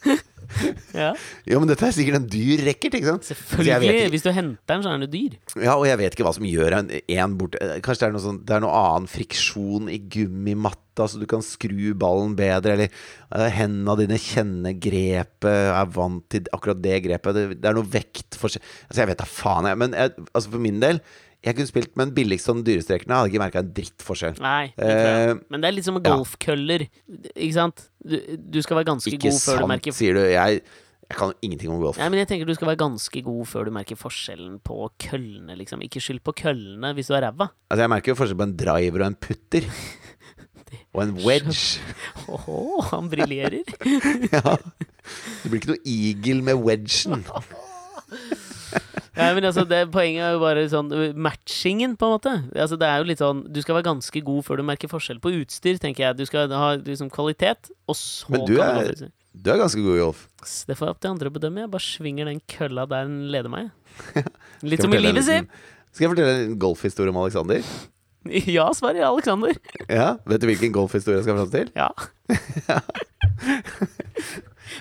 ja, 0.96 1.10
Jo, 1.44 1.58
men 1.60 1.68
dette 1.70 1.84
er 1.86 1.92
sikkert 1.94 2.16
en 2.22 2.28
dyr 2.30 2.62
racket, 2.66 2.94
ikke 2.96 3.10
sant? 3.12 3.26
Selvfølgelig. 3.28 3.90
ikke- 4.00 4.10
Hvis 4.14 4.22
du 4.24 4.30
henter 4.32 4.64
den, 4.66 4.82
så 4.82 4.88
er 4.94 4.98
den 4.98 5.10
dyr. 5.10 5.36
Ja, 5.62 5.74
og 5.76 5.84
jeg 5.86 5.98
vet 5.98 6.12
ikke 6.16 6.24
hva 6.24 6.32
som 6.34 6.44
gjør 6.48 6.78
en, 6.78 6.90
en 7.06 7.36
borte 7.36 7.58
Kanskje 7.84 8.00
det 8.00 8.08
er 8.08 8.12
noe, 8.16 8.24
sånn, 8.24 8.40
det 8.44 8.56
er 8.56 8.60
noe 8.64 8.72
annen 8.72 9.06
friksjon 9.12 9.90
i 9.92 9.98
gummimatta, 9.98 10.89
så 11.08 11.20
du 11.20 11.26
kan 11.30 11.42
skru 11.44 11.94
ballen 11.98 12.36
bedre, 12.38 12.74
eller 12.76 12.92
uh, 13.32 13.46
hendene 13.54 13.96
dine 14.02 14.18
kjenner 14.20 14.76
grepet, 14.76 15.48
er 15.70 15.90
vant 15.96 16.26
til 16.32 16.50
akkurat 16.52 16.82
det 16.84 17.00
grepet. 17.06 17.36
Det, 17.36 17.46
det 17.62 17.70
er 17.70 17.78
noe 17.78 17.88
vektforskjell 17.88 18.62
Altså, 18.88 19.00
jeg 19.02 19.10
vet 19.12 19.22
da 19.22 19.28
faen, 19.30 19.70
jeg. 19.70 19.80
Men 19.80 19.96
jeg, 19.96 20.14
altså 20.34 20.52
for 20.52 20.62
min 20.62 20.82
del, 20.82 21.00
jeg 21.40 21.56
kunne 21.56 21.70
spilt 21.70 21.94
med 21.96 22.10
den 22.10 22.16
billigste 22.18 22.52
og 22.52 22.58
den 22.58 22.66
dyreste 22.68 22.92
racketen. 22.92 23.14
Jeg 23.14 23.22
hadde 23.22 23.32
ikke 23.32 23.40
merka 23.46 23.62
en 23.62 23.72
drittforskjell. 23.78 24.36
Nei. 24.44 24.66
Eh, 24.76 25.32
Men 25.48 25.62
det 25.62 25.70
er 25.70 25.76
litt 25.78 25.86
som 25.88 25.96
golfkøller. 26.04 26.84
Ikke 27.32 27.54
sant? 27.56 27.86
Du, 28.04 28.18
du 28.36 28.60
skal 28.60 28.80
være 28.80 28.90
ganske 28.90 29.16
god 29.16 29.38
før 29.40 29.64
du 29.64 29.70
merker 29.70 29.88
Ikke 29.88 29.96
sant, 29.96 30.02
sier 30.02 30.18
du. 30.18 30.22
Jeg, 30.28 30.60
jeg 31.10 31.16
kan 31.18 31.32
jo 31.32 31.38
ingenting 31.48 31.72
om 31.72 31.80
golf. 31.82 31.96
Nei, 31.98 32.10
men 32.12 32.20
jeg 32.20 32.28
tenker 32.30 32.46
du 32.46 32.52
skal 32.54 32.68
være 32.70 32.82
ganske 32.84 33.22
god 33.26 33.48
før 33.48 33.70
du 33.70 33.72
merker 33.74 33.98
forskjellen 33.98 34.60
på 34.68 34.76
køllene, 35.02 35.56
liksom. 35.58 35.80
Ikke 35.86 36.02
skyld 36.04 36.20
på 36.28 36.36
køllene 36.44 36.92
hvis 36.98 37.08
du 37.08 37.16
er 37.16 37.24
ræva. 37.26 37.48
Altså, 37.72 37.86
jeg 37.86 37.92
merker 37.96 38.12
jo 38.12 38.18
forskjell 38.20 38.40
på 38.42 38.46
en 38.50 38.56
driver 38.60 39.06
og 39.06 39.08
en 39.08 39.18
putter. 39.26 39.70
Og 40.94 41.02
en 41.04 41.14
wedge. 41.24 41.80
Åhå, 42.28 42.58
han 42.90 43.10
briljerer. 43.12 43.62
Ja. 44.34 44.56
Det 45.42 45.48
blir 45.50 45.58
ikke 45.60 45.72
noe 45.72 45.82
eagle 45.90 46.42
med 46.46 46.60
wedgen. 46.62 47.24
Nei, 49.16 49.28
men 49.34 49.44
altså, 49.44 49.64
det, 49.68 49.80
poenget 49.92 50.22
er 50.22 50.36
jo 50.36 50.40
bare 50.42 50.62
sånn 50.70 50.90
matchingen, 51.18 51.96
på 51.98 52.06
en 52.06 52.12
måte. 52.14 52.34
Altså, 52.54 52.78
det 52.80 52.86
er 52.88 53.00
jo 53.02 53.08
litt 53.08 53.20
sånn 53.20 53.40
Du 53.52 53.58
skal 53.64 53.76
være 53.76 53.88
ganske 53.90 54.22
god 54.24 54.44
før 54.46 54.60
du 54.60 54.64
merker 54.68 54.90
forskjell 54.92 55.18
på 55.22 55.32
utstyr, 55.40 55.80
tenker 55.82 56.06
jeg. 56.06 56.18
Du 56.20 56.24
skal 56.28 56.52
ha 56.54 56.68
liksom 56.78 57.10
kvalitet, 57.12 57.72
og 57.90 57.98
så 57.98 58.30
Men 58.30 58.46
du 58.46 58.54
er- 58.62 59.10
du 59.30 59.46
er 59.52 59.58
ganske 59.60 59.78
god 59.82 59.94
i 59.96 60.00
golf. 60.02 60.22
Det 60.66 60.74
får 60.76 60.86
jeg 60.88 60.94
opp 60.94 61.00
til 61.00 61.10
andre 61.10 61.30
å 61.30 61.34
bedømme. 61.34 61.60
Jeg 61.62 61.70
bare 61.70 61.86
svinger 61.86 62.24
den 62.26 62.40
kølla 62.50 62.86
der 62.90 63.04
den 63.06 63.28
leder 63.30 63.48
meg. 63.52 63.70
Litt 64.66 64.82
som 64.82 64.92
i 64.94 64.98
livet, 64.98 65.22
si! 65.24 65.36
Skal 65.92 66.06
jeg 66.06 66.10
fortelle 66.14 66.34
en 66.46 66.58
golfhistorie 66.58 67.10
om 67.14 67.16
Alexander? 67.22 67.62
Ja, 68.56 68.70
svarer 68.76 69.06
Alexander. 69.06 69.54
Ja, 69.88 70.16
Vet 70.28 70.42
du 70.42 70.46
hvilken 70.50 70.72
golfhistorie 70.74 71.16
jeg 71.20 71.26
skal 71.28 71.38
fram 71.40 71.52
til? 71.52 71.68
Ja. 71.76 71.90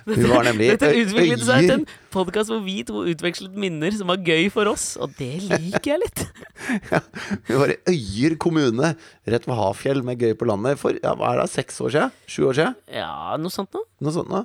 Hun 0.06 0.30
var 0.30 0.44
nemlig 0.46 0.68
Dette 0.76 0.92
utviklet 0.94 1.42
seg 1.42 1.64
til 1.66 1.72
en 1.80 1.86
podkast 2.14 2.52
hvor 2.52 2.60
vi 2.62 2.84
to 2.86 3.02
utvekslet 3.10 3.56
minner 3.58 3.90
som 3.96 4.12
var 4.12 4.20
gøy 4.22 4.50
for 4.54 4.70
oss, 4.70 4.92
og 5.02 5.16
det 5.18 5.42
liker 5.48 5.96
jeg 5.96 6.02
litt. 6.04 6.22
ja, 6.92 7.00
vi 7.48 7.54
var 7.58 7.70
i 7.74 7.80
Øyer 7.90 8.36
kommune, 8.42 8.88
rett 9.30 9.48
ved 9.50 9.58
Hafjell, 9.58 10.04
med 10.06 10.22
Gøy 10.22 10.34
på 10.38 10.46
landet, 10.50 10.78
for 10.82 10.92
ja, 10.98 11.12
hva 11.18 11.28
er 11.34 11.38
det, 11.42 11.50
seks 11.56 11.82
år 11.86 11.92
siden? 11.96 12.10
Sju 12.30 12.42
år 12.52 12.56
siden? 12.60 12.74
Ja, 13.00 13.14
noe 13.42 13.54
sånt 13.54 13.72
noe. 13.74 13.86
Noe 14.04 14.14
sånt 14.14 14.30
noe. 14.30 14.44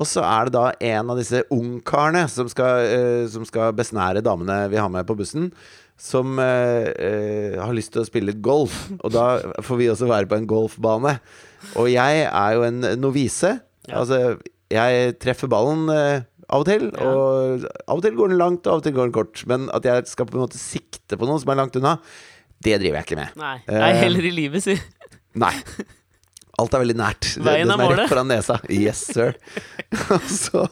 Og 0.00 0.06
så 0.06 0.22
er 0.22 0.46
det 0.46 0.54
da 0.54 0.70
en 0.94 1.10
av 1.12 1.18
disse 1.18 1.42
ungkarene 1.52 2.22
som 2.30 2.48
skal, 2.48 2.86
uh, 2.86 3.24
som 3.30 3.44
skal 3.48 3.74
besnære 3.76 4.22
damene 4.24 4.62
vi 4.70 4.78
har 4.80 4.90
med 4.92 5.04
på 5.08 5.16
bussen, 5.18 5.50
som 6.00 6.38
eh, 6.40 6.88
eh, 6.96 7.58
har 7.60 7.74
lyst 7.76 7.92
til 7.92 8.00
å 8.02 8.08
spille 8.08 8.32
golf. 8.40 8.86
Og 9.04 9.12
da 9.12 9.26
får 9.60 9.80
vi 9.82 9.90
også 9.92 10.08
være 10.08 10.30
på 10.30 10.38
en 10.40 10.46
golfbane. 10.48 11.18
Og 11.76 11.90
jeg 11.92 12.22
er 12.24 12.56
jo 12.56 12.64
en 12.64 12.80
novise. 13.02 13.58
Ja. 13.90 14.00
Altså, 14.00 14.38
jeg 14.72 15.14
treffer 15.20 15.50
ballen 15.52 15.84
eh, 15.92 16.24
av 16.50 16.64
og 16.64 16.66
til. 16.70 16.88
Ja. 16.96 17.12
Og 17.12 17.68
av 17.84 18.00
og 18.00 18.04
til 18.06 18.16
går 18.16 18.32
den 18.32 18.40
langt, 18.40 18.64
og 18.66 18.72
av 18.78 18.80
og 18.80 18.86
til 18.88 18.96
går 18.96 19.10
den 19.10 19.16
kort. 19.20 19.44
Men 19.50 19.68
at 19.76 19.84
jeg 19.86 20.08
skal 20.08 20.28
på 20.30 20.38
en 20.40 20.46
måte 20.46 20.60
sikte 20.60 21.20
på 21.20 21.28
noe 21.28 21.40
som 21.42 21.52
er 21.52 21.60
langt 21.60 21.76
unna, 21.78 21.98
det 22.64 22.78
driver 22.80 23.00
jeg 23.02 23.10
ikke 23.10 23.20
med. 23.20 23.36
Nei. 23.40 23.54
Eh, 23.68 23.80
Nei, 23.84 23.92
heller 24.00 24.26
i 24.30 24.34
livet, 24.40 24.64
si. 24.64 24.78
Nei. 25.40 25.52
Alt 26.60 26.74
er 26.76 26.82
veldig 26.82 26.96
nært. 26.98 27.28
Det, 27.36 27.44
Veien 27.46 27.70
er 27.72 27.78
målet. 27.80 28.02
rett 28.02 28.10
foran 28.14 28.28
nesa. 28.32 28.56
Yes, 28.72 29.04
sir. 29.12 29.36
Og 30.16 30.26
så 30.32 30.64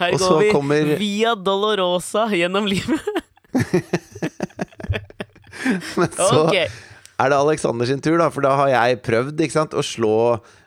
Her 0.00 0.16
går 0.16 0.40
vi 0.42 0.50
kommer- 0.56 0.90
via 1.00 1.36
Dolorosa 1.36 2.26
gjennom 2.36 2.68
livet. 2.72 3.12
Men 6.00 6.12
så 6.14 6.44
okay. 6.44 6.68
er 7.18 7.32
det 7.32 7.40
Alexander 7.40 7.88
sin 7.88 8.02
tur, 8.04 8.18
da. 8.20 8.30
For 8.34 8.46
da 8.46 8.54
har 8.62 8.72
jeg 8.72 9.02
prøvd 9.06 9.44
sant, 9.52 9.76
å 9.76 9.84
slå 9.84 10.14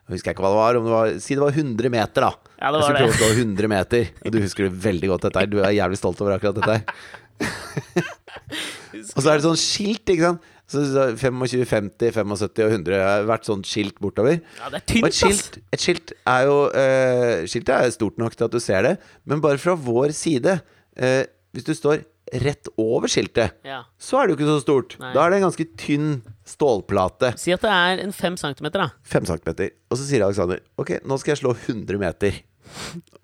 jeg 0.10 0.18
husker 0.18 0.34
ikke 0.34 0.41
hva 0.41 0.50
det 0.50 0.58
var, 0.58 0.78
om 0.80 0.86
det 0.88 0.93
var 0.93 1.10
Si 1.22 1.36
det 1.38 1.43
var 1.43 1.54
100 1.54 1.91
meter, 1.93 2.26
da. 2.26 2.54
Ja, 2.58 2.72
det 2.74 2.80
jeg 2.80 2.86
skulle 2.88 3.02
prøve 3.04 3.14
å 3.14 3.18
slå 3.20 3.28
100 3.45 3.70
meter. 3.70 4.08
Og 4.26 4.34
du 4.34 4.38
husker 4.41 4.66
det 4.66 4.78
veldig 4.86 5.10
godt, 5.12 5.28
dette 5.28 5.43
her. 5.43 5.50
Du 5.52 5.60
er 5.62 5.76
jævlig 5.78 6.00
stolt 6.00 6.24
over 6.24 6.34
akkurat 6.34 6.58
dette 6.58 6.78
her. 6.80 7.12
og 9.14 9.20
så 9.22 9.28
er 9.28 9.38
det 9.38 9.45
sånn 9.45 9.60
skilt, 9.62 10.10
ikke 10.10 10.32
sant. 10.32 10.50
Så 10.70 10.84
så 10.86 11.06
25, 11.18 11.64
50, 11.66 12.12
75 12.14 12.66
og 12.66 12.74
100 12.76 13.00
har 13.02 13.24
vært 13.30 13.47
sånn 13.50 13.62
skilt 13.66 13.97
bortover. 14.02 14.41
Ja, 14.60 14.70
det 14.74 14.82
er 14.82 15.02
Og 15.02 15.10
et 15.10 15.18
skilt, 15.18 15.62
et 15.74 15.82
skilt 15.82 16.14
er 16.30 16.45
jo 16.45 16.58
uh, 16.70 17.45
Skiltet 17.50 17.74
er 17.74 17.93
stort 17.95 18.20
nok 18.22 18.38
til 18.38 18.45
at 18.45 18.54
du 18.54 18.60
ser 18.62 18.86
det, 18.86 18.95
men 19.26 19.41
bare 19.41 19.62
fra 19.62 19.74
vår 19.74 20.14
side 20.14 20.60
uh, 20.60 21.24
Hvis 21.54 21.66
du 21.66 21.74
står 21.74 22.04
rett 22.34 22.68
over 22.78 23.08
skiltet, 23.10 23.52
Ja. 23.66 23.84
så 24.00 24.20
er 24.22 24.28
det 24.28 24.36
jo 24.36 24.38
ikke 24.40 24.52
så 24.52 24.62
stort. 24.64 24.98
Nei. 25.00 25.14
Da 25.14 25.26
er 25.26 25.30
det 25.32 25.38
en 25.42 25.48
ganske 25.50 25.66
tynn 25.78 26.22
stålplate. 26.46 27.34
Si 27.40 27.52
at 27.54 27.62
det 27.62 27.70
er 27.72 28.04
en 28.04 28.12
fem 28.12 28.36
centimeter, 28.38 28.80
da. 28.86 28.90
5 29.04 29.26
centimeter. 29.26 29.72
Og 29.90 29.98
så 29.98 30.06
sier 30.06 30.24
Alexander 30.26 30.60
Ok, 30.78 31.00
nå 31.06 31.18
skal 31.20 31.34
jeg 31.36 31.42
slå 31.44 31.56
100 31.56 31.98
meter. 32.02 32.42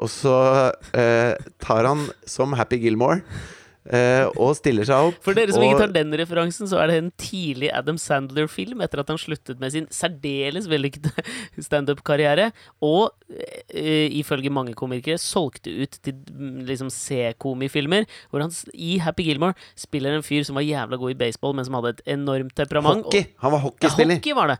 Og 0.01 0.09
så 0.09 0.33
eh, 0.97 1.35
tar 1.61 1.85
han 1.85 2.07
som 2.25 2.53
Happy 2.57 2.79
Gilmore 2.81 3.21
eh, 3.93 4.25
og 4.41 4.55
stiller 4.57 4.87
seg 4.87 5.09
opp. 5.09 5.17
For 5.25 5.33
dere 5.37 5.53
som 5.53 5.61
og, 5.61 5.67
ikke 5.69 5.81
tar 5.83 5.93
den 5.95 6.11
referansen, 6.19 6.67
så 6.69 6.75
er 6.81 6.87
det 6.91 6.97
en 7.01 7.11
tidlig 7.21 7.69
Adam 7.75 7.97
Sandler-film 8.01 8.79
etter 8.85 8.99
at 9.01 9.09
han 9.11 9.19
sluttet 9.21 9.57
med 9.61 9.69
sin 9.73 9.87
særdeles 9.93 10.65
vellykkede 10.71 11.11
standup-karriere, 11.67 12.47
og 12.85 13.05
uh, 13.29 14.07
ifølge 14.19 14.53
mange 14.53 14.73
komikere 14.77 15.19
solgte 15.21 15.69
ut 15.83 15.93
til 16.05 16.15
mm, 16.31 16.59
liksom 16.69 16.89
C-komifilmer, 16.93 18.03
hvor 18.31 18.39
han 18.45 18.53
i 18.73 18.91
Happy 19.03 19.23
Gilmore 19.27 19.57
spiller 19.79 20.11
en 20.15 20.25
fyr 20.25 20.43
som 20.47 20.55
var 20.57 20.65
jævla 20.65 20.95
god 21.01 21.11
i 21.15 21.21
baseball, 21.25 21.53
men 21.57 21.65
som 21.67 21.77
hadde 21.79 21.91
et 21.95 22.05
enormt 22.17 22.55
temperament. 22.57 23.03
Hockey! 23.05 23.23
Han 23.43 23.51
var 23.53 23.59
Ja, 23.81 23.89
hockey 23.89 24.33
var 24.35 24.47
det. 24.53 24.59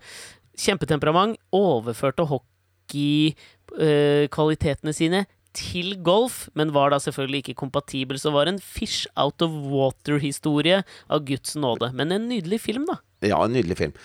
Kjempetemperament. 0.60 1.34
Overførte 1.56 2.24
hockeykvalitetene 2.30 4.94
sine 4.96 5.20
til 5.56 5.96
golf, 6.06 6.46
men 6.58 6.74
var 6.76 6.92
da 6.94 7.00
selvfølgelig 7.02 7.44
ikke 7.44 7.58
kompatibel. 7.64 8.20
Så 8.22 8.34
var 8.36 8.50
en 8.52 8.60
fish 8.62 9.08
out 9.20 9.42
of 9.46 9.56
water-historie 9.72 10.82
av 11.10 11.26
Guds 11.28 11.56
nåde. 11.60 11.92
Men 11.96 12.12
en 12.16 12.30
nydelig 12.30 12.62
film, 12.64 12.88
da. 12.90 13.00
Ja, 13.26 13.42
en 13.46 13.56
nydelig 13.56 13.78
film. 13.80 13.96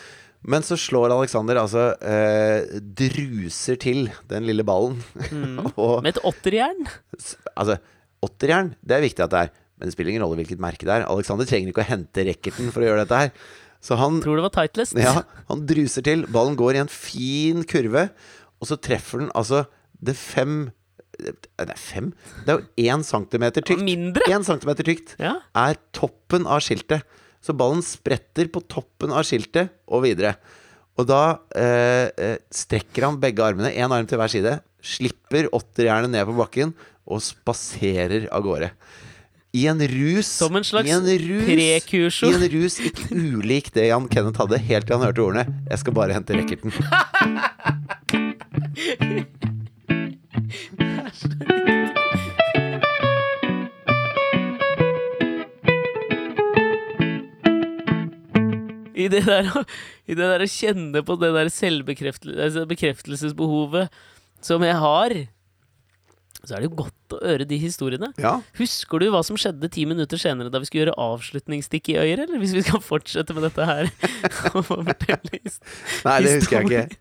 Men 0.40 0.64
så 0.64 0.78
slår 0.80 1.12
Alexander 1.12 1.59
altså 1.61 1.90
eh, 2.01 2.78
Druser 2.80 3.76
til 3.82 4.07
den 4.30 4.46
lille 4.48 4.64
ballen. 4.64 4.96
og 5.76 6.01
Med 6.07 6.14
et 6.14 6.22
åtterjern. 6.24 6.86
altså, 7.55 7.76
åtterjern, 8.24 8.74
det 8.80 8.96
er 8.96 9.05
viktig 9.05 9.26
at 9.26 9.34
det 9.34 9.42
er. 9.46 9.53
Men 9.80 9.88
det 9.88 9.94
spiller 9.96 10.14
ingen 10.14 10.24
rolle 10.24 10.40
hvilket 10.40 10.61
merke 10.61 10.88
det 10.88 10.94
er. 10.96 11.09
Alexander 11.09 11.48
trenger 11.48 11.72
ikke 11.72 11.84
å 11.84 11.90
hente 11.90 12.24
racketen 12.28 12.72
for 12.72 12.84
å 12.84 12.88
gjøre 12.88 13.05
dette 13.05 13.20
her. 13.20 13.34
Så 13.80 13.96
han 13.96 14.18
Tror 14.20 14.36
det 14.36 14.44
var 14.44 14.53
Titleist. 14.57 14.96
Ja, 15.01 15.22
han 15.48 15.62
druser 15.68 16.05
til. 16.05 16.26
Ballen 16.28 16.57
går 16.61 16.76
i 16.76 16.82
en 16.82 16.92
fin 16.92 17.62
kurve, 17.68 18.11
og 18.61 18.68
så 18.68 18.76
treffer 18.76 19.22
den 19.24 19.30
altså 19.36 19.64
det 20.05 20.16
fem 20.20 20.70
Er 21.60 21.74
fem? 21.76 22.12
Det 22.46 22.54
er 22.54 22.60
jo 22.60 22.90
én 22.90 23.04
centimeter 23.06 23.64
tykt. 23.66 23.82
Mindre. 23.84 24.24
Én 24.32 24.44
centimeter 24.46 24.86
tykt 24.86 25.16
Ja. 25.20 25.36
er 25.54 25.76
toppen 25.96 26.46
av 26.46 26.60
skiltet. 26.64 27.02
Så 27.40 27.54
ballen 27.56 27.82
spretter 27.84 28.48
på 28.52 28.60
toppen 28.68 29.12
av 29.12 29.24
skiltet 29.24 29.70
og 29.88 30.04
videre. 30.04 30.36
Og 31.00 31.06
da 31.08 31.38
eh, 31.56 32.10
eh, 32.20 32.38
strekker 32.52 33.06
han 33.06 33.20
begge 33.20 33.44
armene, 33.44 33.72
én 33.72 33.92
arm 33.92 34.06
til 34.06 34.18
hver 34.20 34.28
side, 34.32 34.58
slipper 34.84 35.48
åtterjernet 35.56 36.10
ned 36.12 36.26
på 36.28 36.36
bakken 36.36 36.74
og 37.08 37.22
spaserer 37.24 38.28
av 38.32 38.44
gårde. 38.44 38.70
I 39.56 39.64
en 39.66 39.80
rus 39.82 40.28
Som 40.30 40.54
en 40.54 40.62
slags 40.62 40.86
i 40.86 40.92
en 40.94 41.02
rus, 41.02 41.46
prekurso. 41.48 42.28
I 42.30 42.36
en 42.36 42.44
rus 42.52 42.76
ikke 42.86 43.08
ulik 43.10 43.72
det 43.74 43.88
Jan 43.88 44.06
Kenneth 44.12 44.38
hadde, 44.38 44.60
helt 44.62 44.86
til 44.86 44.94
han 44.94 45.06
hørte 45.08 45.24
ordene 45.24 45.44
'Jeg 45.66 45.78
skal 45.82 45.92
bare 45.96 46.14
hente 46.14 46.36
racketen'. 46.38 46.70
I 59.00 59.08
det 59.08 59.22
der, 59.24 59.46
i 60.10 60.14
det 60.16 60.26
der 60.28 60.42
å 60.44 60.48
kjenne 60.50 61.02
på 61.06 61.16
det 61.20 61.30
der 61.36 61.48
selvbekreftelse, 61.52 62.40
altså 62.42 63.86
som 64.44 64.64
jeg 64.64 64.76
har, 64.80 65.14
så 66.40 66.56
er 66.56 66.62
det 66.64 66.68
jo 66.70 66.76
godt 66.82 67.14
å 67.16 67.20
høre 67.22 67.44
de 67.48 67.58
historiene. 67.60 68.10
Ja, 68.20 68.38
Husker 68.56 69.00
du 69.00 69.08
hva 69.12 69.20
som 69.24 69.36
skjedde 69.40 69.68
ti 69.72 69.84
minutter 69.88 70.20
senere 70.20 70.52
da 70.52 70.60
vi 70.60 70.68
skulle 70.68 70.86
gjøre 70.86 70.96
avslutningsstikk 71.00 71.92
i 71.94 71.98
Øyer, 72.00 72.24
eller 72.26 72.40
hvis 72.40 72.54
vi 72.56 72.64
skal 72.64 72.80
fortsette 72.84 73.36
med 73.36 73.44
dette 73.48 73.68
her? 73.68 73.90
og 74.54 74.64
fortelle 74.68 75.32
his- 75.38 75.60
Nei, 76.04 76.18
det 76.24 76.36
husker 76.40 76.60
jeg 76.60 76.88
ikke. 76.88 77.00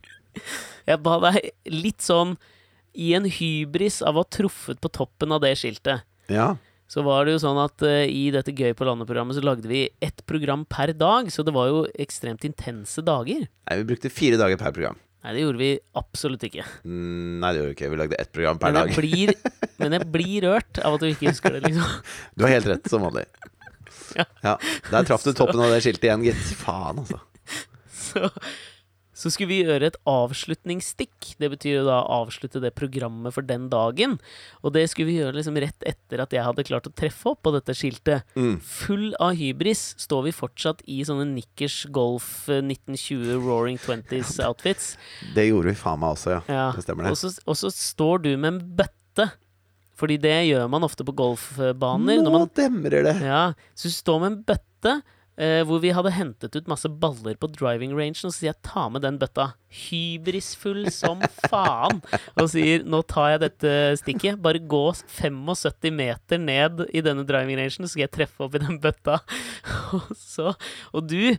Jeg 0.92 1.04
ba 1.04 1.18
deg 1.30 1.40
litt 1.72 2.04
sånn 2.04 2.36
i 3.00 3.14
en 3.18 3.28
hybris 3.32 4.02
av 4.04 4.18
å 4.20 4.24
ha 4.26 4.30
truffet 4.32 4.82
på 4.84 4.92
toppen 4.92 5.32
av 5.36 5.42
det 5.46 5.54
skiltet. 5.60 6.04
Ja. 6.32 6.52
Så 6.90 7.04
var 7.06 7.26
det 7.28 7.36
jo 7.36 7.42
sånn 7.44 7.60
at 7.62 7.84
uh, 7.86 8.02
i 8.10 8.28
dette 8.34 8.52
Gøy 8.56 8.74
på 8.78 8.86
landet-programmet 8.88 9.38
så 9.38 9.44
lagde 9.46 9.70
vi 9.70 9.84
ett 10.04 10.24
program 10.30 10.64
per 10.66 10.92
dag, 10.98 11.30
så 11.32 11.46
det 11.46 11.54
var 11.56 11.70
jo 11.70 11.84
ekstremt 12.02 12.48
intense 12.50 13.04
dager. 13.06 13.46
Nei, 13.46 13.78
vi 13.84 13.86
brukte 13.92 14.10
fire 14.14 14.40
dager 14.42 14.58
per 14.58 14.74
program. 14.76 14.98
Nei, 15.20 15.34
det 15.36 15.42
gjorde 15.44 15.60
vi 15.60 15.70
absolutt 16.00 16.44
ikke. 16.48 16.64
Mm, 16.88 17.40
Nei, 17.44 17.52
det 17.52 17.60
gjorde 17.60 17.70
vi 17.70 17.76
ikke. 17.78 17.92
Vi 17.94 18.00
lagde 18.00 18.20
ett 18.24 18.32
program 18.36 18.60
per 18.62 18.72
Men 18.74 18.80
dag. 18.88 18.94
blir, 18.98 19.34
men 19.84 19.96
jeg 19.98 20.08
blir 20.16 20.48
rørt 20.48 20.80
av 20.82 20.96
at 20.96 21.04
du 21.04 21.10
ikke 21.12 21.30
husker 21.30 21.58
det, 21.58 21.64
liksom. 21.68 21.98
Du 22.40 22.46
har 22.48 22.54
helt 22.56 22.70
rett, 22.72 22.88
som 22.90 23.04
vanlig. 23.06 23.26
Ja. 24.18 24.26
Ja, 24.42 24.56
Der 24.90 25.06
traff 25.06 25.28
du 25.28 25.34
toppen 25.38 25.60
av 25.62 25.70
det 25.76 25.84
skiltet 25.86 26.08
igjen, 26.08 26.24
gitt. 26.32 26.46
Faen, 26.58 27.04
altså. 27.04 27.20
Så, 28.10 28.32
så 29.20 29.32
skulle 29.32 29.52
vi 29.52 29.58
gjøre 29.66 29.90
et 29.90 29.98
avslutningsstikk. 30.08 31.34
Det 31.42 31.50
betyr 31.52 31.80
jo 31.82 31.88
da 31.90 31.98
avslutte 32.16 32.62
det 32.64 32.72
programmet 32.78 33.36
for 33.36 33.44
den 33.44 33.68
dagen. 33.72 34.16
Og 34.64 34.72
det 34.76 34.86
skulle 34.92 35.10
vi 35.10 35.18
gjøre 35.20 35.36
liksom 35.36 35.60
rett 35.60 35.84
etter 35.88 36.24
at 36.24 36.36
jeg 36.36 36.46
hadde 36.46 36.66
klart 36.68 36.88
å 36.88 36.94
treffe 36.96 37.34
opp 37.34 37.42
på 37.44 37.54
dette 37.56 37.76
skiltet. 37.76 38.24
Mm. 38.40 38.56
Full 38.64 39.12
av 39.20 39.36
hybris 39.40 39.84
står 40.00 40.30
vi 40.30 40.36
fortsatt 40.36 40.86
i 40.88 41.02
sånne 41.08 41.28
Nikkers 41.34 41.82
Golf 41.96 42.48
eh, 42.48 42.64
1920 42.64 43.44
Roaring 43.44 43.82
Twenties-outfits. 43.84 44.94
Det 45.36 45.50
gjorde 45.50 45.74
vi 45.74 45.82
faen 45.84 46.00
meg 46.00 46.16
også, 46.16 46.38
ja. 46.38 46.42
Ja. 46.48 46.66
Det 46.76 46.88
stemmer, 46.88 47.10
det. 47.10 47.36
Og 47.44 47.60
så, 47.60 47.74
står 47.76 48.24
du 48.24 48.34
med 48.38 48.54
en 48.54 48.64
bøtte. 48.80 49.30
Fordi 50.00 50.16
det 50.22 50.38
gjør 50.48 50.70
man 50.72 50.86
ofte 50.88 51.04
på 51.04 51.12
golfbaner. 51.12 52.22
Når 52.24 52.24
Nå 52.24 52.36
man, 52.38 52.52
demrer 52.56 53.04
det. 53.04 53.18
ja, 53.20 53.50
så 53.76 53.92
du 53.92 53.96
står 53.98 54.22
med 54.24 54.32
en 54.32 54.44
bøtte 54.48 55.00
eh, 55.40 55.62
hvor 55.68 55.80
vi 55.84 55.94
hadde 55.96 56.12
hentet 56.14 56.56
ut 56.60 56.68
masse 56.70 56.90
baller 57.02 57.38
på 57.40 57.50
driving 57.56 57.96
rangen, 57.98 58.18
og 58.20 58.30
så 58.30 58.36
sier 58.36 58.52
jeg 58.52 58.60
ta 58.68 58.86
med 58.92 59.06
den 59.08 59.18
bøtta. 59.22 59.48
Hybrisfull 59.88 60.90
som 60.94 61.24
faen. 61.52 62.02
Og 62.40 62.52
sier 62.54 62.84
nå 62.88 63.02
tar 63.10 63.36
jeg 63.36 63.44
dette 63.48 63.74
stikket. 64.04 64.42
Bare 64.44 64.62
gå 64.62 64.84
75 65.20 65.96
meter 65.96 66.42
ned 66.44 66.86
i 66.92 67.04
denne 67.06 67.26
driving 67.28 67.60
rangen, 67.62 67.88
så 67.88 67.94
skal 67.94 68.08
jeg 68.08 68.16
treffe 68.20 68.46
opp 68.48 68.60
i 68.60 68.64
den 68.66 68.78
bøtta. 68.84 69.22
Og 69.98 70.12
så 70.20 70.54
Og 70.94 71.08
du, 71.10 71.34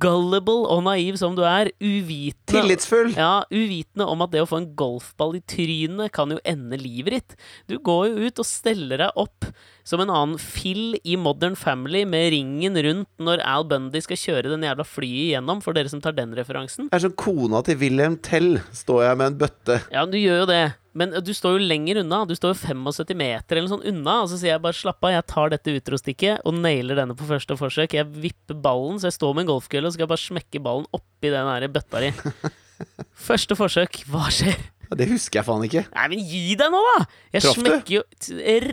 gullible 0.00 0.66
og 0.68 0.82
naiv 0.84 1.16
som 1.16 1.32
du 1.36 1.40
er, 1.48 1.70
uvitende 1.80 2.52
Tillitsfull. 2.52 3.14
ja, 3.16 3.44
uvitende 3.48 4.04
om 4.12 4.20
at 4.24 4.34
det 4.34 4.42
å 4.44 4.48
få 4.50 4.58
en 4.60 4.66
golfball 4.76 5.38
i 5.38 5.40
trynet 5.48 6.12
kan 6.14 6.34
jo 6.34 6.40
ende 6.44 6.76
livet 6.80 7.16
ditt. 7.16 7.36
Du 7.70 7.78
går 7.80 8.10
jo 8.10 8.28
ut 8.28 8.42
og 8.44 8.48
steller 8.48 9.06
deg 9.06 9.20
opp 9.24 9.48
som 9.84 10.00
en 10.00 10.12
annen 10.12 10.38
fill 10.40 10.96
i 11.04 11.16
Modern 11.20 11.56
Family 11.60 12.04
med 12.08 12.30
ringen 12.32 12.78
rundt 12.86 13.10
når 13.20 13.42
Al 13.44 13.66
Bundy 13.68 14.00
skal 14.04 14.20
kjøre 14.20 14.54
den 14.54 14.64
jævla 14.64 14.86
flyet 14.88 15.26
igjennom, 15.28 15.60
for 15.64 15.76
dere 15.76 15.92
som 15.92 16.00
tar 16.04 16.16
den 16.16 16.32
referansen. 16.36 16.88
Det 16.88 16.98
er 16.98 17.04
som 17.04 17.16
kona 17.20 17.60
til 17.66 17.78
Wilhelm 17.82 18.16
Tell, 18.24 18.56
står 18.72 19.04
jeg 19.08 19.20
med 19.20 19.32
en 19.32 19.38
bøtte. 19.44 19.78
Ja, 19.92 20.06
du 20.08 20.16
gjør 20.20 20.44
jo 20.44 20.48
det. 20.50 20.64
Men 20.94 21.10
du 21.26 21.32
står 21.34 21.56
jo 21.56 21.66
lenger 21.66 21.98
unna. 22.04 22.20
Du 22.24 22.36
står 22.38 22.52
jo 22.54 22.58
75 22.70 23.16
meter 23.18 23.58
eller 23.58 23.72
sånn 23.72 23.86
unna. 23.90 24.20
Og 24.22 24.28
så 24.30 24.38
sier 24.38 24.54
jeg 24.54 24.62
bare 24.62 24.78
slapp 24.78 25.02
av, 25.02 25.10
jeg 25.16 25.26
tar 25.32 25.50
dette 25.50 25.74
utrostikket 25.74 26.44
og 26.46 26.54
nailer 26.62 27.00
denne 27.00 27.16
på 27.18 27.26
første 27.26 27.56
forsøk. 27.58 27.96
Jeg 27.98 28.12
vipper 28.14 28.58
ballen, 28.62 29.00
så 29.02 29.10
jeg 29.10 29.18
står 29.18 29.34
med 29.34 29.44
en 29.44 29.50
golfkølle 29.56 29.90
og 29.90 29.96
skal 29.96 30.10
bare 30.10 30.22
smekke 30.22 30.62
ballen 30.62 30.86
oppi 30.94 31.34
den 31.34 31.50
der 31.50 31.66
bøtta 31.74 32.04
di. 32.04 32.12
Første 33.28 33.54
forsøk, 33.58 34.00
hva 34.10 34.26
skjer? 34.34 34.58
Det 34.92 35.06
husker 35.10 35.40
jeg 35.40 35.46
faen 35.46 35.64
ikke. 35.66 35.84
Nei, 35.94 36.08
men 36.12 36.20
gi 36.28 36.56
deg 36.60 36.72
nå, 36.74 36.80
da! 36.90 37.06
Jeg 37.34 37.44
Traff 37.44 37.60
smekker 37.60 37.96
jo 37.96 38.02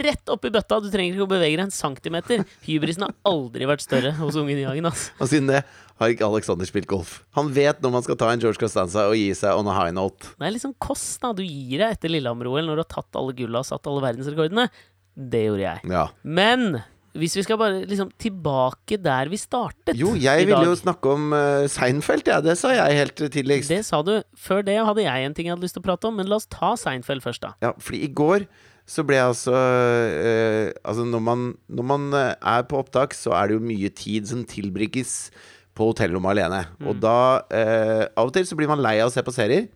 rett 0.02 0.34
oppi 0.34 0.52
i 0.52 0.56
bøtta. 0.58 0.82
Du 0.84 0.90
trenger 0.94 1.16
ikke 1.16 1.28
å 1.28 1.32
bevege 1.32 1.56
deg 1.58 1.66
en 1.68 1.74
centimeter. 1.76 2.44
Hybrisen 2.68 3.08
har 3.08 3.16
aldri 3.32 3.70
vært 3.70 3.86
større 3.86 4.14
hos 4.20 4.38
ungen 4.40 4.60
i 4.60 4.68
hagen. 4.68 4.90
Altså. 4.92 5.16
Og 5.22 5.32
siden 5.32 5.50
det 5.52 5.64
har 6.02 6.14
ikke 6.14 6.28
Alexander 6.28 6.66
spilt 6.70 6.90
golf. 6.90 7.20
Han 7.38 7.52
vet 7.56 7.82
når 7.84 7.94
man 7.94 8.06
skal 8.06 8.18
ta 8.20 8.32
en 8.34 8.42
George 8.42 8.60
Costanza 8.62 9.08
og 9.10 9.18
gi 9.20 9.30
seg 9.38 9.58
on 9.58 9.70
a 9.70 9.76
high 9.78 9.94
note. 9.96 10.34
Det 10.38 10.48
er 10.48 10.56
liksom 10.56 10.74
kost, 10.82 11.20
da. 11.24 11.34
Du 11.38 11.44
gir 11.46 11.78
deg 11.84 11.98
etter 11.98 12.12
Lillehammer-OL 12.12 12.66
når 12.68 12.82
du 12.82 12.84
har 12.86 12.94
tatt 12.98 13.20
alle 13.22 13.36
gulla 13.38 13.62
og 13.62 13.70
satt 13.70 13.90
alle 13.92 14.04
verdensrekordene. 14.08 14.68
Det 15.14 15.44
gjorde 15.46 15.68
jeg. 15.68 15.92
Ja. 15.92 16.08
Men 16.24 16.82
hvis 17.12 17.34
vi 17.36 17.44
skal 17.44 17.58
bare 17.60 17.84
liksom 17.84 18.12
tilbake 18.22 18.96
der 19.02 19.30
vi 19.32 19.40
startet 19.40 19.98
Jo, 20.00 20.14
jeg 20.16 20.48
ville 20.48 20.64
jo 20.64 20.76
snakke 20.80 21.12
om 21.12 21.34
uh, 21.36 21.68
Seinfeld, 21.72 22.24
ja. 22.28 22.40
Det 22.44 22.56
sa 22.60 22.72
jeg 22.72 23.00
helt 23.02 23.24
tidligst. 23.34 23.72
Det 23.72 23.82
sa 23.88 24.00
du. 24.06 24.14
Før 24.40 24.64
det 24.64 24.78
hadde 24.80 25.04
jeg 25.04 25.28
en 25.28 25.36
ting 25.36 25.50
jeg 25.50 25.56
hadde 25.58 25.66
lyst 25.66 25.76
til 25.76 25.84
å 25.84 25.88
prate 25.90 26.08
om, 26.08 26.16
men 26.22 26.30
la 26.32 26.40
oss 26.40 26.48
ta 26.52 26.74
Seinfeld 26.80 27.24
først, 27.26 27.44
da. 27.44 27.52
Ja, 27.64 27.74
fordi 27.84 28.06
i 28.08 28.12
går 28.16 28.48
så 28.88 29.04
ble 29.08 29.20
jeg 29.20 29.28
altså 29.30 29.56
uh, 29.56 30.72
Altså 30.88 31.06
når 31.08 31.24
man, 31.24 31.44
når 31.70 31.90
man 31.92 32.08
uh, 32.16 32.32
er 32.40 32.64
på 32.68 32.80
opptak, 32.80 33.16
så 33.18 33.36
er 33.36 33.52
det 33.52 33.60
jo 33.60 33.68
mye 33.74 33.92
tid 33.92 34.32
som 34.32 34.48
tilbringes 34.48 35.34
på 35.76 35.92
hotellrommet 35.92 36.36
alene. 36.36 36.64
Og 36.84 36.98
da 37.00 37.44
Av 37.48 38.28
og 38.28 38.34
til 38.36 38.48
så 38.48 38.58
blir 38.60 38.68
man 38.72 38.82
lei 38.84 38.98
av 39.00 39.08
å 39.08 39.14
se 39.14 39.24
på 39.24 39.32
serier. 39.36 39.70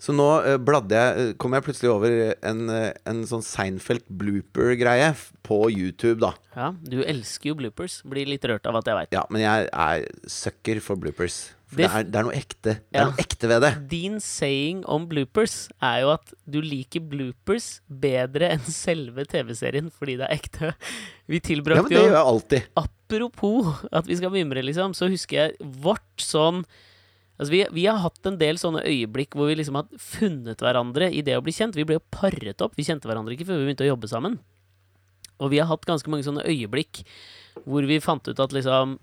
Så 0.00 0.12
nå 0.16 0.24
bladde 0.64 0.96
jeg 0.96 1.34
kom 1.40 1.56
jeg 1.56 1.64
plutselig 1.64 1.92
over 1.92 2.14
en, 2.44 2.62
en 2.72 3.20
sånn 3.28 3.44
Seinfeld 3.44 4.04
blooper-greie 4.08 5.12
på 5.46 5.58
YouTube, 5.70 6.18
da. 6.24 6.32
Ja, 6.56 6.72
Du 6.82 6.98
elsker 7.06 7.52
jo 7.52 7.58
bloopers. 7.60 8.00
Blir 8.08 8.26
litt 8.26 8.44
rørt 8.50 8.66
av 8.66 8.80
at 8.80 8.88
jeg 8.90 8.98
veit. 8.98 9.12
Ja, 9.14 9.22
men 9.30 9.44
jeg 9.44 9.68
er 9.72 10.06
sucker 10.30 10.80
for 10.82 10.98
bloopers. 10.98 11.52
For 11.66 11.80
Det 11.80 11.86
det, 11.86 11.90
er, 11.98 12.04
det 12.06 12.18
er 12.20 12.26
noe 12.28 12.36
ekte. 12.38 12.72
Det 12.78 12.94
Ja. 12.94 13.00
er 13.02 13.08
noe 13.10 13.22
ekte 13.22 13.48
ved 13.50 13.62
det. 13.64 13.70
Din 13.90 14.18
saying 14.22 14.84
om 14.86 15.06
bloopers 15.10 15.56
er 15.82 16.00
jo 16.04 16.10
at 16.14 16.34
du 16.46 16.60
liker 16.62 17.00
bloopers 17.02 17.80
bedre 17.90 18.52
enn 18.54 18.66
selve 18.70 19.24
TV-serien 19.26 19.90
fordi 19.94 20.16
det 20.20 20.28
er 20.28 20.36
ekte. 20.36 20.72
Vi 21.26 21.40
Ja, 21.40 21.42
men 21.42 21.46
tilbrakte 21.50 21.88
det 21.90 22.02
gjør 22.02 22.14
jeg 22.14 22.26
alltid. 22.34 22.68
Apropos 22.76 23.84
at 23.92 24.06
vi 24.06 24.16
skal 24.18 24.30
mimre, 24.34 24.62
liksom, 24.62 24.94
så 24.94 25.08
husker 25.10 25.36
jeg 25.40 25.56
vårt 25.82 26.22
sånn 26.22 26.64
Altså 27.36 27.52
vi, 27.52 27.58
vi 27.68 27.82
har 27.84 27.98
hatt 28.00 28.24
en 28.30 28.38
del 28.40 28.56
sånne 28.56 28.80
øyeblikk 28.88 29.34
hvor 29.36 29.50
vi 29.50 29.58
liksom 29.58 29.76
har 29.76 29.84
funnet 30.00 30.56
hverandre 30.64 31.10
i 31.12 31.20
det 31.20 31.34
å 31.36 31.42
bli 31.44 31.52
kjent. 31.52 31.76
Vi 31.76 31.84
ble 31.84 31.98
jo 31.98 32.04
paret 32.08 32.62
opp. 32.64 32.72
Vi 32.78 32.86
kjente 32.86 33.04
hverandre 33.04 33.34
ikke 33.36 33.44
før 33.44 33.58
vi 33.60 33.66
begynte 33.66 33.84
å 33.84 33.90
jobbe 33.90 34.08
sammen. 34.08 34.38
Og 35.40 35.50
vi 35.52 35.58
har 35.62 35.68
hatt 35.70 35.84
ganske 35.88 36.08
mange 36.12 36.24
sånne 36.26 36.46
øyeblikk 36.48 37.02
hvor 37.64 37.86
vi 37.88 38.00
fant 38.04 38.26
ut 38.28 38.40
at 38.40 38.52
liksom 38.52 38.98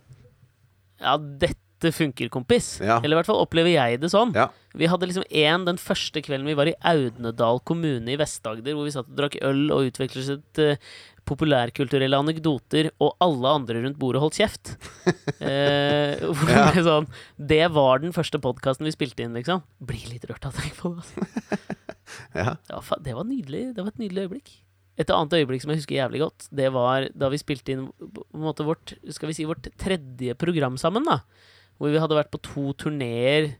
Ja, 1.01 1.17
dette 1.17 1.91
funker, 1.91 2.29
kompis. 2.31 2.77
Ja. 2.79 2.99
Eller 3.03 3.17
i 3.17 3.19
hvert 3.19 3.27
fall 3.27 3.41
opplever 3.43 3.73
jeg 3.73 3.97
det 3.99 4.07
sånn. 4.13 4.29
Ja. 4.37 4.45
Vi 4.77 4.87
hadde 4.87 5.09
liksom 5.09 5.25
én 5.35 5.65
den 5.67 5.75
første 5.81 6.21
kvelden 6.23 6.47
vi 6.47 6.53
var 6.55 6.69
i 6.71 6.75
Audnedal 6.79 7.59
kommune 7.67 8.13
i 8.13 8.15
Vest-Agder, 8.21 8.71
hvor 8.77 8.87
vi 8.87 8.93
satt 8.95 9.09
og 9.11 9.17
drakk 9.17 9.35
øl 9.43 9.65
og 9.75 9.89
utvekslet 9.89 10.61
uh, 10.63 10.77
populærkulturelle 11.27 12.15
anekdoter, 12.23 12.87
og 13.03 13.17
alle 13.23 13.51
andre 13.59 13.81
rundt 13.83 13.99
bordet 13.99 14.23
holdt 14.23 14.39
kjeft. 14.39 14.73
Eh, 15.43 16.21
det 16.23 16.53
Ja. 16.55 16.69
ble 16.71 16.81
sånn 16.85 17.07
Det 17.35 17.65
var 17.75 17.99
den 17.99 18.13
første 18.15 18.39
podkasten 18.39 18.85
vi 18.87 18.93
spilte 18.95 19.25
inn, 19.25 19.33
liksom. 19.35 19.59
Blir 19.83 20.05
litt 20.13 20.23
rørt 20.29 20.45
av 20.47 20.53
å 20.55 20.61
tenke 20.61 20.77
på 20.79 20.93
det. 20.93 21.03
Altså. 21.03 21.57
Ja. 22.37 22.53
det, 22.63 22.77
var, 22.77 23.01
det 23.03 23.15
var 23.17 23.27
nydelig. 23.27 23.63
Det 23.75 23.83
var 23.83 23.91
et 23.91 23.99
nydelig 23.99 24.23
øyeblikk. 24.27 24.53
Et 24.99 25.09
annet 25.09 25.35
øyeblikk 25.39 25.63
som 25.63 25.73
jeg 25.73 25.81
husker 25.81 25.97
jævlig 25.97 26.21
godt, 26.21 26.47
det 26.53 26.67
var 26.73 27.07
da 27.17 27.29
vi 27.33 27.41
spilte 27.41 27.73
inn 27.73 27.87
måte 28.37 28.65
vårt, 28.67 28.93
skal 29.09 29.31
vi 29.31 29.37
si, 29.37 29.47
vårt 29.49 29.71
tredje 29.81 30.35
program 30.37 30.77
sammen. 30.77 31.07
da 31.07 31.21
Hvor 31.79 31.93
vi 31.93 32.01
hadde 32.01 32.17
vært 32.19 32.33
på 32.33 32.41
to 32.45 32.73
turneer. 32.77 33.55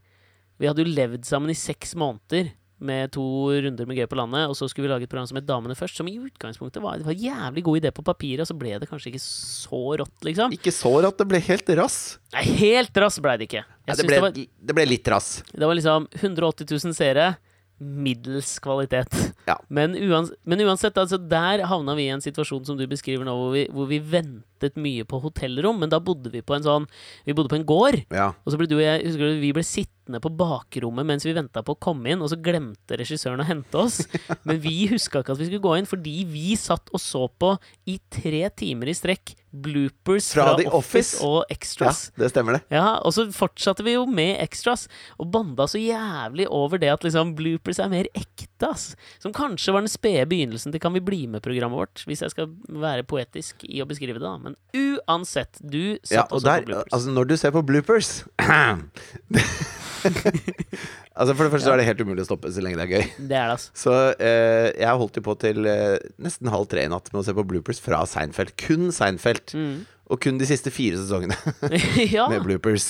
Vi 0.62 0.70
hadde 0.70 0.86
jo 0.86 0.94
levd 0.94 1.26
sammen 1.26 1.50
i 1.50 1.58
seks 1.58 1.96
måneder 1.98 2.52
med 2.84 3.14
to 3.16 3.24
runder 3.64 3.88
med 3.88 3.98
Gøy 3.98 4.08
på 4.12 4.18
landet. 4.20 4.50
Og 4.52 4.58
så 4.58 4.68
skulle 4.70 4.88
vi 4.88 4.92
lage 4.92 5.08
et 5.08 5.12
program 5.12 5.28
som 5.30 5.40
het 5.40 5.48
Damene 5.48 5.78
først, 5.78 5.98
som 5.98 6.10
i 6.10 6.16
utgangspunktet 6.20 6.84
var, 6.84 7.00
det 7.00 7.08
var 7.08 7.16
en 7.16 7.24
jævlig 7.24 7.64
god 7.66 7.80
idé 7.82 7.94
på 7.96 8.06
papiret, 8.06 8.44
og 8.44 8.50
så 8.50 8.58
ble 8.58 8.76
det 8.82 8.90
kanskje 8.92 9.14
ikke 9.14 9.24
så 9.24 9.82
rått, 10.04 10.18
liksom. 10.28 10.54
Ikke 10.56 10.74
så 10.76 10.92
rått, 11.06 11.18
det 11.22 11.30
ble 11.32 11.42
helt 11.48 11.74
rass. 11.80 11.98
Nei, 12.36 12.46
helt 12.62 13.02
rass 13.04 13.20
ble 13.24 13.38
det 13.40 13.50
ikke. 13.50 13.64
Jeg 13.88 14.00
det, 14.00 14.08
ble, 14.08 14.20
det, 14.20 14.24
var, 14.28 14.38
det 14.70 14.78
ble 14.78 14.88
litt 14.90 15.12
rass. 15.12 15.32
det 15.52 15.66
var 15.66 15.80
liksom 15.80 16.08
180 16.20 16.70
000 16.76 16.98
seere. 16.98 17.34
Middels 17.80 18.60
kvalitet. 18.64 19.16
Ja. 19.48 19.58
Men, 19.68 19.96
uans 19.98 20.32
men 20.48 20.62
uansett, 20.64 20.98
altså 21.00 21.18
der 21.18 21.66
havna 21.68 21.96
vi 21.98 22.06
i 22.08 22.14
en 22.14 22.24
situasjon 22.24 22.64
som 22.68 22.78
du 22.80 22.86
beskriver 22.88 23.26
nå, 23.28 23.34
hvor 23.36 23.52
vi, 23.56 23.66
hvor 23.74 23.90
vi 23.90 24.00
ventet 24.00 24.78
mye 24.80 25.04
på 25.08 25.20
hotellrom. 25.24 25.82
Men 25.82 25.92
da 25.92 26.00
bodde 26.04 26.32
vi 26.32 26.44
på 26.46 26.56
en 26.56 26.64
sånn 26.64 26.88
Vi 27.26 27.36
bodde 27.36 27.52
på 27.52 27.60
en 27.60 27.68
gård. 27.68 28.00
Ja. 28.14 28.32
Og 28.44 28.54
så 28.54 28.60
ble 28.60 28.70
du 28.70 28.78
og 28.78 28.86
jeg 28.86 29.04
Husker 29.08 29.34
du 29.34 29.42
vi 29.44 29.52
ble 29.56 29.66
sittende 29.68 29.94
på 30.24 30.32
bakrommet 30.38 31.06
mens 31.08 31.26
vi 31.26 31.34
venta 31.34 31.64
på 31.64 31.76
å 31.76 31.80
komme 31.80 32.12
inn, 32.12 32.22
og 32.22 32.30
så 32.32 32.40
glemte 32.44 32.98
regissøren 33.00 33.40
å 33.40 33.48
hente 33.48 33.78
oss. 33.80 34.02
Men 34.48 34.60
vi 34.64 34.88
huska 34.92 35.22
ikke 35.24 35.34
at 35.36 35.40
vi 35.42 35.48
skulle 35.50 35.64
gå 35.64 35.78
inn, 35.80 35.88
fordi 35.90 36.18
vi 36.30 36.58
satt 36.60 36.92
og 36.94 37.02
så 37.02 37.28
på 37.40 37.56
i 37.90 38.00
tre 38.12 38.50
timer 38.50 38.92
i 38.92 38.98
strekk 38.98 39.36
bloopers 39.54 40.32
Fra 40.34 40.48
fra, 40.48 40.54
The 40.58 40.66
Office, 40.74 41.18
Office. 41.22 41.24
og 41.24 41.46
ja, 41.48 41.92
det 42.24 42.30
stemmer, 42.32 42.58
det. 42.58 42.62
Ja, 42.74 42.96
og 43.06 43.14
så 43.14 43.28
fortsatte 43.30 43.84
vi 43.86 43.94
jo 43.94 44.08
med 44.10 44.40
extras, 44.42 44.88
og 45.22 45.30
banda 45.34 45.68
så 45.70 45.78
jævlig 45.78 46.48
over 46.50 46.82
det 46.82 46.90
at 46.90 47.06
liksom 47.06 47.36
bloopers 47.38 47.78
er 47.84 47.92
mer 47.94 48.10
ekte, 48.18 48.50
ass. 48.66 48.96
Som 49.22 49.34
kanskje 49.36 49.74
var 49.76 49.84
den 49.86 49.92
spede 49.92 50.26
begynnelsen 50.32 50.72
til 50.74 50.82
Kan 50.82 50.96
vi 50.96 51.04
bli 51.06 51.28
med-programmet 51.30 51.78
vårt, 51.78 52.02
hvis 52.08 52.24
jeg 52.26 52.32
skal 52.34 52.50
være 52.82 53.04
poetisk 53.06 53.62
i 53.70 53.82
å 53.84 53.88
beskrive 53.90 54.18
det, 54.18 54.26
da. 54.26 54.38
Men 54.42 54.58
uansett, 54.74 55.62
du 55.62 56.00
satt 56.02 56.16
Ja, 56.18 56.26
og 56.32 56.40
og 56.40 56.42
så 56.42 56.48
der, 56.50 56.64
på 56.66 56.72
bloopers. 56.72 56.94
altså 56.98 57.14
når 57.14 57.30
du 57.30 57.36
ser 57.38 57.54
på 57.54 57.62
bloopers 57.70 58.12
Altså 61.14 61.36
For 61.38 61.46
det 61.46 61.52
første 61.54 61.68
så 61.68 61.74
er 61.76 61.82
det 61.82 61.88
helt 61.88 62.02
umulig 62.02 62.24
å 62.24 62.30
stoppe 62.32 62.50
så 62.54 62.62
lenge 62.66 62.80
det 62.80 62.86
er 62.88 62.94
gøy. 62.98 63.10
det 63.30 63.38
er 63.38 63.52
det, 63.52 63.56
altså. 63.56 63.74
Så 63.78 63.96
eh, 64.18 64.70
jeg 64.82 65.00
holdt 65.04 65.20
jo 65.20 65.26
på 65.28 65.36
til 65.44 65.68
eh, 65.70 65.98
nesten 66.26 66.50
halv 66.54 66.66
tre 66.72 66.86
i 66.88 66.92
natt 66.92 67.12
med 67.14 67.22
å 67.22 67.26
se 67.28 67.36
på 67.38 67.46
bloopers 67.52 67.82
fra 67.84 68.02
Seinfeld. 68.10 68.56
Kun 68.60 68.90
Seinfeld. 68.96 69.54
Mm. 69.54 69.84
Og 70.14 70.20
kun 70.26 70.40
de 70.42 70.48
siste 70.50 70.74
fire 70.74 70.98
sesongene 71.00 71.38
ja. 72.16 72.26
med 72.34 72.42
bloopers. 72.46 72.90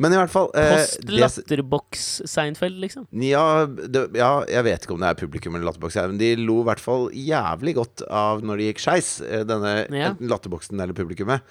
Men 0.00 0.10
i 0.10 0.18
hvert 0.18 0.32
fall 0.32 0.48
eh, 0.58 0.72
Post 0.74 1.04
det- 1.06 1.18
latterbox-Seinfeld, 1.22 2.78
liksom. 2.82 3.06
Ja, 3.24 3.64
det, 3.66 4.08
ja, 4.18 4.32
jeg 4.50 4.66
vet 4.66 4.84
ikke 4.86 4.96
om 4.96 5.04
det 5.04 5.12
er 5.12 5.18
publikum 5.20 5.54
eller 5.54 5.68
latterboks 5.70 5.98
men 6.10 6.18
de 6.20 6.32
lo 6.40 6.60
i 6.62 6.66
hvert 6.68 6.82
fall 6.82 7.06
jævlig 7.14 7.76
godt 7.78 8.02
av 8.10 8.42
når 8.46 8.60
det 8.60 8.68
gikk 8.72 8.82
skeis, 8.84 9.10
eh, 9.24 9.44
denne 9.48 9.74
Ja. 9.94 10.12
latterboksen 10.20 10.80
eller 10.80 10.96
publikummet. 10.98 11.46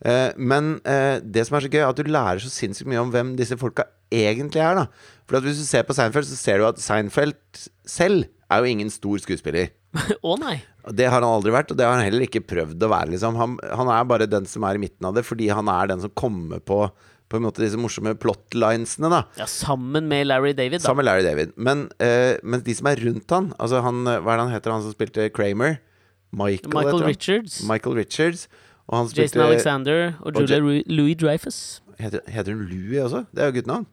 Eh, 0.00 0.30
men 0.38 0.78
eh, 0.88 1.18
det 1.20 1.46
som 1.48 1.58
er 1.58 1.66
så 1.66 1.72
gøy, 1.72 1.82
er 1.82 1.90
at 1.90 1.98
du 1.98 2.08
lærer 2.08 2.40
så 2.40 2.48
sinnssykt 2.52 2.88
mye 2.88 3.02
om 3.02 3.10
hvem 3.12 3.34
disse 3.36 3.58
folka 3.60 3.84
egentlig 4.10 4.62
er. 4.62 4.74
da 4.82 4.86
For 5.28 5.38
at 5.38 5.46
hvis 5.46 5.60
du 5.62 5.66
ser 5.68 5.86
på 5.86 5.96
Seinfeld, 5.96 6.26
så 6.28 6.38
ser 6.38 6.58
du 6.60 6.66
at 6.68 6.82
Seinfeld 6.82 7.38
selv 7.86 8.26
er 8.50 8.62
jo 8.62 8.70
ingen 8.72 8.90
stor 8.90 9.20
skuespiller. 9.22 9.70
Å 10.26 10.36
nei! 10.40 10.56
Det 10.96 11.06
har 11.10 11.20
han 11.20 11.28
aldri 11.28 11.52
vært, 11.54 11.70
og 11.72 11.78
det 11.78 11.84
har 11.86 11.96
han 11.98 12.06
heller 12.06 12.24
ikke 12.24 12.40
prøvd 12.48 12.82
å 12.82 12.88
være. 12.90 13.12
Liksom. 13.12 13.36
Han, 13.36 13.56
han 13.76 13.90
er 13.92 14.06
bare 14.08 14.26
den 14.30 14.46
som 14.48 14.64
er 14.64 14.78
i 14.78 14.82
midten 14.82 15.06
av 15.06 15.16
det, 15.18 15.26
fordi 15.28 15.50
han 15.52 15.68
er 15.68 15.90
den 15.92 16.00
som 16.02 16.12
kommer 16.16 16.62
på 16.64 16.86
På 17.30 17.38
en 17.38 17.44
måte 17.44 17.62
disse 17.62 17.78
morsomme 17.78 18.16
plotlinesene. 18.18 19.06
da 19.12 19.20
Ja, 19.38 19.46
sammen 19.46 20.08
med 20.10 20.26
Larry 20.26 20.50
David, 20.52 20.80
da. 20.80 20.88
Sammen 20.88 21.04
med 21.04 21.10
Larry 21.10 21.22
David. 21.22 21.52
Men, 21.56 21.84
eh, 22.02 22.40
men 22.42 22.64
de 22.66 22.74
som 22.74 22.88
er 22.90 22.98
rundt 23.04 23.30
han 23.30 23.52
Altså 23.60 23.82
han, 23.84 24.02
Hva 24.02 24.32
er 24.32 24.40
det 24.40 24.46
han 24.48 24.54
heter, 24.56 24.72
han 24.74 24.82
som 24.82 24.96
spilte 24.96 25.28
Kramer? 25.30 25.78
Michael, 26.32 26.72
Michael. 26.74 27.04
Richards. 27.06 27.60
Michael 27.68 27.96
Richards. 28.00 28.48
Og 28.88 28.96
han 28.98 29.08
spilte 29.12 29.38
Jason 29.38 29.46
Alexander 29.46 30.02
og 30.20 30.34
Julia 30.40 30.58
Louis 30.90 31.14
Dreyfus. 31.20 31.60
Heter, 32.00 32.22
heter 32.26 32.56
hun 32.56 32.66
Louie 32.66 32.98
også? 33.04 33.24
Det 33.30 33.44
er 33.44 33.50
jo 33.52 33.60
guttenavn. 33.60 33.86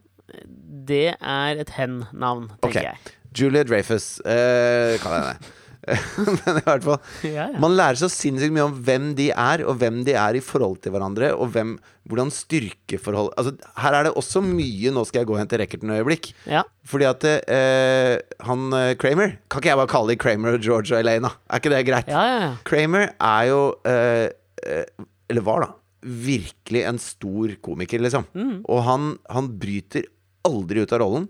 Det 0.88 1.14
er 1.20 1.60
et 1.62 1.70
hen-navn, 1.76 2.48
tenker 2.62 2.80
Ok. 2.80 2.82
jeg. 2.90 3.14
Julia 3.38 3.62
Dreyfus, 3.68 4.18
uh, 4.24 4.96
kan 5.02 5.14
jeg 5.18 5.24
det. 5.28 5.54
men 6.18 6.56
i 6.58 6.62
hvert 6.66 6.82
fall 6.84 6.98
Ja, 7.24 7.44
ja. 7.48 7.58
Man 7.62 7.72
lærer 7.78 7.96
så 7.96 8.08
sinnssykt 8.12 8.52
mye 8.52 8.64
om 8.66 8.74
hvem 8.84 9.12
de 9.16 9.28
er, 9.30 9.62
og 9.64 9.78
hvem 9.80 10.02
de 10.04 10.12
er 10.20 10.36
i 10.36 10.42
forhold 10.44 10.80
til 10.84 10.92
hverandre, 10.92 11.30
og 11.32 11.48
hvem, 11.54 11.70
hvordan 12.10 12.32
styrkeforhold 12.34 13.30
Altså, 13.40 13.54
her 13.80 13.96
er 13.96 14.08
det 14.08 14.12
også 14.18 14.42
mye 14.44 14.90
Nå 14.92 15.04
skal 15.08 15.22
jeg 15.22 15.30
gå 15.30 15.38
hen 15.38 15.48
til 15.48 15.62
racketen' 15.62 15.94
øyeblikk. 15.96 16.32
ja. 16.50 16.64
Fordi 16.88 17.06
at 17.08 17.24
eh, 17.30 18.18
han 18.44 18.66
eh, 18.76 18.94
Kramer 19.00 19.38
Kan 19.48 19.62
ikke 19.62 19.70
jeg 19.72 19.80
bare 19.80 19.92
kalle 19.94 20.12
de 20.12 20.18
Kramer 20.20 20.58
og 20.58 20.66
George 20.66 20.92
og 20.92 21.00
Elena? 21.00 21.30
Er 21.48 21.62
ikke 21.62 21.72
det 21.72 21.80
greit? 21.88 22.08
Ja, 22.12 22.26
ja, 22.26 22.38
ja. 22.48 22.52
Kramer 22.68 23.08
er 23.16 23.48
jo 23.48 23.62
eh, 23.88 24.28
eh, 24.66 24.84
Eller 25.30 25.46
var, 25.46 25.64
da. 25.64 25.72
Virkelig 26.04 26.84
en 26.90 26.98
stor 27.00 27.54
komiker, 27.64 28.00
liksom. 28.04 28.26
Mm. 28.34 28.60
Og 28.68 28.82
han, 28.84 29.08
han 29.30 29.48
bryter 29.60 30.04
aldri 30.48 30.82
ut 30.84 30.92
av 30.96 31.02
rollen. 31.04 31.28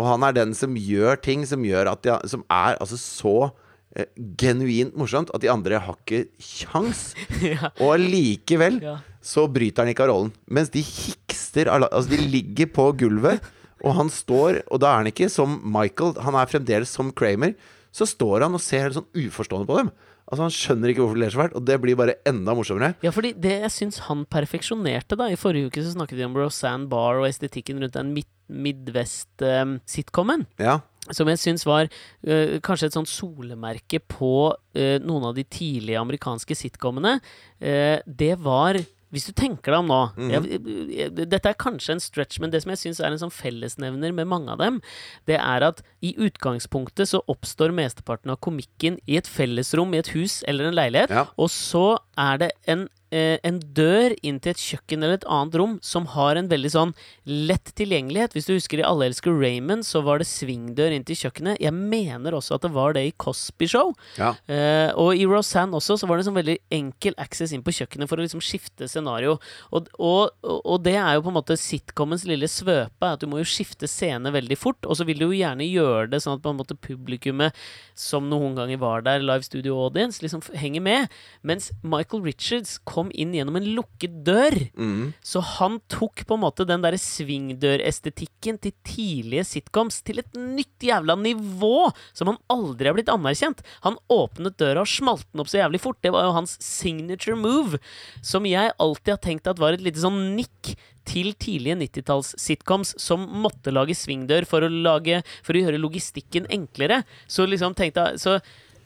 Og 0.00 0.06
han 0.06 0.22
er 0.24 0.32
den 0.38 0.54
som 0.56 0.76
gjør 0.78 1.18
ting 1.20 1.42
som 1.48 1.64
gjør 1.66 1.90
at 1.92 2.02
de, 2.06 2.14
Som 2.30 2.44
er 2.48 2.78
altså 2.80 2.96
så 2.96 3.34
eh, 3.96 4.06
genuint 4.40 4.94
morsomt 4.96 5.32
at 5.34 5.42
de 5.42 5.50
andre 5.52 5.80
har 5.82 5.98
ikke 5.98 6.22
kjangs. 6.40 7.10
ja. 7.52 7.72
Og 7.82 7.96
allikevel 7.98 8.78
Ja. 8.84 8.96
så 9.20 9.44
bryter 9.52 9.84
han 9.84 9.92
ikke 9.92 10.06
av 10.06 10.12
rollen. 10.14 10.32
Mens 10.48 10.70
de 10.72 10.80
hikster 10.86 11.68
Altså, 11.68 12.06
de 12.12 12.20
ligger 12.30 12.70
på 12.72 12.86
gulvet, 12.96 13.42
og 13.84 13.94
han 13.96 14.10
står 14.12 14.62
Og 14.70 14.80
da 14.82 14.92
er 14.92 15.02
han 15.02 15.10
ikke 15.10 15.28
som 15.32 15.58
Michael, 15.64 16.14
han 16.22 16.36
er 16.38 16.48
fremdeles 16.48 16.92
som 16.94 17.10
Kramer. 17.12 17.54
Så 17.92 18.06
står 18.06 18.44
han 18.46 18.54
og 18.54 18.62
ser 18.62 18.86
helt 18.86 18.94
sånn 19.00 19.08
uforstående 19.18 19.66
på 19.66 19.80
dem. 19.80 19.88
Altså 20.30 20.44
Han 20.46 20.54
skjønner 20.54 20.92
ikke 20.92 21.02
hvorfor 21.02 21.18
de 21.18 21.24
ler 21.24 21.32
så 21.34 21.40
fælt, 21.42 21.56
og 21.58 21.64
det 21.66 21.76
blir 21.82 21.98
bare 21.98 22.18
enda 22.28 22.54
morsommere. 22.54 22.94
Ja, 23.02 23.10
fordi 23.14 23.32
det 23.34 23.56
jeg 23.64 23.72
syns 23.74 23.98
han 24.06 24.22
perfeksjonerte, 24.30 25.18
da 25.18 25.26
I 25.26 25.38
forrige 25.38 25.70
uke 25.70 25.82
så 25.82 25.96
snakket 25.96 26.20
vi 26.20 26.26
om 26.28 26.36
Roseanne 26.38 26.86
Barr 26.90 27.18
og 27.18 27.26
estetikken 27.26 27.82
rundt 27.82 27.98
den 27.98 28.14
midt 28.14 28.30
Midwest-sitcomen. 28.50 30.46
Ja. 30.58 30.80
Som 31.10 31.30
jeg 31.30 31.40
syns 31.40 31.64
var 31.66 31.88
eh, 31.88 32.58
kanskje 32.62 32.90
et 32.90 32.96
sånt 32.96 33.10
solemerke 33.10 34.00
på 34.04 34.52
eh, 34.76 34.98
noen 35.02 35.30
av 35.30 35.36
de 35.38 35.44
tidlige 35.46 36.00
amerikanske 36.00 36.54
sitcomene. 36.58 37.18
Eh, 37.58 37.98
det 38.06 38.34
var 38.42 38.78
hvis 39.10 39.26
du 39.26 39.32
tenker 39.34 39.72
deg 39.74 39.80
om 39.82 39.88
nå 39.90 40.00
jeg, 40.30 40.60
jeg, 40.94 41.10
Dette 41.26 41.50
er 41.50 41.58
kanskje 41.58 41.96
en 41.96 42.02
stretch, 42.02 42.38
men 42.40 42.52
det 42.52 42.60
som 42.62 42.70
jeg 42.70 42.78
syns 42.84 43.00
er 43.02 43.10
en 43.10 43.18
sånn 43.18 43.32
fellesnevner 43.34 44.12
med 44.14 44.28
mange 44.30 44.52
av 44.54 44.58
dem, 44.62 44.78
det 45.26 45.38
er 45.40 45.66
at 45.66 45.82
i 46.06 46.12
utgangspunktet 46.14 47.10
så 47.10 47.20
oppstår 47.30 47.74
mesteparten 47.74 48.30
av 48.30 48.38
komikken 48.44 49.00
i 49.10 49.18
et 49.18 49.26
fellesrom 49.26 49.92
i 49.94 49.98
et 50.02 50.12
hus 50.14 50.40
eller 50.46 50.70
en 50.70 50.78
leilighet, 50.78 51.10
Ja. 51.10 51.26
og 51.36 51.50
så 51.50 51.98
er 52.16 52.38
det 52.38 52.52
en 52.70 52.88
en 53.10 53.58
dør 53.74 54.14
inn 54.26 54.38
til 54.42 54.52
et 54.54 54.62
kjøkken 54.62 55.02
eller 55.02 55.18
et 55.18 55.26
annet 55.26 55.56
rom 55.58 55.76
som 55.82 56.06
har 56.14 56.38
en 56.38 56.50
veldig 56.50 56.70
sånn 56.72 56.92
lett 57.26 57.72
tilgjengelighet. 57.78 58.34
Hvis 58.36 58.46
du 58.48 58.54
husker 58.54 58.80
i 58.80 58.86
Alle 58.86 59.08
elsker 59.10 59.34
Raymond, 59.34 59.86
så 59.86 60.02
var 60.06 60.20
det 60.20 60.28
svingdør 60.30 60.94
inn 60.94 61.06
til 61.06 61.18
kjøkkenet. 61.18 61.60
Jeg 61.62 61.74
mener 61.74 62.36
også 62.36 62.56
at 62.56 62.66
det 62.66 62.72
var 62.74 62.94
det 62.96 63.04
i 63.08 63.14
Cosby 63.20 63.68
Show. 63.70 63.92
Ja. 64.18 64.32
Eh, 64.50 64.90
og 65.00 65.18
i 65.18 65.26
Rosanne 65.28 65.76
også, 65.78 65.98
så 66.00 66.08
var 66.08 66.18
det 66.18 66.26
sånn 66.28 66.38
veldig 66.38 66.58
enkel 66.74 67.16
access 67.20 67.54
inn 67.56 67.64
på 67.66 67.74
kjøkkenet 67.76 68.10
for 68.10 68.20
å 68.20 68.26
liksom 68.26 68.42
skifte 68.44 68.88
scenario. 68.90 69.38
Og, 69.74 69.90
og, 69.98 70.36
og 70.60 70.78
det 70.84 70.96
er 71.00 71.16
jo 71.16 71.24
på 71.26 71.32
en 71.32 71.38
måte 71.38 71.58
sitcomens 71.60 72.26
lille 72.28 72.48
svøpe, 72.50 73.12
at 73.14 73.22
du 73.22 73.28
må 73.30 73.40
jo 73.42 73.48
skifte 73.48 73.90
scene 73.90 74.32
veldig 74.34 74.58
fort. 74.60 74.86
Og 74.86 74.98
så 74.98 75.06
vil 75.08 75.20
du 75.22 75.28
jo 75.28 75.38
gjerne 75.40 75.66
gjøre 75.66 76.10
det 76.14 76.22
sånn 76.24 76.38
at 76.38 76.44
på 76.44 76.54
en 76.54 76.60
måte 76.60 76.78
publikummet, 76.78 77.56
som 77.98 78.28
noen 78.30 78.56
ganger 78.58 78.80
var 78.80 79.04
der, 79.06 79.24
live 79.24 79.44
studio 79.46 79.78
audience, 79.84 80.22
liksom 80.24 80.44
henger 80.56 80.84
med. 80.84 81.18
Mens 81.46 81.70
Michael 81.82 82.24
Richards 82.26 82.78
kom 82.88 82.99
inn 83.16 83.32
gjennom 83.32 83.56
en 83.56 83.68
lukket 83.78 84.20
dør. 84.26 84.56
Mm. 84.76 85.14
Så 85.24 85.40
han 85.56 85.78
tok 85.88 86.26
på 86.28 86.36
en 86.36 86.42
måte 86.44 86.66
den 86.68 86.84
derre 86.84 87.00
svingdørestetikken 87.00 88.60
til 88.60 88.76
tidlige 88.84 89.46
sitcoms 89.48 90.02
til 90.04 90.20
et 90.20 90.36
nytt 90.36 90.84
jævla 90.84 91.16
nivå 91.16 91.88
som 92.12 92.32
han 92.34 92.40
aldri 92.52 92.90
har 92.90 92.98
blitt 92.98 93.12
anerkjent. 93.12 93.64
Han 93.86 93.96
åpnet 94.12 94.60
døra 94.60 94.84
og 94.84 94.92
smalt 94.92 95.24
den 95.32 95.42
opp 95.42 95.50
så 95.52 95.62
jævlig 95.62 95.80
fort. 95.80 96.02
Det 96.04 96.12
var 96.12 96.28
jo 96.28 96.36
hans 96.36 96.58
signature 96.60 97.38
move, 97.40 97.80
som 98.20 98.44
jeg 98.48 98.76
alltid 98.76 99.16
har 99.16 99.24
tenkt 99.24 99.48
at 99.48 99.60
var 99.62 99.78
et 99.78 99.84
lite 99.84 100.04
sånn 100.04 100.34
nikk 100.36 100.74
til 101.08 101.32
tidlige 101.40 101.78
90-talls-sitcoms 101.80 102.94
som 103.00 103.24
måtte 103.42 103.72
lage 103.72 103.96
svingdør 103.96 104.46
for 104.48 104.62
å, 104.62 104.70
lage, 104.70 105.22
for 105.46 105.56
å 105.56 105.62
gjøre 105.64 105.80
logistikken 105.80 106.48
enklere. 106.52 107.02
Så 107.26 107.48
liksom 107.48 107.74
tenkte 107.78 108.10
jeg 108.10 108.22
så 108.22 108.36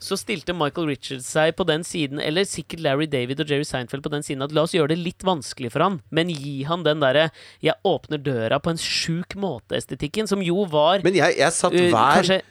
så 0.05 0.17
stilte 0.19 0.53
Michael 0.55 0.91
Richards 0.91 1.27
seg 1.33 1.55
på 1.57 1.65
den 1.67 1.85
siden, 1.87 2.21
eller 2.21 2.45
sikkert 2.47 2.83
Larry 2.85 3.07
David 3.09 3.41
og 3.41 3.49
Jerry 3.49 3.65
Seinfeld 3.67 4.05
på 4.05 4.11
den 4.13 4.25
siden, 4.25 4.43
at 4.45 4.53
la 4.55 4.65
oss 4.67 4.75
gjøre 4.75 4.93
det 4.93 4.99
litt 5.01 5.25
vanskelig 5.25 5.73
for 5.73 5.85
han, 5.85 5.99
men 6.13 6.29
gi 6.29 6.61
han 6.69 6.85
den 6.85 7.01
derre 7.03 7.31
'jeg 7.63 7.75
åpner 7.83 8.21
døra 8.21 8.59
på 8.61 8.69
en 8.69 8.81
sjuk 8.81 9.35
måte'-estetikken, 9.35 10.27
som 10.27 10.41
jo 10.45 10.65
var 10.69 11.01
Men 11.03 11.15
jeg, 11.15 11.37
jeg 11.37 11.51
satt 11.51 11.73
uh, 11.73 11.89
Kanskje 11.89 12.25
Kanskje 12.25 12.41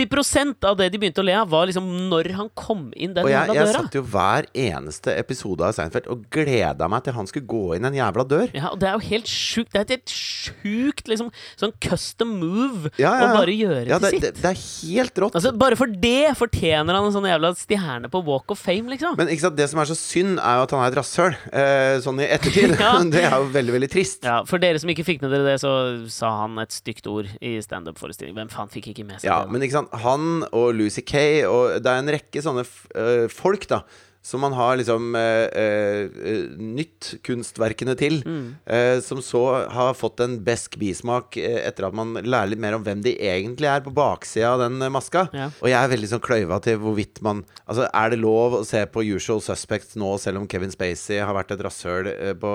80% 0.00 0.64
av 0.70 0.76
det 0.80 0.88
de 0.94 0.98
begynte 1.02 1.22
å 1.22 1.26
le 1.26 1.34
av, 1.36 1.48
var 1.52 1.68
liksom 1.70 1.86
når 2.10 2.30
han 2.38 2.48
kom 2.58 2.88
inn 2.96 3.12
den 3.16 3.24
Og 3.26 3.30
jeg, 3.30 3.48
jævla 3.50 3.56
jeg 3.60 3.74
satt 3.76 3.96
jo 3.98 4.02
hver 4.12 4.48
eneste 4.56 5.14
episode 5.20 5.66
av 5.66 5.74
Seinfeld 5.76 6.08
og 6.12 6.24
gleda 6.32 6.88
meg 6.90 7.04
til 7.06 7.16
han 7.16 7.28
skulle 7.30 7.48
gå 7.50 7.76
inn 7.76 7.88
en 7.88 7.96
jævla 7.96 8.24
dør. 8.30 8.50
Ja, 8.56 8.70
og 8.72 8.80
det 8.82 8.88
er 8.90 8.96
jo 8.98 9.04
helt 9.10 9.30
sjukt. 9.30 9.72
Det 9.74 9.80
er 9.82 9.86
et 9.88 9.94
helt 9.98 10.14
sjukt 10.14 11.10
liksom, 11.10 11.30
sånn 11.60 11.74
custom 11.84 12.32
move 12.40 12.90
Ja, 13.00 13.12
ja, 13.20 13.28
å 13.30 13.36
bare 13.40 13.54
gjøre 13.54 13.84
Ja, 13.90 13.98
til 14.00 14.06
det, 14.06 14.12
sitt. 14.14 14.26
det, 14.26 14.32
det 14.44 14.50
er 14.54 14.60
helt 14.60 15.20
rått. 15.24 15.36
Altså, 15.38 15.52
bare 15.60 15.78
for 15.78 15.90
det 16.02 16.32
fortjener 16.38 16.96
han 16.96 17.08
en 17.10 17.14
sånn 17.14 17.28
jævla 17.30 17.52
stjerne 17.58 18.10
på 18.12 18.22
Walk 18.26 18.54
of 18.54 18.60
Fame, 18.62 18.90
liksom. 18.92 19.16
Men 19.20 19.30
ikke 19.32 19.46
sant, 19.48 19.58
det 19.58 19.68
som 19.72 19.80
er 19.82 19.90
så 19.90 19.96
synd, 19.98 20.38
er 20.40 20.60
jo 20.60 20.66
at 20.66 20.74
han 20.76 20.84
er 20.84 20.92
et 20.92 20.98
rasshøl. 21.00 21.36
Eh, 21.52 21.98
sånn 22.04 22.22
i 22.24 22.28
ettertid. 22.30 22.76
Ja. 22.80 22.94
det 23.12 23.24
er 23.26 23.34
jo 23.36 23.48
veldig, 23.52 23.72
veldig 23.74 23.88
trist. 23.92 24.24
Ja, 24.24 24.38
For 24.48 24.62
dere 24.62 24.78
som 24.80 24.88
ikke 24.92 25.04
fikk 25.04 25.20
med 25.24 25.32
dere 25.34 25.44
det, 25.50 25.56
så 25.60 25.70
sa 26.10 26.30
han 26.42 26.56
et 26.62 26.72
stygt 26.72 27.06
ord 27.10 27.28
i 27.44 27.56
standup-forestilling. 27.62 28.32
Hvem 28.38 28.50
faen 28.52 28.70
fikk 28.72 28.90
ikke 28.94 29.04
med 29.08 29.20
seg 29.20 29.28
Ja, 29.28 29.40
det? 29.44 29.52
men 29.52 29.64
ikke 29.66 29.76
sant, 29.76 29.89
han 29.92 30.44
og 30.50 30.70
Lucy 30.78 31.02
Kay 31.06 31.42
og 31.48 31.80
det 31.82 31.90
er 31.90 32.04
en 32.04 32.14
rekke 32.18 32.44
sånne 32.44 32.64
øh, 32.66 33.26
folk, 33.32 33.68
da. 33.70 33.84
Som 34.22 34.42
man 34.44 34.52
har 34.52 34.74
liksom 34.76 35.14
eh, 35.16 35.46
eh, 35.48 36.50
nytt 36.60 37.14
kunstverkene 37.24 37.94
til. 37.96 38.18
Mm. 38.26 38.42
eh, 38.68 38.98
som 39.00 39.22
så 39.24 39.64
har 39.72 39.96
fått 39.96 40.20
en 40.20 40.34
besk 40.44 40.76
bismak 40.76 41.38
eh, 41.40 41.62
etter 41.64 41.86
at 41.88 41.96
man 41.96 42.12
lærer 42.20 42.50
litt 42.52 42.60
mer 42.60 42.76
om 42.76 42.84
hvem 42.84 43.00
de 43.06 43.14
egentlig 43.16 43.70
er 43.70 43.80
på 43.80 43.94
baksida 43.96 44.50
av 44.52 44.60
den 44.66 44.76
eh, 44.84 44.92
maska. 44.92 45.24
Ja. 45.32 45.48
Og 45.62 45.72
jeg 45.72 45.78
er 45.80 45.92
veldig 45.94 46.10
sånn 46.12 46.24
kløyva 46.26 46.60
til 46.64 46.76
hvorvidt 46.82 47.22
man 47.24 47.46
Altså, 47.64 47.86
er 47.86 48.12
det 48.12 48.18
lov 48.20 48.58
å 48.58 48.64
se 48.66 48.82
på 48.92 49.06
Usual 49.06 49.40
Suspects 49.44 49.96
nå, 49.96 50.12
selv 50.20 50.42
om 50.42 50.48
Kevin 50.50 50.72
Spacey 50.74 51.22
har 51.22 51.32
vært 51.36 51.54
et 51.54 51.64
rasshøl 51.64 52.10
eh, 52.12 52.34
på 52.36 52.52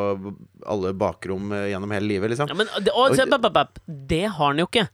alle 0.70 0.94
bakrom 0.94 1.50
eh, 1.56 1.72
gjennom 1.72 1.98
hele 1.98 2.12
livet, 2.14 2.36
liksom? 2.36 2.52
Ja, 2.52 2.60
men 2.62 2.70
og, 2.70 2.94
og, 2.94 3.82
det 3.88 4.26
har 4.28 4.54
han 4.54 4.62
jo 4.62 4.70
ikke. 4.70 4.86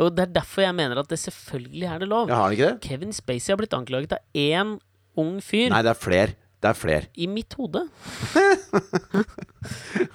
Og 0.00 0.14
Det 0.16 0.24
er 0.24 0.32
derfor 0.40 0.62
jeg 0.64 0.74
mener 0.74 0.98
at 1.02 1.08
det 1.10 1.18
selvfølgelig 1.20 1.88
er 1.88 1.98
det 1.98 2.08
lov. 2.08 2.28
Ja, 2.28 2.34
har 2.34 2.48
han 2.48 2.52
ikke 2.56 2.70
det? 2.70 2.80
Kevin 2.88 3.12
Spacey 3.12 3.52
har 3.52 3.60
blitt 3.60 3.74
anklaget 3.76 4.14
av 4.16 4.22
én 4.34 4.78
ung 5.20 5.34
fyr 5.44 5.68
Nei, 5.68 5.82
det 5.84 5.92
er 5.92 6.00
fler. 6.00 6.32
Det 6.62 6.70
er 6.70 6.78
flere. 6.78 7.08
i 7.18 7.26
mitt 7.26 7.54
hode. 7.58 7.82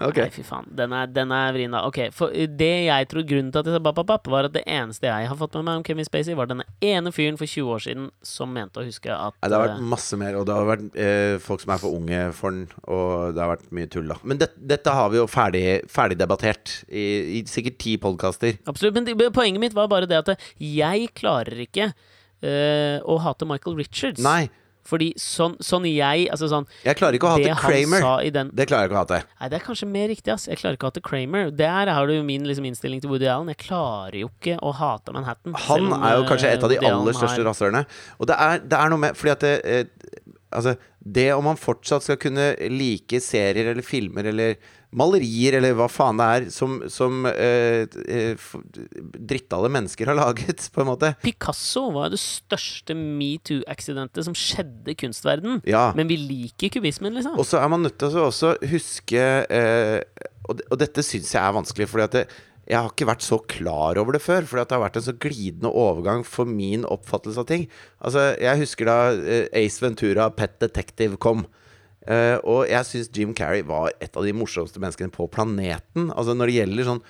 Ok. 0.03 0.17
Nei, 0.19 0.27
fy 0.33 0.43
faen. 0.45 0.65
Den 0.75 0.91
er, 0.95 1.07
den 1.09 1.31
er 1.33 1.53
vrien, 1.55 1.71
da. 1.73 1.79
Ok, 1.87 1.97
for 2.15 2.33
uh, 2.35 2.43
det 2.59 2.69
jeg 2.87 3.07
tror 3.11 3.23
grunnen 3.27 3.51
til 3.53 3.61
at 3.61 3.69
jeg 3.69 3.77
sa 3.77 3.81
bap, 3.83 3.99
bap, 4.07 4.27
var 4.31 4.47
at 4.49 4.53
det 4.55 4.63
eneste 4.69 5.07
jeg 5.07 5.29
har 5.29 5.39
fått 5.39 5.55
med 5.57 5.65
meg 5.69 5.79
om 5.79 5.85
Kevin 5.87 6.07
Spacey, 6.07 6.35
var 6.37 6.49
denne 6.49 6.65
ene 6.83 7.13
fyren 7.15 7.39
for 7.39 7.47
20 7.49 7.71
år 7.77 7.83
siden 7.85 8.09
som 8.27 8.51
mente 8.53 8.81
å 8.81 8.85
huske 8.85 9.11
at 9.13 9.37
Nei, 9.39 9.49
det 9.49 9.57
har 9.57 9.63
vært 9.65 9.79
uh, 9.81 9.87
masse 9.93 10.19
mer, 10.19 10.37
og 10.39 10.45
det 10.49 10.57
har 10.57 10.67
vært 10.67 10.99
eh, 10.99 11.37
folk 11.43 11.63
som 11.63 11.73
er 11.75 11.81
for 11.83 11.97
unge 11.97 12.21
for 12.37 12.55
den, 12.57 12.67
og 12.91 13.37
det 13.37 13.43
har 13.43 13.53
vært 13.55 13.71
mye 13.79 13.89
tull, 13.95 14.11
da. 14.11 14.19
Men 14.27 14.41
det, 14.43 14.49
dette 14.73 14.93
har 14.99 15.11
vi 15.13 15.21
jo 15.21 15.25
ferdig, 15.31 15.63
ferdig 15.91 16.19
debattert 16.19 16.75
i, 16.87 17.07
i 17.39 17.43
sikkert 17.49 17.79
ti 17.83 17.95
podkaster. 18.03 18.59
Absolutt. 18.67 18.99
Men 18.99 19.07
det- 19.09 19.31
poenget 19.37 19.63
mitt 19.63 19.75
var 19.77 19.89
bare 19.91 20.07
det 20.09 20.19
at 20.23 20.47
jeg 20.59 21.09
klarer 21.17 21.63
ikke 21.67 21.89
eh, 22.43 22.97
å 23.03 23.17
hate 23.23 23.47
Michael 23.49 23.79
Richards. 23.79 24.21
Nei, 24.23 24.49
Fordi 24.87 25.09
sånn, 25.19 25.57
sånn 25.63 25.85
jeg 25.89 26.27
Altså 26.31 26.49
sånn 26.51 26.67
jeg 26.85 26.97
klarer 26.99 27.17
ikke 27.17 27.29
å 27.29 27.33
hate 27.35 27.55
Kramer. 27.59 28.05
den 28.33 28.51
Det 28.55 28.67
klarer 28.69 28.87
jeg 28.87 28.91
ikke 28.91 28.97
å 28.97 29.03
hate. 29.03 29.21
Nei, 29.41 29.49
det 29.51 29.59
er 29.59 29.65
kanskje 29.65 29.89
mer 29.91 30.07
riktig, 30.11 30.31
ass. 30.33 30.47
Jeg 30.49 30.61
klarer 30.61 30.77
ikke 30.79 30.87
å 30.87 30.91
hate 30.93 31.03
Kramer. 31.03 31.51
Der 31.51 31.91
har 31.91 32.07
du 32.07 32.15
jo 32.15 32.23
min 32.27 32.47
liksom, 32.47 32.67
innstilling 32.69 33.03
til 33.03 33.11
Woody 33.11 33.27
Allen. 33.31 33.51
Jeg 33.53 33.61
klarer 33.65 34.19
jo 34.21 34.31
ikke 34.31 34.57
å 34.63 34.73
hate 34.77 35.15
Manhattan. 35.15 35.57
Han 35.67 35.89
om, 35.91 35.97
er 35.99 36.17
jo 36.17 36.23
eh, 36.23 36.29
kanskje 36.31 36.53
et 36.53 36.63
av 36.63 36.73
de 36.73 36.79
Woody 36.79 36.93
aller 36.93 37.19
største 37.19 37.45
rasshølene. 37.47 37.83
Og 38.17 38.31
det 38.31 38.39
er, 38.47 38.63
det 38.63 38.79
er 38.79 38.93
noe 38.93 39.03
med 39.03 39.17
Fordi 39.19 39.35
at 39.35 39.45
det, 39.45 39.55
eh, 39.65 40.23
Altså, 40.57 40.77
det 41.03 41.25
om 41.35 41.43
man 41.43 41.57
fortsatt 41.59 42.05
skal 42.05 42.15
kunne 42.21 42.53
like 42.71 43.19
serier 43.19 43.73
eller 43.73 43.83
filmer 43.83 44.29
eller 44.31 44.55
malerier 44.95 45.57
eller 45.57 45.75
hva 45.75 45.89
faen 45.91 46.19
det 46.19 46.27
er 46.37 46.45
som, 46.53 46.77
som 46.91 47.25
eh, 47.27 47.83
eh, 48.07 48.47
drittale 49.27 49.69
mennesker 49.73 50.07
har 50.07 50.17
laget, 50.21 50.69
på 50.73 50.83
en 50.83 50.89
måte. 50.91 51.11
Picasso 51.23 51.87
var 51.95 52.13
det 52.13 52.21
største 52.21 52.95
metoo-accidentet 52.97 54.27
som 54.27 54.37
skjedde 54.37 54.93
i 54.93 54.97
kunstverden. 54.99 55.61
Ja. 55.67 55.89
Men 55.97 56.09
vi 56.11 56.19
liker 56.21 56.71
kubismen, 56.77 57.17
liksom. 57.17 57.35
Og 57.39 57.47
så 57.47 57.59
er 57.61 57.71
man 57.73 57.83
nødt 57.85 57.99
til 57.99 58.15
å 58.15 58.27
også 58.29 58.55
huske 58.71 59.23
eh, 59.51 59.99
og, 60.47 60.61
og 60.71 60.77
dette 60.79 61.03
syns 61.03 61.33
jeg 61.35 61.43
er 61.43 61.57
vanskelig, 61.57 61.89
fordi 61.91 62.07
at 62.07 62.15
det, 62.15 62.23
jeg 62.67 62.79
har 62.79 62.91
ikke 62.91 63.07
vært 63.07 63.23
så 63.23 63.37
klar 63.47 63.99
over 63.99 64.15
det 64.15 64.23
før. 64.23 64.47
Fordi 64.47 64.65
det 64.67 64.75
har 64.75 64.83
vært 64.83 64.97
en 64.99 65.05
så 65.05 65.15
glidende 65.15 65.71
overgang 65.71 66.25
for 66.27 66.47
min 66.47 66.83
oppfattelse 66.87 67.39
av 67.43 67.47
ting. 67.47 67.67
Altså, 68.03 68.33
Jeg 68.43 68.63
husker 68.63 68.89
da 68.89 68.97
Ace 69.55 69.83
Ventura, 69.83 70.27
Pet 70.35 70.57
Detective 70.63 71.19
kom. 71.23 71.45
Eh, 72.07 72.37
og 72.47 72.67
jeg 72.69 72.87
syns 72.87 73.09
Jim 73.11 73.33
Carrey 73.35 73.63
var 73.67 73.91
et 73.99 74.13
av 74.15 74.23
de 74.23 74.33
morsomste 74.35 74.79
menneskene 74.79 75.11
på 75.13 75.27
planeten. 75.31 76.11
Altså 76.13 76.35
Når 76.37 76.51
det 76.51 76.59
gjelder 76.61 76.91
sånn 76.91 77.01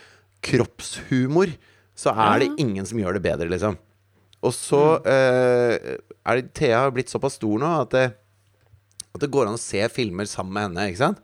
kroppshumor, 0.47 1.51
så 1.97 2.13
er 2.13 2.43
det 2.43 2.53
ingen 2.61 2.85
som 2.85 2.99
gjør 3.01 3.17
det 3.17 3.25
bedre, 3.25 3.49
liksom. 3.51 3.77
Og 4.45 4.53
så 4.53 4.81
uh, 5.01 5.75
er 5.97 6.37
det 6.37 6.51
Thea 6.55 6.83
har 6.83 6.91
blitt 6.93 7.09
såpass 7.09 7.39
stor 7.39 7.57
nå 7.57 7.71
at 7.81 7.93
det, 7.95 8.03
at 9.09 9.23
det 9.23 9.31
går 9.33 9.49
an 9.49 9.57
å 9.57 9.61
se 9.61 9.81
filmer 9.89 10.29
sammen 10.29 10.53
med 10.53 10.67
henne. 10.67 10.91
Ikke 10.91 11.01
sant? 11.07 11.23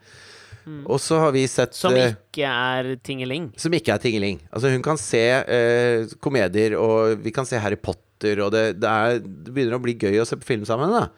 Og 0.88 0.98
så 1.04 1.20
har 1.20 1.34
vi 1.36 1.44
sett 1.52 1.76
Som 1.76 1.94
eh, 2.00 2.14
ikke 2.16 2.48
er 2.48 2.94
tingeling. 3.04 3.50
som 3.60 3.74
ikke 3.76 3.94
er 3.94 4.02
tingeling. 4.02 4.40
Altså 4.50 4.72
Hun 4.72 4.86
kan 4.86 5.00
se 5.02 5.22
eh, 5.22 6.14
komedier, 6.24 6.78
og 6.80 7.20
vi 7.22 7.34
kan 7.36 7.46
se 7.46 7.60
Harry 7.60 7.78
Potter, 7.78 8.40
og 8.46 8.54
det, 8.56 8.80
det, 8.80 8.90
er, 8.90 9.20
det 9.20 9.54
begynner 9.54 9.78
å 9.78 9.84
bli 9.84 9.98
gøy 10.00 10.22
å 10.24 10.28
se 10.28 10.40
på 10.40 10.54
film 10.54 10.66
sammen. 10.70 10.94
da 10.94 11.10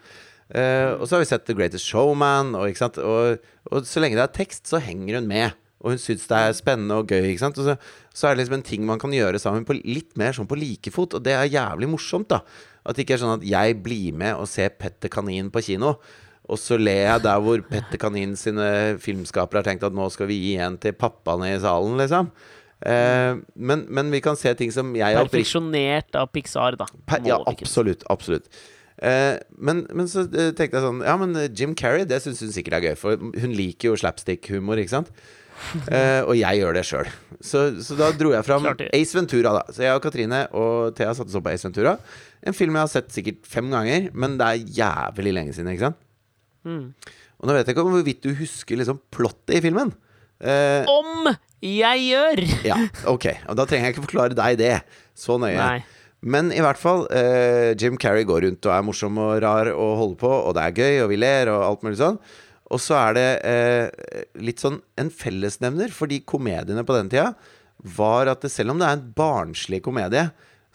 Eh, 0.54 0.92
og 0.94 1.08
så 1.08 1.16
har 1.16 1.24
vi 1.24 1.30
sett 1.30 1.46
The 1.48 1.56
Greatest 1.58 1.90
Showman, 1.90 2.54
og? 2.58 2.82
Og, 3.02 3.46
og 3.72 3.88
så 3.90 4.04
lenge 4.04 4.20
det 4.20 4.26
er 4.28 4.36
tekst, 4.36 4.68
så 4.70 4.82
henger 4.84 5.20
hun 5.20 5.30
med. 5.32 5.56
Og 5.86 5.94
hun 5.94 6.02
syns 6.02 6.26
det 6.30 6.38
er 6.42 6.54
spennende 6.58 6.98
og 6.98 7.12
gøy. 7.14 7.34
Og 7.36 7.58
så, 7.62 7.76
så 8.10 8.28
er 8.28 8.36
det 8.36 8.44
liksom 8.44 8.60
en 8.60 8.66
ting 8.66 8.86
man 8.88 9.02
kan 9.02 9.14
gjøre 9.14 9.42
sammen 9.42 9.68
på 9.68 9.78
litt 9.78 10.16
mer 10.18 10.34
sånn 10.34 10.50
på 10.50 10.58
likefot, 10.58 11.18
og 11.18 11.26
det 11.26 11.36
er 11.38 11.52
jævlig 11.52 11.92
morsomt. 11.92 12.32
da 12.34 12.42
At 12.86 12.98
det 12.98 13.06
ikke 13.06 13.18
er 13.20 13.24
sånn 13.26 13.38
at 13.38 13.46
jeg 13.46 13.80
blir 13.86 14.16
med 14.18 14.38
og 14.40 14.50
ser 14.50 14.74
Petter 14.74 15.12
Kanin 15.14 15.52
på 15.54 15.62
kino. 15.66 15.98
Og 16.46 16.62
så 16.62 16.78
ler 16.78 17.08
jeg 17.08 17.24
der 17.26 17.42
hvor 17.42 17.62
Petter 17.70 18.02
Kanin 18.02 18.36
sine 18.38 18.68
filmskapere 19.02 19.62
har 19.62 19.70
tenkt 19.70 19.86
at 19.86 19.96
nå 19.98 20.10
skal 20.14 20.30
vi 20.30 20.38
gi 20.42 20.54
en 20.62 20.78
til 20.82 20.94
pappaene 20.98 21.56
i 21.56 21.62
salen, 21.62 21.98
liksom. 22.02 22.30
Eh, 22.86 23.38
men, 23.56 23.86
men 23.90 24.12
vi 24.14 24.22
kan 24.22 24.38
se 24.38 24.52
ting 24.58 24.74
som 24.74 24.92
jeg 24.98 25.18
Perfeksjonert 25.18 26.18
av 26.20 26.30
Pixar, 26.34 26.78
da. 26.78 26.90
Per, 27.10 27.24
ja, 27.26 27.40
absolutt. 27.50 28.06
Absolutt. 28.14 28.50
Eh, 29.04 29.38
men, 29.60 29.82
men 29.92 30.08
så 30.08 30.24
eh, 30.24 30.54
tenkte 30.56 30.78
jeg 30.80 30.84
sånn 30.86 31.02
Ja, 31.04 31.18
men 31.20 31.34
eh, 31.36 31.50
Jim 31.52 31.74
Carrey, 31.76 32.06
det 32.08 32.22
syns 32.24 32.40
hun 32.46 32.54
sikkert 32.56 32.78
er 32.78 32.86
gøy, 32.86 32.94
for 33.00 33.20
hun 33.20 33.56
liker 33.56 33.92
jo 33.92 33.98
slapstick-humor, 34.00 34.80
ikke 34.80 34.94
sant? 34.94 35.12
Og 36.28 36.34
jeg 36.36 36.60
gjør 36.60 36.76
det 36.76 36.82
sjøl. 36.84 37.08
Så, 37.40 37.62
så 37.84 37.96
da 37.96 38.10
dro 38.16 38.34
jeg 38.34 38.44
fram 38.44 38.66
Ace 38.68 39.16
Ventura, 39.16 39.54
da. 39.56 39.62
Så 39.72 39.86
jeg 39.86 39.96
og 39.96 40.02
Katrine 40.04 40.42
og 40.56 40.96
Thea 40.98 41.14
satte 41.16 41.32
oss 41.32 41.38
opp 41.40 41.46
på 41.48 41.54
Ace 41.54 41.64
Ventura. 41.68 41.94
En 42.44 42.56
film 42.56 42.76
jeg 42.76 42.84
har 42.84 42.92
sett 42.92 43.16
sikkert 43.16 43.48
fem 43.48 43.70
ganger, 43.72 44.10
men 44.12 44.36
det 44.40 44.50
er 44.50 44.74
jævlig 44.82 45.32
lenge 45.38 45.56
siden, 45.56 45.72
ikke 45.72 45.88
sant? 45.88 46.02
Mm. 46.68 46.90
Og 47.40 47.48
nå 47.48 47.56
vet 47.56 47.68
jeg 47.70 47.76
ikke 47.76 47.86
om 47.88 47.96
hvorvidt 47.96 48.24
du 48.28 48.36
husker 48.36 48.80
liksom 48.82 49.00
plottet 49.16 49.56
i 49.58 49.64
filmen. 49.64 49.94
Eh, 50.44 50.88
Om 50.92 51.32
jeg 51.64 52.04
gjør! 52.10 52.44
ja, 52.68 52.78
ok. 53.08 53.30
Og 53.48 53.60
da 53.60 53.66
trenger 53.70 53.90
jeg 53.90 53.96
ikke 53.96 54.08
forklare 54.10 54.38
deg 54.38 54.60
det 54.60 54.74
så 55.18 55.40
nøye. 55.42 55.56
Nei. 55.56 55.95
Men 56.26 56.50
i 56.56 56.62
hvert 56.64 56.80
fall, 56.82 57.06
eh, 57.14 57.76
Jim 57.78 58.00
Carrey 58.02 58.26
går 58.26 58.48
rundt 58.48 58.66
og 58.66 58.74
er 58.74 58.86
morsom 58.86 59.20
og 59.22 59.36
rar 59.44 59.70
og 59.74 59.92
holder 60.00 60.20
på, 60.24 60.32
og 60.32 60.56
det 60.58 60.64
er 60.64 60.80
gøy, 60.80 60.96
og 61.04 61.12
vi 61.12 61.20
ler 61.22 61.52
og 61.54 61.66
alt 61.68 61.86
mulig 61.86 62.00
sånn. 62.02 62.18
Og 62.74 62.82
så 62.82 62.98
er 62.98 63.14
det 63.14 63.28
eh, 63.46 64.32
litt 64.42 64.64
sånn 64.64 64.80
en 64.98 65.12
fellesnevner 65.14 65.94
for 65.94 66.10
de 66.10 66.24
komediene 66.26 66.86
på 66.88 66.98
den 66.98 67.12
tida, 67.14 67.30
var 67.96 68.32
at 68.32 68.42
det, 68.42 68.50
selv 68.50 68.74
om 68.74 68.82
det 68.82 68.88
er 68.90 68.98
en 68.98 69.12
barnslig 69.14 69.84
komedie, 69.86 70.26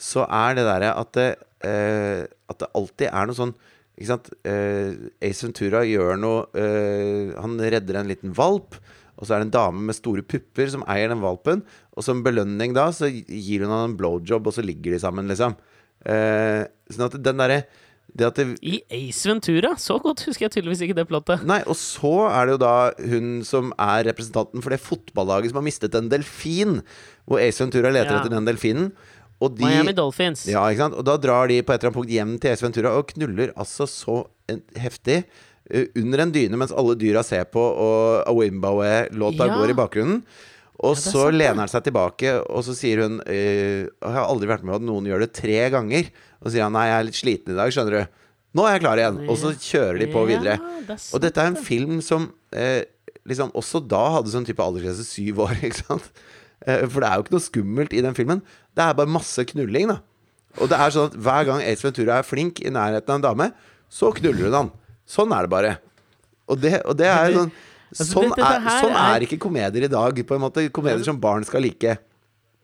så 0.00 0.22
er 0.30 0.54
det 0.56 0.68
derre 0.68 0.94
at 0.96 1.18
eh, 1.18 2.22
at 2.50 2.62
det 2.62 2.70
alltid 2.78 3.10
er 3.10 3.28
noe 3.28 3.36
sånn 3.36 3.52
ikke 4.00 4.08
sant? 4.08 4.30
Eh, 4.48 4.94
Ace 5.28 5.44
Ventura 5.44 5.82
gjør 5.84 6.16
noe 6.16 6.46
eh, 6.56 7.34
Han 7.36 7.58
redder 7.60 7.98
en 8.00 8.08
liten 8.08 8.32
valp. 8.32 8.78
Og 9.20 9.28
så 9.28 9.36
er 9.36 9.42
det 9.42 9.50
en 9.50 9.56
dame 9.58 9.84
med 9.90 9.96
store 9.98 10.24
pupper 10.24 10.72
som 10.72 10.84
eier 10.88 11.12
den 11.12 11.20
valpen. 11.20 11.60
Og 11.94 12.06
som 12.06 12.22
belønning 12.24 12.72
da 12.76 12.88
så 12.96 13.10
gir 13.12 13.66
hun 13.66 13.70
han 13.74 13.90
en 13.90 13.98
blowjob, 14.00 14.48
og 14.48 14.56
så 14.56 14.64
ligger 14.64 14.96
de 14.96 15.02
sammen, 15.02 15.28
liksom. 15.30 15.54
Eh, 16.08 16.64
sånn 16.90 17.08
at 17.10 17.18
den 17.20 17.40
derre 17.42 17.62
det 18.16 18.26
at 18.26 18.38
det, 18.40 18.46
I 18.66 18.80
Ace 18.90 19.28
Ventura. 19.28 19.74
Så 19.78 20.00
godt 20.02 20.24
husker 20.26 20.48
jeg 20.48 20.54
tydeligvis 20.56 20.82
ikke 20.86 20.96
det 20.98 21.06
plottet. 21.10 21.44
Nei, 21.46 21.60
og 21.70 21.76
så 21.78 22.26
er 22.30 22.48
det 22.48 22.56
jo 22.56 22.60
da 22.64 22.72
hun 23.12 23.28
som 23.46 23.70
er 23.78 24.08
representanten 24.08 24.64
for 24.64 24.74
det 24.74 24.80
fotballaget 24.82 25.52
som 25.52 25.60
har 25.60 25.66
mistet 25.68 25.94
en 25.94 26.10
delfin. 26.10 26.80
Hvor 27.28 27.38
Ace 27.42 27.62
Ventura 27.62 27.92
leter 27.94 28.16
Ja. 28.16 28.18
etter 28.18 28.34
den 28.34 28.48
delfinen. 28.48 28.90
Og 29.40 29.54
de, 29.56 29.64
Miami 29.64 29.94
Dolphins. 29.96 30.42
Ja, 30.50 30.66
ikke 30.68 30.82
sant? 30.88 30.98
Og 30.98 31.04
da 31.06 31.14
drar 31.16 31.48
de 31.48 31.62
på 31.62 31.72
et 31.72 31.80
eller 31.80 31.88
annet 31.92 32.00
punkt 32.00 32.10
hjem 32.12 32.34
til 32.42 32.50
Ace 32.52 32.64
Ventura 32.66 32.92
og 32.98 33.06
knuller 33.14 33.54
altså 33.56 33.86
så 33.88 34.24
heftig 34.76 35.22
under 35.96 36.22
en 36.24 36.32
dyne 36.34 36.58
mens 36.58 36.72
alle 36.72 36.96
dyra 36.98 37.22
ser 37.26 37.44
på, 37.52 37.60
og 37.62 38.24
Awimbawe-låta 38.30 39.46
Ja. 39.46 39.56
går 39.58 39.70
i 39.70 39.76
bakgrunnen. 39.78 40.22
Og 40.80 40.94
er 40.96 41.00
så 41.02 41.26
lener 41.30 41.60
han 41.60 41.68
seg 41.68 41.84
tilbake, 41.84 42.30
og 42.48 42.62
så 42.64 42.72
sier 42.72 43.02
hun 43.04 43.18
eh, 43.26 43.84
Jeg 43.84 44.14
har 44.14 44.24
aldri 44.24 44.48
vært 44.48 44.62
med 44.64 44.72
på 44.72 44.78
at 44.80 44.86
noen 44.86 45.04
gjør 45.10 45.20
det 45.26 45.32
tre 45.36 45.58
ganger. 45.70 46.08
Og 46.40 46.48
så 46.48 46.54
sier 46.54 46.64
han 46.64 46.72
nei, 46.72 46.86
jeg 46.88 46.96
er 47.00 47.04
litt 47.10 47.18
sliten 47.20 47.52
i 47.52 47.58
dag, 47.58 47.72
skjønner 47.74 47.98
du. 47.98 48.16
Nå 48.56 48.64
er 48.66 48.72
jeg 48.78 48.82
klar 48.86 48.98
igjen. 49.02 49.18
Og 49.28 49.36
så 49.38 49.52
kjører 49.54 49.98
de 50.00 50.08
på 50.10 50.24
videre. 50.26 50.56
Ja, 50.56 50.80
det 50.88 50.96
Og 51.14 51.20
dette 51.20 51.42
er 51.44 51.52
en 51.52 51.60
film 51.60 52.00
som 52.00 52.30
eh, 52.56 52.82
liksom 53.28 53.52
også 53.52 53.82
da 53.86 54.00
hadde 54.16 54.32
sånn 54.32 54.46
type 54.48 54.64
aldersgrense 54.64 55.04
syv 55.04 55.44
år, 55.44 55.52
ikke 55.68 55.82
sant? 55.84 56.08
Eh, 56.64 56.86
for 56.88 57.04
det 57.04 57.10
er 57.10 57.20
jo 57.20 57.26
ikke 57.26 57.36
noe 57.36 57.44
skummelt 57.44 57.92
i 57.92 58.00
den 58.08 58.16
filmen. 58.16 58.40
Det 58.74 58.82
er 58.86 58.96
bare 58.96 59.12
masse 59.20 59.44
knulling, 59.52 59.92
da. 59.92 60.00
Og 60.58 60.66
det 60.72 60.80
er 60.80 60.90
sånn 60.96 61.12
at 61.12 61.20
hver 61.20 61.44
gang 61.46 61.60
Ace 61.62 61.84
Ventura 61.84 62.16
er 62.18 62.26
flink 62.26 62.58
i 62.64 62.72
nærheten 62.72 63.12
av 63.12 63.20
en 63.20 63.28
dame, 63.28 63.50
så 63.92 64.10
knuller 64.16 64.48
hun 64.48 64.56
han. 64.56 64.70
Sånn 65.10 65.34
er 65.34 65.46
det 65.48 65.52
bare. 65.52 65.72
Og 66.50 66.60
det, 66.62 66.76
og 66.86 66.96
det 66.98 67.10
er 67.10 67.34
sånn 67.40 67.52
Altså, 67.90 68.04
Sånn, 68.06 68.30
er, 68.38 68.60
sånn 68.78 68.92
er- 68.94 69.16
er 69.16 69.24
ikke 69.26 69.36
komedier 69.42 69.82
i 69.82 69.90
dag. 69.90 70.14
På 70.22 70.36
en 70.36 70.44
måte 70.44 70.62
Komedier 70.70 71.02
som 71.02 71.16
barn 71.18 71.42
skal 71.42 71.64
like. 71.64 71.96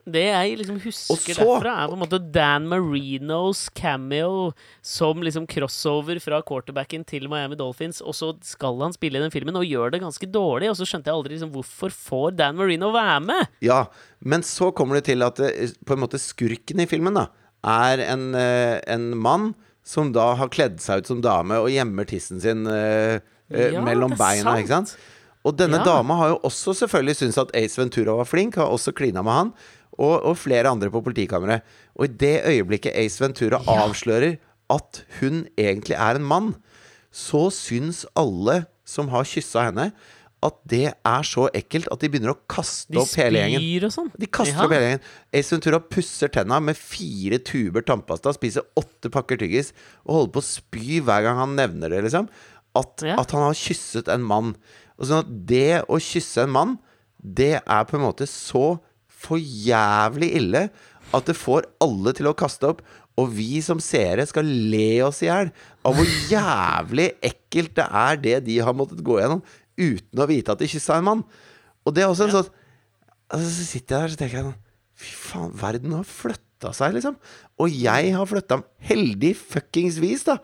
Det 0.06 0.22
jeg 0.22 0.58
liksom 0.60 0.76
husker 0.84 1.34
så- 1.34 1.42
derfra, 1.58 1.72
er 1.82 1.88
på 1.90 1.94
en 1.96 1.98
måte 1.98 2.20
Dan 2.30 2.68
Marinos 2.68 3.68
cameo 3.74 4.52
som 4.80 5.18
liksom 5.20 5.48
crossover 5.48 6.20
fra 6.22 6.40
quarterbacken 6.46 7.04
til 7.04 7.26
Miami 7.28 7.56
Dolphins, 7.56 8.00
og 8.00 8.14
så 8.14 8.36
skal 8.40 8.78
han 8.84 8.92
spille 8.92 9.16
i 9.18 9.24
den 9.24 9.32
filmen 9.34 9.56
og 9.58 9.66
gjør 9.66 9.90
det 9.90 10.02
ganske 10.02 10.30
dårlig, 10.30 10.70
og 10.70 10.76
så 10.78 10.86
skjønte 10.86 11.10
jeg 11.10 11.16
aldri 11.18 11.34
liksom 11.34 11.50
hvorfor 11.50 11.90
får 11.90 12.36
Dan 12.36 12.54
Marino 12.54 12.92
være 12.92 13.20
med? 13.26 13.48
Ja, 13.60 13.86
men 14.20 14.42
så 14.42 14.72
kommer 14.72 14.94
det 15.00 15.06
til 15.10 15.22
at 15.26 15.34
det, 15.42 15.74
på 15.84 15.94
en 15.98 16.04
måte 16.06 16.20
skurken 16.22 16.78
i 16.78 16.86
filmen 16.86 17.14
da 17.18 17.26
er 17.64 17.98
en, 18.06 18.32
eh, 18.36 18.80
en 18.86 19.10
mann 19.18 19.56
som 19.86 20.08
da 20.14 20.32
har 20.40 20.50
kledd 20.50 20.80
seg 20.82 21.04
ut 21.04 21.10
som 21.12 21.20
dame 21.22 21.60
og 21.62 21.68
gjemmer 21.70 22.08
tissen 22.10 22.40
sin 22.42 22.64
eh, 22.66 23.20
eh, 23.52 23.70
Ja, 23.76 23.84
mellom 23.86 24.16
beina, 24.18 24.50
sant. 24.56 24.64
ikke 24.64 24.74
sant? 24.74 24.96
Og 25.46 25.54
denne 25.60 25.78
Ja. 25.78 25.84
dama 25.86 26.16
har 26.18 26.28
jo 26.34 26.38
også 26.48 26.74
selvfølgelig 26.74 27.16
syntes 27.20 27.38
at 27.38 27.52
Ace 27.54 27.78
Ventura 27.78 28.16
var 28.18 28.26
flink, 28.26 28.56
har 28.58 28.66
også 28.66 28.92
klina 28.98 29.22
med 29.22 29.32
han, 29.32 29.52
og, 29.96 30.16
og 30.26 30.34
flere 30.36 30.66
andre 30.68 30.90
på 30.90 31.00
politikammeret. 31.06 31.62
Og 31.96 32.04
i 32.08 32.16
det 32.18 32.42
øyeblikket 32.50 32.96
Ace 32.98 33.22
Ventura 33.22 33.60
Ja. 33.62 33.86
avslører 33.86 34.36
at 34.74 35.04
hun 35.20 35.46
egentlig 35.56 35.94
er 35.94 36.18
en 36.18 36.26
mann, 36.26 36.54
så 37.14 37.46
syns 37.54 38.02
alle 38.18 38.64
som 38.84 39.08
har 39.14 39.22
kyssa 39.24 39.68
henne, 39.70 39.92
at 40.44 40.54
det 40.68 40.92
er 40.92 41.22
så 41.26 41.46
ekkelt 41.56 41.88
at 41.90 41.98
de 42.00 42.08
begynner 42.12 42.34
å 42.34 42.38
kaste 42.48 42.92
De 42.92 42.98
opp 43.00 43.14
hele 43.16 43.40
gjengen. 43.40 43.60
spyr 43.64 43.86
og 43.88 43.92
sånn. 43.94 44.10
De 44.20 44.26
kaster 44.26 44.52
Ja. 44.54 44.64
opp 44.66 44.70
hele 44.76 44.84
gjengen. 44.90 45.00
Ace 45.32 45.50
Ventura 45.50 45.80
pusser 45.80 46.28
tenna 46.28 46.60
med 46.60 46.76
fire 46.76 47.38
tuber 47.38 47.82
tannpasta, 47.82 48.32
spiser 48.36 48.62
åtte 48.76 49.10
pakker 49.10 49.38
tyggis 49.38 49.72
og 50.06 50.14
holder 50.14 50.32
på 50.32 50.42
å 50.42 50.48
spy 50.50 51.00
hver 51.00 51.22
gang 51.22 51.36
han 51.40 51.56
nevner 51.56 51.88
det, 51.90 52.04
liksom. 52.04 52.28
At, 52.76 53.00
Ja. 53.02 53.16
at 53.18 53.30
han 53.32 53.42
har 53.42 53.54
kysset 53.54 54.08
en 54.12 54.22
mann. 54.22 54.54
Og 54.98 55.06
sånn 55.06 55.20
at 55.24 55.46
det 55.46 55.84
å 55.88 55.96
kysse 55.98 56.42
en 56.44 56.50
mann, 56.50 56.78
det 57.24 57.62
er 57.66 57.84
på 57.84 57.94
en 57.94 58.04
måte 58.12 58.28
så 58.28 58.78
for 59.08 59.38
jævlig 59.38 60.34
ille 60.36 60.70
at 61.14 61.24
det 61.26 61.34
får 61.36 61.64
alle 61.80 62.12
til 62.12 62.26
å 62.26 62.36
kaste 62.36 62.68
opp. 62.68 62.82
Og 63.18 63.30
vi 63.32 63.62
som 63.64 63.78
seere 63.80 64.26
skal 64.28 64.44
le 64.44 65.00
oss 65.02 65.22
i 65.22 65.26
hjel 65.30 65.50
av 65.86 65.94
hvor 65.96 66.04
jævlig 66.28 67.14
ekkelt 67.24 67.74
det 67.78 67.86
er 67.90 68.16
det 68.20 68.44
de 68.44 68.58
har 68.58 68.74
måttet 68.76 69.00
gå 69.02 69.16
gjennom 69.22 69.42
uten 69.78 70.22
å 70.22 70.28
vite 70.30 70.54
at 70.54 70.62
de 70.62 70.68
kyssa 70.70 70.98
en 71.00 71.08
mann. 71.08 71.24
Og 71.86 71.94
det 71.94 72.04
er 72.04 72.12
også 72.12 72.28
en 72.28 72.38
sånn 72.40 72.54
Altså, 73.26 73.48
så 73.50 73.64
sitter 73.66 73.96
jeg 73.96 74.02
der 74.04 74.12
så 74.12 74.18
tenker 74.20 74.38
jeg 74.38 74.46
sånn 74.46 74.60
Fy 74.96 75.08
faen, 75.18 75.50
verden 75.58 75.96
har 75.96 76.06
flytta 76.08 76.70
seg, 76.72 76.94
liksom. 76.94 77.16
Og 77.60 77.74
jeg 77.74 78.12
har 78.14 78.28
flytta 78.30 78.60
Heldig 78.86 79.32
fuckings 79.36 79.98
vis, 80.00 80.22
da. 80.28 80.38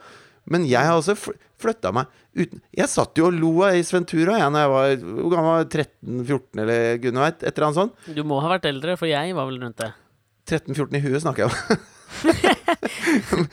Men 0.51 0.67
jeg 0.67 0.83
har 0.83 0.99
også 0.99 1.15
flytta 1.63 1.93
meg 1.95 2.11
uten 2.35 2.59
Jeg 2.75 2.91
satt 2.91 3.17
jo 3.19 3.29
og 3.29 3.37
lo 3.39 3.53
av 3.63 3.77
Ace 3.79 3.95
Ventura 3.95 4.41
jeg, 4.41 4.51
når 4.51 4.65
jeg 4.65 4.73
var 4.73 5.07
Hvor 5.07 5.33
gammel 5.37 5.55
var 5.55 5.69
13-14, 5.71 6.63
eller 6.65 6.83
gudene 7.05 7.25
veit? 7.29 7.39
Et 7.45 7.53
eller 7.53 7.69
annet 7.69 7.81
sånt. 7.81 8.11
Du 8.19 8.23
må 8.27 8.41
ha 8.43 8.51
vært 8.57 8.67
eldre, 8.73 8.99
for 8.99 9.11
jeg 9.11 9.37
var 9.39 9.49
vel 9.49 9.61
rundt 9.63 9.79
det. 9.79 9.93
13-14 10.51 10.99
i 10.99 11.03
huet, 11.07 11.23
snakker 11.23 11.47
jeg 11.47 11.53
om. 11.55 11.89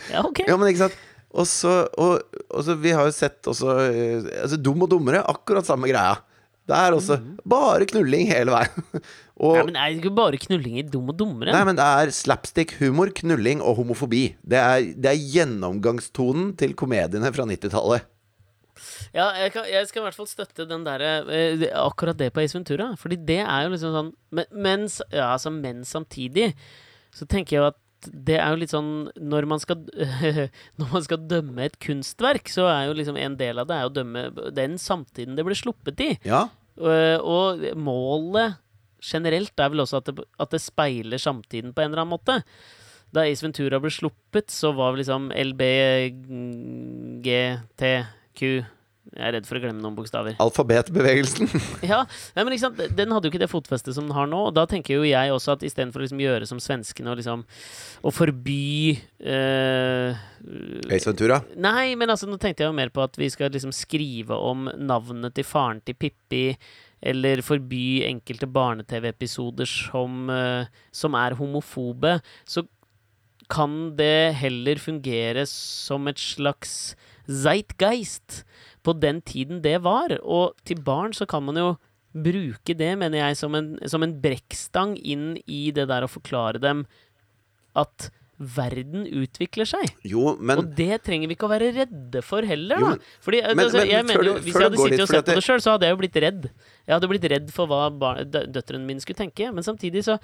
Ja, 0.10 0.24
ok. 0.26 0.42
ja, 0.50 0.56
men 0.60 0.70
ikke 0.72 0.88
sant? 0.88 0.98
Og 1.30 1.46
så, 1.46 1.84
og, 2.02 2.40
og 2.50 2.64
så 2.66 2.74
Vi 2.82 2.94
har 2.96 3.06
jo 3.06 3.14
sett 3.14 3.46
også 3.50 3.76
eh, 3.84 4.30
Altså 4.42 4.58
Dum 4.58 4.82
og 4.82 4.90
dummere, 4.90 5.22
akkurat 5.30 5.68
samme 5.68 5.90
greia. 5.92 6.18
Det 6.70 6.78
er 6.78 6.94
også 6.94 7.18
bare 7.50 7.88
knulling 7.90 8.28
hele 8.30 8.54
veien. 8.54 8.84
og 9.42 9.56
nei, 9.58 9.64
men 9.72 9.78
er 9.80 9.90
det 9.90 10.02
ikke 10.04 10.14
bare 10.20 10.42
knulling 10.42 10.76
i 10.78 10.86
Dum 10.86 11.10
og 11.10 11.18
dummere? 11.18 11.54
Nei, 11.56 11.64
men 11.66 11.80
det 11.80 11.86
er 11.86 12.14
slapstick-humor, 12.14 13.10
knulling 13.18 13.64
og 13.66 13.80
homofobi. 13.80 14.24
Det 14.46 14.60
er, 14.62 14.92
det 14.94 15.10
er 15.10 15.24
gjennomgangstonen 15.34 16.52
til 16.62 16.76
komediene 16.78 17.32
fra 17.34 17.48
90-tallet. 17.50 18.06
Ja, 19.16 19.32
jeg, 19.36 19.52
kan, 19.56 19.66
jeg 19.68 19.88
skal 19.90 20.04
i 20.04 20.06
hvert 20.06 20.18
fall 20.20 20.30
støtte 20.30 20.68
den 20.70 20.86
der, 20.86 21.02
eh, 21.04 21.66
Akkurat 21.82 22.20
det 22.20 22.30
på 22.36 22.44
Ace 22.44 22.56
Ventura. 22.56 22.92
Fordi 23.00 23.18
det 23.28 23.42
er 23.42 23.66
jo 23.66 23.74
liksom 23.74 23.96
sånn 23.96 24.14
Men, 24.36 24.54
mens, 24.54 25.02
ja, 25.10 25.34
altså, 25.34 25.52
men 25.52 25.82
samtidig 25.88 26.54
så 27.16 27.26
tenker 27.26 27.56
jeg 27.56 27.64
jo 27.64 27.70
at 27.72 27.80
det 28.08 28.38
er 28.40 28.54
jo 28.54 28.60
litt 28.62 28.72
sånn 28.72 29.10
Når 29.20 29.46
man 29.50 29.60
skal 29.60 29.82
Når 30.80 30.92
man 30.94 31.04
skal 31.04 31.26
dømme 31.28 31.66
et 31.66 31.76
kunstverk, 31.84 32.48
så 32.52 32.70
er 32.72 32.86
jo 32.88 32.96
liksom 32.96 33.20
en 33.20 33.36
del 33.40 33.60
av 33.60 33.68
det 33.68 33.76
er 33.76 33.90
å 33.90 33.92
dømme 33.94 34.30
den 34.56 34.78
samtiden 34.80 35.36
det 35.36 35.44
ble 35.48 35.58
sluppet 35.58 36.06
i. 36.06 36.14
Ja, 36.28 36.46
Eh, 36.80 37.20
og 37.20 37.60
målet 37.80 38.56
generelt 39.04 39.60
er 39.60 39.70
vel 39.72 39.84
også 39.84 39.98
at 40.00 40.08
det, 40.10 40.24
at 40.40 40.52
det 40.54 40.62
speiler 40.64 41.20
samtiden 41.22 41.74
på 41.76 41.82
en 41.84 41.92
eller 41.92 42.02
annen 42.04 42.16
måte. 42.16 42.36
Da 43.16 43.20
Ace 43.26 43.44
Ventura 43.44 43.80
ble 43.82 43.92
sluppet, 43.94 44.48
så 44.54 44.72
var 44.78 44.98
liksom 45.00 45.32
LBGTQ 45.34 47.20
Jeg 49.10 49.26
er 49.26 49.34
redd 49.38 49.48
for 49.50 49.58
å 49.58 49.62
glemme 49.64 49.82
noen 49.82 49.96
bokstaver. 49.98 50.36
alfabetbevegelsen. 50.44 51.50
Ja, 51.90 52.04
men 52.38 52.54
ikke 52.54 52.66
sant? 52.68 52.82
Den 52.98 53.14
hadde 53.16 53.28
jo 53.30 53.34
ikke 53.34 53.42
det 53.42 53.50
fotfestet 53.52 53.96
som 53.96 54.06
den 54.08 54.16
har 54.18 54.28
nå. 54.30 54.42
Og 54.50 54.56
da 54.58 54.66
tenker 54.70 55.00
jo 55.00 55.08
jeg 55.08 55.34
også 55.34 55.56
at 55.56 55.66
istedenfor 55.66 56.02
å 56.02 56.06
liksom 56.06 56.22
gjøre 56.22 56.50
som 56.50 56.62
svenskene 56.62 57.12
og 57.14 57.20
liksom 57.22 57.46
Å 58.06 58.14
forby 58.14 58.94
eh, 59.20 60.20
Ace 60.94 61.10
Ventura. 61.10 61.42
Nei, 61.60 61.96
men 62.00 62.14
altså, 62.14 62.30
nå 62.30 62.38
tenkte 62.42 62.64
jeg 62.64 62.72
jo 62.72 62.78
mer 62.78 62.92
på 62.94 63.04
at 63.04 63.18
vi 63.20 63.30
skal 63.32 63.52
liksom 63.54 63.74
skrive 63.76 64.38
om 64.38 64.70
navnet 64.78 65.36
til 65.36 65.48
faren 65.48 65.82
til 65.84 65.98
Pippi, 66.00 66.46
eller 67.00 67.42
forby 67.46 68.04
enkelte 68.08 68.48
barne-TV-episoder 68.52 69.68
som, 69.70 70.30
eh, 70.34 70.68
som 70.92 71.16
er 71.16 71.38
homofobe, 71.40 72.18
så 72.48 72.66
kan 73.50 73.96
det 73.98 74.36
heller 74.38 74.78
fungere 74.82 75.46
som 75.50 76.08
et 76.12 76.20
slags 76.22 76.94
zeitgeist 77.30 78.44
på 78.86 78.94
den 79.00 79.22
tiden 79.26 79.62
det 79.66 79.80
var. 79.86 80.14
Og 80.22 80.54
til 80.68 80.82
barn 80.86 81.14
så 81.18 81.28
kan 81.30 81.44
man 81.48 81.58
jo 81.60 81.72
bruke 82.14 82.74
det, 82.78 82.94
mener 82.98 83.22
jeg, 83.22 83.38
som 83.38 83.54
en, 83.58 83.74
som 83.90 84.06
en 84.06 84.16
brekkstang 84.22 84.96
inn 85.02 85.36
i 85.46 85.70
det 85.76 85.88
der 85.92 86.06
å 86.06 86.10
forklare 86.10 86.62
dem 86.62 86.86
at 87.78 88.10
verden 88.40 89.04
utvikler 89.20 89.68
seg. 89.68 89.90
Jo, 90.08 90.32
men 90.40 90.62
og 90.62 90.70
det 90.78 91.02
trenger 91.04 91.28
vi 91.28 91.36
ikke 91.36 91.50
å 91.50 91.52
være 91.52 91.74
redde 91.76 92.22
for 92.24 92.46
heller, 92.48 92.80
Jo, 92.80 92.94
da. 92.96 93.10
Fordi, 93.26 93.42
men- 93.50 93.66
altså, 93.66 93.82
jeg 93.90 94.06
mener, 94.08 94.24
du- 94.24 94.40
Hvis 94.40 94.54
jeg 94.56 94.64
hadde 94.64 94.78
sittet 94.80 95.02
og 95.04 95.12
sett 95.12 95.26
på 95.28 95.36
det 95.36 95.44
sjøl, 95.44 95.60
så 95.66 95.72
hadde 95.76 95.86
jeg 95.90 95.92
jo 95.98 96.00
blitt 96.00 96.22
redd. 96.24 96.50
Jeg 96.88 96.94
hadde 96.96 97.10
blitt 97.12 97.30
redd 97.34 97.52
for 97.52 97.68
hva 97.68 97.90
døtrene 98.24 98.86
mine 98.88 99.02
skulle 99.04 99.20
tenke. 99.20 99.52
Men 99.54 99.62
samtidig 99.68 100.06
så, 100.08 100.18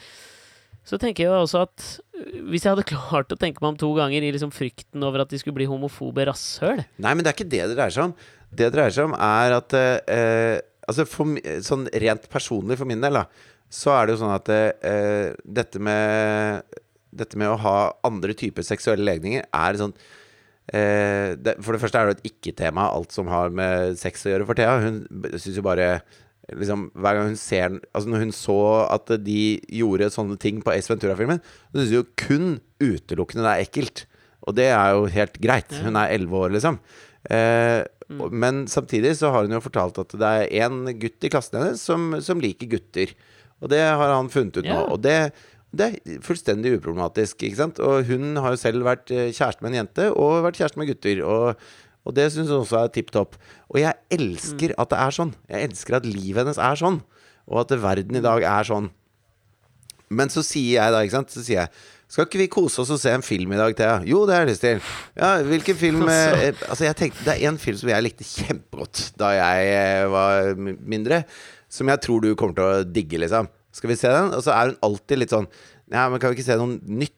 så 0.86 1.00
tenker 1.02 1.26
jeg 1.26 1.34
også 1.34 1.64
at 1.66 1.86
øh, 2.14 2.38
hvis 2.52 2.66
jeg 2.66 2.76
hadde 2.76 2.88
klart 2.94 3.34
å 3.34 3.40
tenke 3.42 3.64
meg 3.64 3.74
om 3.74 3.82
to 3.82 3.90
ganger 3.98 4.26
i 4.26 4.32
liksom 4.36 4.54
frykten 4.54 5.04
over 5.06 5.24
at 5.26 5.34
de 5.34 5.42
skulle 5.42 5.58
bli 5.58 5.70
homofobe 5.70 6.28
rasshøl 6.30 6.84
Nei, 7.02 7.12
men 7.14 7.26
det 7.26 7.32
er 7.32 7.38
ikke 7.38 7.50
det 7.50 7.64
det 7.66 7.76
dreier 7.78 7.96
seg 7.96 8.10
om. 8.10 8.16
Det 8.52 8.70
det 8.70 8.74
dreier 8.78 8.94
seg 8.96 9.10
om, 9.10 9.18
er 9.18 9.58
at 9.58 9.78
eh, 9.82 10.62
Altså 10.86 11.02
for, 11.10 11.32
sånn 11.66 11.88
rent 11.98 12.28
personlig 12.30 12.76
for 12.78 12.86
min 12.86 13.02
del, 13.02 13.18
da, 13.18 13.24
så 13.74 13.96
er 13.96 14.06
det 14.06 14.14
jo 14.14 14.20
sånn 14.22 14.36
at 14.36 14.52
eh, 14.54 15.32
dette 15.42 15.82
med 15.82 16.76
Dette 17.16 17.40
med 17.40 17.50
å 17.50 17.58
ha 17.64 17.78
andre 18.06 18.36
typer 18.38 18.66
seksuelle 18.68 19.06
legninger 19.08 19.48
er 19.48 19.80
sånn 19.80 19.96
eh, 20.70 21.34
det, 21.40 21.56
For 21.64 21.74
det 21.74 21.82
første 21.82 22.02
er 22.02 22.12
det 22.12 22.20
et 22.20 22.30
ikke-tema, 22.34 22.90
alt 22.92 23.16
som 23.16 23.32
har 23.32 23.50
med 23.56 23.98
sex 23.98 24.28
å 24.28 24.34
gjøre 24.34 24.48
for 24.50 24.60
Thea. 24.60 24.78
Hun 24.84 25.00
syns 25.40 25.58
jo 25.58 25.66
bare 25.66 25.90
Liksom, 26.54 26.90
hver 26.94 27.18
gang 27.18 27.32
hun 27.32 27.40
ser 27.42 27.72
Altså 27.90 28.10
Når 28.12 28.22
hun 28.22 28.34
så 28.36 28.60
at 28.94 29.10
de 29.26 29.40
gjorde 29.74 30.12
sånne 30.14 30.38
ting 30.38 30.60
på 30.62 30.76
Ace 30.76 30.92
Ventura-filmen, 30.92 31.42
så 31.72 31.80
syns 31.80 31.90
hun 31.90 31.98
jo 31.98 32.06
kun 32.22 32.52
utelukkende 32.84 33.46
det 33.48 33.54
er 33.54 33.66
ekkelt. 33.66 34.06
Og 34.46 34.58
det 34.58 34.70
er 34.70 34.94
jo 34.94 35.08
helt 35.10 35.40
greit. 35.42 35.74
Hun 35.82 35.98
er 35.98 36.14
elleve 36.14 36.44
år, 36.46 36.54
liksom. 36.54 36.78
Eh, 37.34 37.82
mm. 38.12 38.22
Men 38.30 38.66
samtidig 38.70 39.16
så 39.18 39.32
har 39.34 39.48
hun 39.48 39.56
jo 39.58 39.64
fortalt 39.64 39.98
at 40.04 40.14
det 40.22 40.34
er 40.46 40.68
en 40.68 40.84
gutt 41.02 41.26
i 41.26 41.32
klassen 41.34 41.58
hennes 41.58 41.82
som, 41.82 42.14
som 42.22 42.44
liker 42.44 42.70
gutter. 42.76 43.16
Og 43.64 43.72
det 43.72 43.82
har 43.82 44.14
han 44.14 44.30
funnet 44.30 44.60
ut 44.60 44.68
nå. 44.68 44.76
Ja. 44.76 44.86
Og 44.94 45.02
det, 45.02 45.18
det 45.74 45.88
er 45.88 46.22
fullstendig 46.26 46.76
uproblematisk. 46.78 47.42
Ikke 47.42 47.62
sant? 47.64 47.82
Og 47.82 48.06
hun 48.12 48.38
har 48.38 48.54
jo 48.54 48.62
selv 48.62 48.86
vært 48.86 49.10
eh, 49.14 49.32
kjæreste 49.32 49.66
med 49.66 49.74
en 49.74 49.82
jente 49.82 50.12
og 50.14 50.44
vært 50.46 50.62
kjæreste 50.62 50.82
med 50.82 50.92
gutter. 50.92 51.24
Og, 51.26 51.68
og 52.06 52.14
det 52.18 52.28
syns 52.34 52.52
hun 52.54 52.62
også 52.62 52.84
er 52.84 52.92
tipp 52.94 53.10
topp. 53.16 53.36
Og 53.74 53.80
jeg 53.82 53.98
elsker 54.14 54.76
at 54.78 54.92
det 54.94 55.00
er 55.02 55.16
sånn. 55.18 55.34
Jeg 55.50 55.70
elsker 55.72 55.98
at 55.98 56.06
livet 56.06 56.44
hennes 56.44 56.62
er 56.62 56.78
sånn. 56.80 57.02
Og 57.50 57.60
at 57.64 57.74
verden 57.82 58.18
i 58.18 58.22
dag 58.26 58.46
er 58.46 58.64
sånn. 58.70 58.92
Men 60.14 60.30
så 60.30 60.44
sier 60.46 60.78
jeg 60.78 60.94
da, 60.94 61.00
ikke 61.02 61.16
sant 61.16 61.32
Så 61.34 61.42
sier 61.42 61.64
jeg 61.64 61.70
Skal 62.14 62.28
ikke 62.28 62.38
vi 62.44 62.46
kose 62.54 62.84
oss 62.84 62.92
og 62.94 63.00
se 63.02 63.10
en 63.10 63.24
film 63.26 63.56
i 63.56 63.58
dag, 63.58 63.74
Thea? 63.74 63.96
Jo, 64.06 64.20
det 64.30 64.36
har 64.36 64.44
jeg 64.44 64.52
lyst 64.52 64.62
til. 64.62 64.84
Ja, 65.18 65.32
hvilken 65.42 65.80
film 65.80 66.04
Altså. 66.06 66.44
eh, 66.46 66.60
Altså, 66.70 66.86
jeg 66.86 66.98
tenkte 67.00 67.26
Det 67.26 67.34
er 67.34 67.48
en 67.50 67.58
film 67.58 67.80
som 67.82 67.90
jeg 67.90 68.06
likte 68.06 68.28
kjempegodt 68.30 69.02
da 69.18 69.32
jeg 69.34 69.72
eh, 69.74 70.04
var 70.14 70.52
mindre. 70.62 71.24
Som 71.74 71.90
jeg 71.90 72.04
tror 72.06 72.22
du 72.22 72.36
kommer 72.38 72.54
til 72.60 72.70
å 72.70 72.86
digge, 72.86 73.18
liksom. 73.26 73.50
Skal 73.74 73.92
vi 73.92 73.98
se 73.98 74.14
den? 74.14 74.30
Og 74.38 74.46
så 74.46 74.54
er 74.54 74.70
hun 74.70 74.78
alltid 74.86 75.24
litt 75.24 75.34
sånn 75.34 75.50
Ja, 75.90 76.06
men 76.14 76.22
kan 76.22 76.30
vi 76.32 76.38
ikke 76.38 76.48
se 76.52 76.60
noe 76.62 76.78
nytt, 76.86 77.18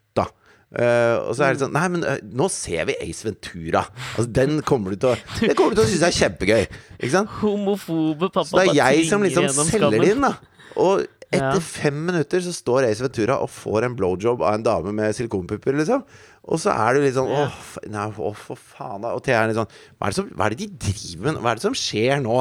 Eh, 0.67 1.15
og 1.23 1.31
så 1.37 1.45
er 1.47 1.55
det 1.55 1.61
sånn 1.61 1.71
Nei, 1.71 1.85
men 1.93 2.01
uh, 2.03 2.17
nå 2.35 2.49
ser 2.51 2.89
vi 2.89 2.97
Ace 3.05 3.23
Ventura. 3.23 3.85
Altså, 4.17 4.27
den 4.35 4.57
kommer 4.67 4.91
du 4.91 4.99
til 4.99 5.13
å 5.13 5.17
Det 5.39 5.55
kommer 5.55 5.71
du 5.71 5.79
til 5.79 5.85
å 5.85 5.91
synes 5.93 6.07
er 6.09 6.17
kjempegøy. 6.17 6.65
Ikke 6.99 7.13
sant? 7.13 7.31
Homofobe 7.39 8.27
pappa 8.27 8.49
Så 8.49 8.59
det 8.59 8.73
er 8.73 8.81
jeg 8.81 9.05
som 9.07 9.23
liksom 9.23 9.47
selger 9.69 9.95
det 9.95 10.11
inn, 10.17 10.25
da. 10.27 10.33
Og 10.77 11.05
etter 11.27 11.57
Ja. 11.59 11.63
fem 11.63 11.95
minutter 12.07 12.39
så 12.43 12.53
står 12.55 12.85
Ace 12.87 13.03
Ventura 13.03 13.39
og 13.43 13.49
får 13.51 13.87
en 13.87 13.95
blowjob 13.99 14.43
av 14.43 14.55
en 14.55 14.63
dame 14.63 14.93
med 14.95 15.15
silikonpupper, 15.15 15.75
liksom. 15.75 16.03
Og 16.47 16.59
så 16.63 16.71
er 16.71 16.95
du 16.95 17.01
litt 17.03 17.15
sånn 17.17 17.27
Åh, 17.27 17.57
nei, 17.91 18.05
å, 18.15 18.29
for 18.35 18.55
faen, 18.59 19.01
da. 19.03 19.11
Og 19.15 19.23
Thea 19.25 19.41
er 19.41 19.49
litt 19.51 19.59
sånn 19.59 19.67
hva 19.71 20.07
er, 20.07 20.13
det 20.13 20.19
som, 20.19 20.29
hva 20.31 20.45
er 20.45 20.55
det 20.55 20.61
de 20.61 20.69
driver 20.87 21.25
med? 21.31 21.41
Hva 21.43 21.51
er 21.51 21.59
det 21.59 21.65
som 21.65 21.75
skjer 21.75 22.21
nå? 22.23 22.37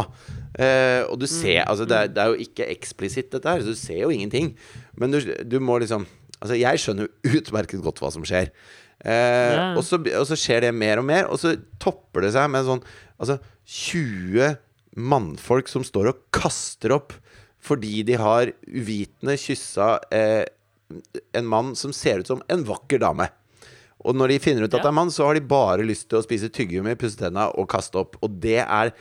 Uh, 0.57 1.03
og 1.11 1.19
du 1.23 1.27
ser 1.31 1.65
Mm, 1.65 1.71
Altså, 1.71 1.87
det 1.91 1.97
er, 1.99 2.13
det 2.15 2.23
er 2.23 2.31
jo 2.31 2.47
ikke 2.47 2.69
eksplisitt, 2.75 3.31
dette 3.35 3.51
her, 3.51 3.63
så 3.63 3.75
du 3.75 3.79
ser 3.79 4.03
jo 4.05 4.13
ingenting. 4.15 4.55
Men 4.97 5.11
du, 5.15 5.19
du 5.45 5.59
må 5.61 5.79
liksom 5.83 6.07
Altså, 6.47 6.57
jeg 6.63 6.81
skjønner 6.83 7.09
jo 7.11 7.37
utmerket 7.43 7.83
godt 7.85 8.01
hva 8.05 8.13
som 8.15 8.25
skjer. 8.27 8.53
Eh, 9.05 9.53
Ja. 9.53 9.65
og, 9.77 9.83
så, 9.85 9.99
og 10.01 10.25
så 10.31 10.39
skjer 10.41 10.65
det 10.65 10.73
mer 10.75 11.03
og 11.03 11.05
mer, 11.11 11.27
og 11.29 11.37
så 11.43 11.53
topper 11.83 12.25
det 12.25 12.31
seg 12.39 12.49
med 12.55 12.65
sånn 12.65 12.81
Altså 13.21 13.37
20 13.69 14.57
mannfolk 14.97 15.69
som 15.69 15.85
står 15.85 16.11
og 16.15 16.19
kaster 16.37 16.95
opp 16.97 17.13
fordi 17.67 18.03
de 18.07 18.15
har 18.21 18.53
uvitende 18.69 19.35
kyssa 19.41 19.97
eh, 20.15 20.45
en 21.35 21.49
mann 21.51 21.73
som 21.77 21.91
ser 21.97 22.21
ut 22.23 22.29
som 22.31 22.43
en 22.53 22.63
vakker 22.69 23.01
dame. 23.03 23.27
Og 24.07 24.15
når 24.15 24.31
de 24.31 24.37
finner 24.45 24.63
ut 24.69 24.71
at 24.77 24.85
det 24.85 24.91
er 24.93 24.95
mann, 24.95 25.11
så 25.11 25.25
har 25.27 25.35
de 25.35 25.43
bare 25.51 25.83
lyst 25.83 26.07
til 26.13 26.21
å 26.21 26.23
spise 26.23 26.47
tyggegummi, 26.55 26.93
pusse 27.01 27.19
tenna 27.19 27.49
og 27.59 27.67
kaste 27.73 27.99
opp. 27.99 28.15
Og 28.23 28.37
det 28.45 28.61
er, 28.63 28.93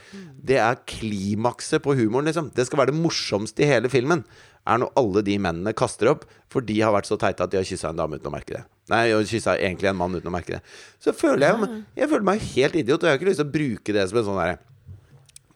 det 0.42 0.58
er 0.58 0.80
klimakset 0.90 1.84
på 1.84 1.94
humoren, 1.94 2.26
liksom. 2.26 2.48
Det 2.56 2.66
skal 2.66 2.80
være 2.82 2.90
det 2.90 2.98
morsomste 3.04 3.62
i 3.62 3.68
hele 3.70 3.92
filmen. 3.92 4.24
Er 4.66 4.80
når 4.82 4.92
alle 4.98 5.22
de 5.26 5.36
mennene 5.38 5.74
kaster 5.76 6.10
opp, 6.10 6.24
for 6.50 6.64
de 6.66 6.78
har 6.80 6.94
vært 6.94 7.08
så 7.08 7.18
teite 7.20 7.44
at 7.44 7.52
de 7.52 7.60
har 7.60 7.66
kyssa 7.66 7.92
en 7.92 7.98
dame 8.00 8.18
uten 8.18 8.30
å 8.30 8.34
merke 8.34 8.56
det. 8.56 8.62
Nei, 8.90 9.02
og 9.16 9.26
kyssa 9.26 9.56
egentlig 9.58 9.90
en 9.90 9.98
mann 9.98 10.14
uten 10.14 10.30
å 10.30 10.34
merke 10.34 10.56
det. 10.56 10.62
Så 11.02 11.14
føler 11.16 11.48
jeg 11.48 11.82
Jeg 12.02 12.10
føler 12.12 12.26
meg 12.28 12.46
helt 12.54 12.78
idiot, 12.78 13.02
og 13.02 13.08
jeg 13.08 13.14
har 13.14 13.20
ikke 13.20 13.30
lyst 13.30 13.42
til 13.42 13.48
å 13.48 13.56
bruke 13.56 13.96
det 13.96 14.06
som 14.10 14.20
en 14.20 14.26
sånn 14.28 14.40
derre 14.40 14.58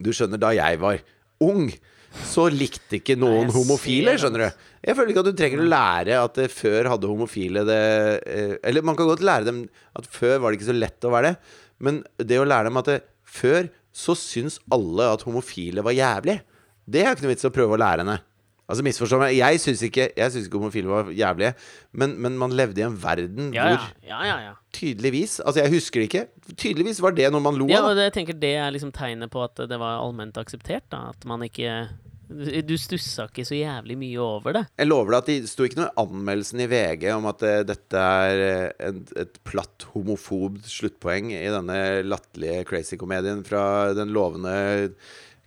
Du 0.00 0.10
skjønner, 0.16 0.40
da 0.42 0.52
jeg 0.56 0.80
var 0.82 1.02
ung, 1.44 1.70
så 2.26 2.48
likte 2.50 2.98
ikke 2.98 3.14
noen 3.18 3.46
Nei, 3.46 3.54
homofile, 3.54 4.16
skjønner 4.18 4.42
du. 4.42 4.62
Jeg 4.82 4.96
føler 4.98 5.12
ikke 5.12 5.22
at 5.22 5.28
du 5.30 5.38
trenger 5.38 5.62
å 5.62 5.68
lære 5.70 6.16
at 6.18 6.40
eh, 6.42 6.50
før 6.50 6.88
hadde 6.90 7.10
homofile 7.10 7.62
det 7.68 7.82
eh, 8.26 8.54
Eller 8.66 8.86
man 8.86 8.96
kan 8.98 9.06
godt 9.08 9.22
lære 9.24 9.46
dem 9.46 9.60
at 9.98 10.08
før 10.10 10.40
var 10.42 10.50
det 10.50 10.58
ikke 10.58 10.70
så 10.72 10.76
lett 10.78 11.06
å 11.06 11.12
være 11.14 11.30
det, 11.30 11.58
men 11.86 12.00
det 12.18 12.40
å 12.40 12.48
lære 12.48 12.66
dem 12.68 12.80
at 12.80 12.90
det, 12.90 12.98
før 13.22 13.70
så 13.94 14.16
syns 14.18 14.58
alle 14.74 15.06
at 15.12 15.22
homofile 15.26 15.84
var 15.86 15.94
jævlig, 15.96 16.40
det 16.90 17.04
er 17.04 17.14
ikke 17.14 17.26
noe 17.26 17.34
vits 17.34 17.46
å 17.46 17.54
prøve 17.54 17.76
å 17.76 17.80
lære 17.80 18.04
henne. 18.04 18.18
Altså 18.70 18.84
misforstå 18.86 19.18
meg, 19.20 19.34
jeg 19.36 19.60
syns 19.62 19.80
ikke, 19.86 20.08
jeg 20.16 20.30
synes 20.32 20.46
ikke 20.46 20.60
homofile 20.62 20.90
var 20.92 21.08
jævlige, 21.10 21.54
men, 21.98 22.14
men 22.22 22.36
man 22.38 22.54
levde 22.54 22.80
i 22.82 22.86
en 22.86 22.98
verden 23.02 23.50
Ja, 23.56 23.64
ja. 23.72 23.78
hvor 23.80 24.10
ja, 24.12 24.20
ja, 24.28 24.36
ja. 24.48 24.52
tydeligvis 24.76 25.40
Altså, 25.42 25.64
jeg 25.64 25.74
husker 25.74 26.00
det 26.04 26.08
ikke. 26.10 26.26
Tydeligvis 26.54 27.00
var 27.02 27.16
det 27.18 27.26
noe 27.34 27.42
man 27.42 27.58
lo 27.58 27.66
Ja, 27.70 27.82
av. 27.82 27.90
og 27.90 27.98
det, 27.98 28.08
jeg 28.10 28.16
tenker 28.20 28.38
det 28.38 28.54
er 28.62 28.70
liksom 28.74 28.92
tegnet 28.94 29.32
på 29.34 29.42
at 29.42 29.58
det 29.70 29.78
var 29.80 29.98
allment 30.04 30.38
akseptert. 30.40 30.86
da 30.94 31.08
At 31.10 31.26
man 31.28 31.42
ikke 31.46 31.88
Du 32.30 32.76
stussa 32.78 33.24
ikke 33.26 33.42
så 33.48 33.56
jævlig 33.58 33.96
mye 33.98 34.20
over 34.22 34.54
det. 34.54 34.62
Jeg 34.78 34.86
lover 34.86 35.16
deg 35.16 35.18
at 35.18 35.30
det 35.32 35.50
sto 35.50 35.66
ikke 35.66 35.80
noe 35.80 35.88
i 35.90 35.98
anmeldelsen 36.04 36.62
i 36.62 36.68
VG 36.70 37.08
om 37.16 37.26
at 37.26 37.42
uh, 37.42 37.56
dette 37.66 38.04
er 38.22 38.42
eh, 38.44 38.86
en, 38.86 39.00
et 39.18 39.40
platt 39.50 39.88
homofobt 39.96 40.62
sluttpoeng 40.70 41.32
i 41.34 41.40
denne 41.50 41.80
latterlige 42.06 42.62
crazy-komedien 42.70 43.42
fra 43.48 43.64
den 43.98 44.14
lovende 44.14 44.54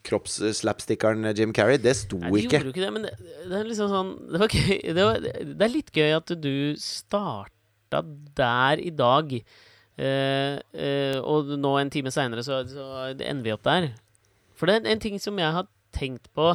kroppsslapstickeren 0.07 1.25
Jim 1.37 1.53
Carrey. 1.55 1.79
Det 1.81 1.95
sto 1.97 2.19
Nei, 2.21 2.31
de 2.31 2.45
ikke. 2.45 2.59
gjorde 2.59 2.69
jo 2.69 2.73
ikke 2.75 2.85
det, 2.85 2.93
men 2.95 3.05
det, 3.07 3.13
det 3.49 3.59
er 3.59 3.67
liksom 3.69 3.91
sånn 3.91 4.13
Det 4.33 4.41
var 4.43 4.55
gøy. 4.55 4.79
Det, 4.97 5.05
var, 5.09 5.27
det 5.27 5.67
er 5.67 5.73
litt 5.73 5.93
gøy 5.95 6.15
at 6.17 6.33
du 6.43 6.55
starta 6.81 8.01
der 8.39 8.81
i 8.83 8.91
dag. 8.97 9.35
Eh, 9.93 10.55
eh, 10.73 11.19
og 11.21 11.53
nå 11.61 11.75
en 11.77 11.91
time 11.93 12.11
seinere 12.13 12.43
så, 12.45 12.63
så 12.65 12.87
ender 13.13 13.43
vi 13.45 13.53
opp 13.53 13.63
der. 13.67 13.91
For 14.57 14.69
det 14.69 14.79
er 14.81 14.91
en 14.95 15.03
ting 15.03 15.19
som 15.21 15.37
jeg 15.39 15.53
har 15.53 15.67
tenkt 15.93 16.29
på 16.33 16.47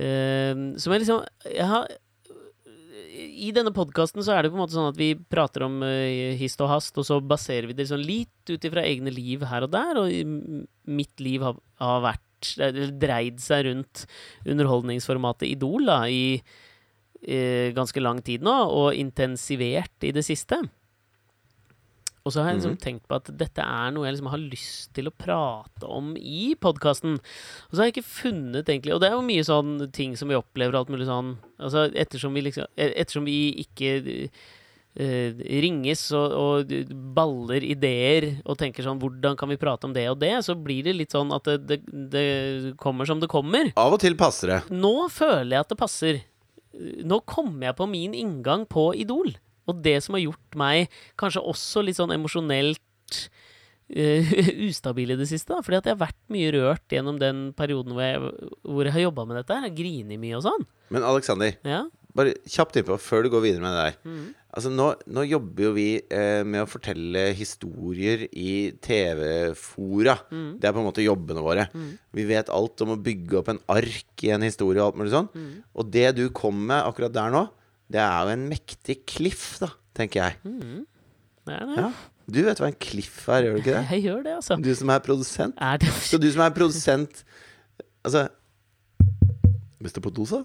eh, 0.00 0.54
Som 0.82 0.94
jeg 0.94 1.02
liksom 1.04 1.20
jeg 1.46 1.66
har, 1.70 1.86
I 3.38 3.50
denne 3.54 3.70
podkasten 3.74 4.24
så 4.26 4.34
er 4.34 4.42
det 4.42 4.50
på 4.50 4.58
en 4.58 4.62
måte 4.64 4.74
sånn 4.74 4.90
at 4.90 4.98
vi 4.98 5.12
prater 5.30 5.66
om 5.66 5.80
eh, 5.86 6.34
hist 6.38 6.58
og 6.64 6.72
hast, 6.72 6.98
og 6.98 7.06
så 7.06 7.20
baserer 7.22 7.70
vi 7.70 7.76
det 7.78 7.86
sånn 7.90 8.02
litt 8.02 8.50
ut 8.50 8.66
ifra 8.66 8.82
egne 8.86 9.12
liv 9.14 9.44
her 9.46 9.66
og 9.66 9.72
der. 9.74 10.02
Og 10.02 10.10
mitt 10.90 11.22
liv 11.22 11.44
har, 11.46 11.58
har 11.82 12.02
vært 12.06 12.24
eller 12.58 12.94
dreid 13.00 13.42
seg 13.42 13.66
rundt 13.68 14.06
underholdningsformatet 14.48 15.48
Idol 15.50 15.88
da, 15.90 16.00
i 16.08 16.38
eh, 17.22 17.70
ganske 17.76 18.02
lang 18.02 18.22
tid 18.24 18.44
nå, 18.46 18.56
og 18.70 18.98
intensivert 18.98 20.06
i 20.06 20.14
det 20.14 20.26
siste. 20.26 20.60
Og 22.28 22.34
så 22.34 22.42
har 22.42 22.52
jeg 22.52 22.58
liksom 22.58 22.76
tenkt 22.82 23.06
på 23.08 23.16
at 23.16 23.30
dette 23.40 23.64
er 23.64 23.92
noe 23.94 24.04
jeg 24.04 24.18
liksom 24.18 24.28
har 24.28 24.42
lyst 24.42 24.90
til 24.96 25.08
å 25.08 25.14
prate 25.16 25.88
om 25.88 26.12
i 26.18 26.52
podkasten. 26.60 27.16
Og 27.16 27.72
så 27.72 27.80
har 27.80 27.88
jeg 27.88 27.96
ikke 27.96 28.10
funnet 28.10 28.68
egentlig 28.68 28.92
Og 28.92 29.00
det 29.00 29.08
er 29.08 29.16
jo 29.16 29.24
mye 29.24 29.46
sånn 29.46 29.86
ting 29.96 30.16
som 30.18 30.28
vi 30.28 30.36
opplever, 30.36 30.76
alt 30.76 30.92
mulig 30.92 31.08
sånn 31.08 31.38
Altså 31.56 31.86
ettersom 31.96 32.36
vi 32.36 32.44
liksom 32.44 32.68
eh, 32.76 32.92
Ettersom 33.00 33.24
vi 33.28 33.38
ikke 33.64 33.94
eh, 34.02 34.42
ringes 34.98 36.00
og, 36.16 36.32
og 36.34 36.72
baller 37.14 37.62
ideer 37.62 38.26
og 38.44 38.56
tenker 38.58 38.82
sånn 38.82 38.98
Hvordan 38.98 39.36
kan 39.38 39.48
vi 39.52 39.56
prate 39.60 39.86
om 39.86 39.92
det 39.94 40.08
og 40.10 40.18
det? 40.18 40.32
Så 40.42 40.56
blir 40.58 40.82
det 40.88 40.96
litt 40.98 41.14
sånn 41.14 41.30
at 41.36 41.46
det, 41.46 41.58
det, 41.68 41.78
det 42.10 42.74
kommer 42.82 43.06
som 43.06 43.20
det 43.22 43.28
kommer. 43.30 43.70
Av 43.78 43.94
og 43.94 44.00
til 44.02 44.16
passer 44.18 44.50
det. 44.56 44.60
Nå 44.74 45.08
føler 45.14 45.54
jeg 45.56 45.60
at 45.66 45.70
det 45.74 45.78
passer. 45.78 46.20
Nå 47.06 47.20
kommer 47.30 47.68
jeg 47.70 47.78
på 47.78 47.86
min 47.90 48.14
inngang 48.14 48.66
på 48.70 48.90
Idol. 48.98 49.30
Og 49.68 49.82
det 49.84 49.98
som 50.02 50.16
har 50.16 50.24
gjort 50.24 50.56
meg 50.58 50.88
kanskje 51.20 51.42
også 51.44 51.82
litt 51.84 51.98
sånn 51.98 52.14
emosjonelt 52.14 52.80
uh, 53.94 54.32
ustabil 54.68 55.12
i 55.14 55.18
det 55.20 55.28
siste. 55.30 55.52
da 55.54 55.62
Fordi 55.64 55.78
at 55.80 55.88
jeg 55.90 55.96
har 55.96 56.02
vært 56.06 56.18
mye 56.32 56.50
rørt 56.56 56.94
gjennom 56.94 57.20
den 57.20 57.48
perioden 57.58 57.94
hvor 57.94 58.04
jeg, 58.06 58.32
hvor 58.64 58.88
jeg 58.88 58.96
har 58.96 59.06
jobba 59.08 59.26
med 59.28 59.40
dette. 59.42 59.60
her, 59.62 59.74
Grinet 59.76 60.20
mye 60.22 60.38
og 60.40 60.46
sånn. 60.48 60.66
Men 60.94 61.04
Alexander, 61.04 61.54
Ja. 61.68 61.84
bare 62.16 62.32
kjapt 62.48 62.78
innpå 62.80 62.96
før 62.98 63.26
du 63.26 63.30
går 63.36 63.44
videre 63.44 63.62
med 63.62 63.76
det 63.76 63.84
der. 63.86 63.98
Mhm. 64.08 64.34
Altså 64.58 64.72
nå, 64.74 64.88
nå 65.14 65.22
jobber 65.22 65.68
jo 65.68 65.70
vi 65.76 65.86
eh, 66.10 66.40
med 66.42 66.64
å 66.64 66.66
fortelle 66.66 67.28
historier 67.38 68.24
i 68.34 68.74
TV-fora. 68.82 70.16
Mm. 70.34 70.48
Det 70.58 70.66
er 70.66 70.74
på 70.74 70.82
en 70.82 70.88
måte 70.88 71.04
jobbene 71.04 71.44
våre. 71.44 71.68
Vi 72.10 72.24
vet 72.26 72.50
alt 72.50 72.82
om 72.82 72.96
å 72.96 72.98
bygge 72.98 73.38
opp 73.38 73.52
en 73.52 73.62
ark 73.70 74.24
i 74.26 74.32
en 74.34 74.42
historie 74.42 74.82
og 74.82 74.88
alt 74.88 74.98
mulig 74.98 75.14
sånn. 75.14 75.30
Mm. 75.30 75.52
Og 75.78 75.92
det 75.94 76.08
du 76.18 76.24
kom 76.34 76.58
med 76.72 76.82
akkurat 76.82 77.14
der 77.14 77.30
nå, 77.36 77.44
det 77.86 78.02
er 78.02 78.26
jo 78.26 78.34
en 78.34 78.48
mektig 78.50 78.98
cliff, 79.08 79.44
da, 79.62 79.70
tenker 79.96 80.24
jeg. 80.24 80.40
Mhm. 80.50 80.80
Det 81.48 81.54
er 81.54 81.70
det. 81.70 81.76
Ja. 81.78 81.92
Du 82.28 82.42
vet 82.44 82.58
hva 82.60 82.68
en 82.68 82.80
cliff 82.82 83.22
er, 83.30 83.46
gjør 83.46 83.54
du 83.54 83.62
ikke 83.62 83.76
det? 83.78 83.84
Jeg 83.94 84.04
gjør 84.04 84.26
det, 84.26 84.34
altså. 84.42 84.58
Du 84.60 84.72
som 84.76 84.90
er 84.92 85.06
produsent. 85.06 85.62
Er 85.64 85.78
det 85.80 85.94
Så 86.04 86.18
du 86.20 86.26
som 86.28 86.42
er 86.44 86.52
produsent 86.52 87.22
Altså 88.04 88.26
Mister 89.80 90.04
på 90.04 90.12
dosa? 90.12 90.42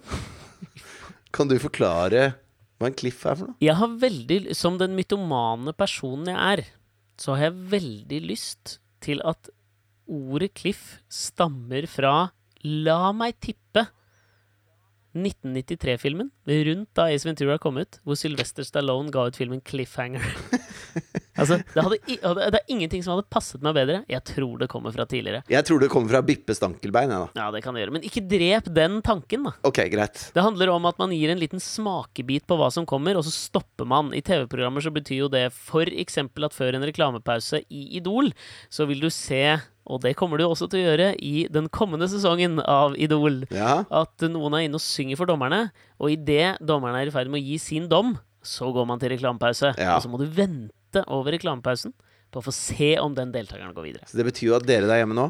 Kan 1.35 1.49
du 1.49 1.57
forklare 1.59 2.29
hva 2.83 2.91
en 2.91 2.99
cliff 2.99 3.23
her 3.25 3.39
for 3.39 3.49
noe? 3.49 3.57
Jeg 3.63 3.77
har 3.79 3.97
veldig, 4.03 4.39
som 4.57 4.77
den 4.81 4.95
mytomane 4.97 5.73
personen 5.77 6.31
jeg 6.33 6.39
er, 6.59 6.63
så 7.19 7.37
har 7.37 7.49
jeg 7.49 7.67
veldig 7.73 8.21
lyst 8.27 8.77
til 9.03 9.23
at 9.27 9.51
ordet 10.09 10.51
cliff 10.57 10.97
stammer 11.11 11.87
fra, 11.89 12.31
la 12.63 13.11
meg 13.15 13.37
tippe, 13.43 13.87
1993-filmen, 15.13 16.31
rundt 16.49 16.89
da 16.97 17.05
Ace 17.13 17.27
Ventura 17.27 17.59
kom 17.61 17.77
ut, 17.77 17.99
hvor 18.01 18.17
Sylvester 18.17 18.65
Stallone 18.65 19.13
ga 19.13 19.27
ut 19.29 19.37
filmen 19.37 19.61
Cliffhanger. 19.61 20.25
altså, 21.37 21.57
det, 21.73 21.83
hadde, 21.83 22.49
det 22.53 22.59
er 22.61 22.71
ingenting 22.73 23.03
som 23.05 23.15
hadde 23.15 23.27
passet 23.33 23.63
meg 23.65 23.75
bedre. 23.77 24.01
Jeg 24.11 24.23
tror 24.29 24.59
det 24.61 24.69
kommer 24.71 24.93
fra 24.95 25.05
tidligere. 25.09 25.43
Jeg 25.51 25.65
tror 25.67 25.81
det 25.83 25.89
kommer 25.93 26.13
fra 26.13 26.21
Bippe 26.25 26.55
Stankelbein. 26.57 27.13
Ja. 27.13 27.23
Ja, 27.37 27.47
det 27.55 27.63
kan 27.65 27.73
det 27.75 27.83
gjøre. 27.85 27.95
Men 27.97 28.05
ikke 28.07 28.23
drep 28.29 28.69
den 28.75 28.99
tanken, 29.05 29.47
da. 29.49 29.53
Ok, 29.67 29.81
greit. 29.93 30.27
Det 30.35 30.43
handler 30.45 30.71
om 30.75 30.85
at 30.89 30.99
man 31.01 31.13
gir 31.15 31.33
en 31.33 31.41
liten 31.41 31.61
smakebit 31.63 32.45
på 32.49 32.57
hva 32.59 32.69
som 32.73 32.85
kommer, 32.89 33.17
og 33.19 33.25
så 33.27 33.33
stopper 33.33 33.87
man. 33.89 34.13
I 34.15 34.21
TV-programmer 34.25 34.83
så 34.85 34.93
betyr 34.93 35.23
jo 35.25 35.31
det 35.33 35.47
f.eks. 35.51 36.17
at 36.23 36.53
før 36.57 36.77
en 36.77 36.85
reklamepause 36.87 37.63
i 37.69 37.85
Idol, 37.97 38.31
så 38.73 38.85
vil 38.89 39.01
du 39.03 39.09
se, 39.13 39.57
og 39.89 40.01
det 40.05 40.13
kommer 40.19 40.39
du 40.39 40.45
også 40.47 40.69
til 40.71 40.83
å 40.83 40.85
gjøre 40.91 41.09
i 41.23 41.47
den 41.51 41.69
kommende 41.73 42.07
sesongen 42.11 42.59
av 42.63 42.95
Idol, 42.97 43.43
Ja. 43.51 43.83
at 43.89 44.21
noen 44.29 44.53
er 44.57 44.67
inne 44.67 44.79
og 44.79 44.85
synger 44.85 45.19
for 45.19 45.29
dommerne, 45.29 45.71
og 45.99 46.13
idet 46.13 46.57
dommerne 46.63 47.01
er 47.01 47.09
i 47.11 47.15
ferd 47.15 47.31
med 47.33 47.41
å 47.41 47.45
gi 47.45 47.57
sin 47.61 47.89
dom, 47.91 48.15
så 48.43 48.71
går 48.75 48.85
man 48.87 48.99
til 48.99 49.13
reklamepause. 49.13 49.73
Ja. 49.79 49.95
Og 49.95 50.03
så 50.03 50.09
må 50.11 50.19
du 50.19 50.25
vente 50.27 50.71
over 51.07 51.33
reklamepausen 51.35 51.93
på 52.33 52.41
å 52.41 52.45
få 52.45 52.53
se 52.55 52.93
om 53.01 53.13
den 53.17 53.33
deltakeren 53.33 53.75
går 53.75 53.89
videre. 53.89 54.07
Så 54.09 54.17
det 54.19 54.27
betyr 54.29 54.51
jo 54.51 54.57
at 54.57 54.65
dere 54.67 54.89
der 54.89 55.03
hjemme 55.03 55.17
nå, 55.17 55.29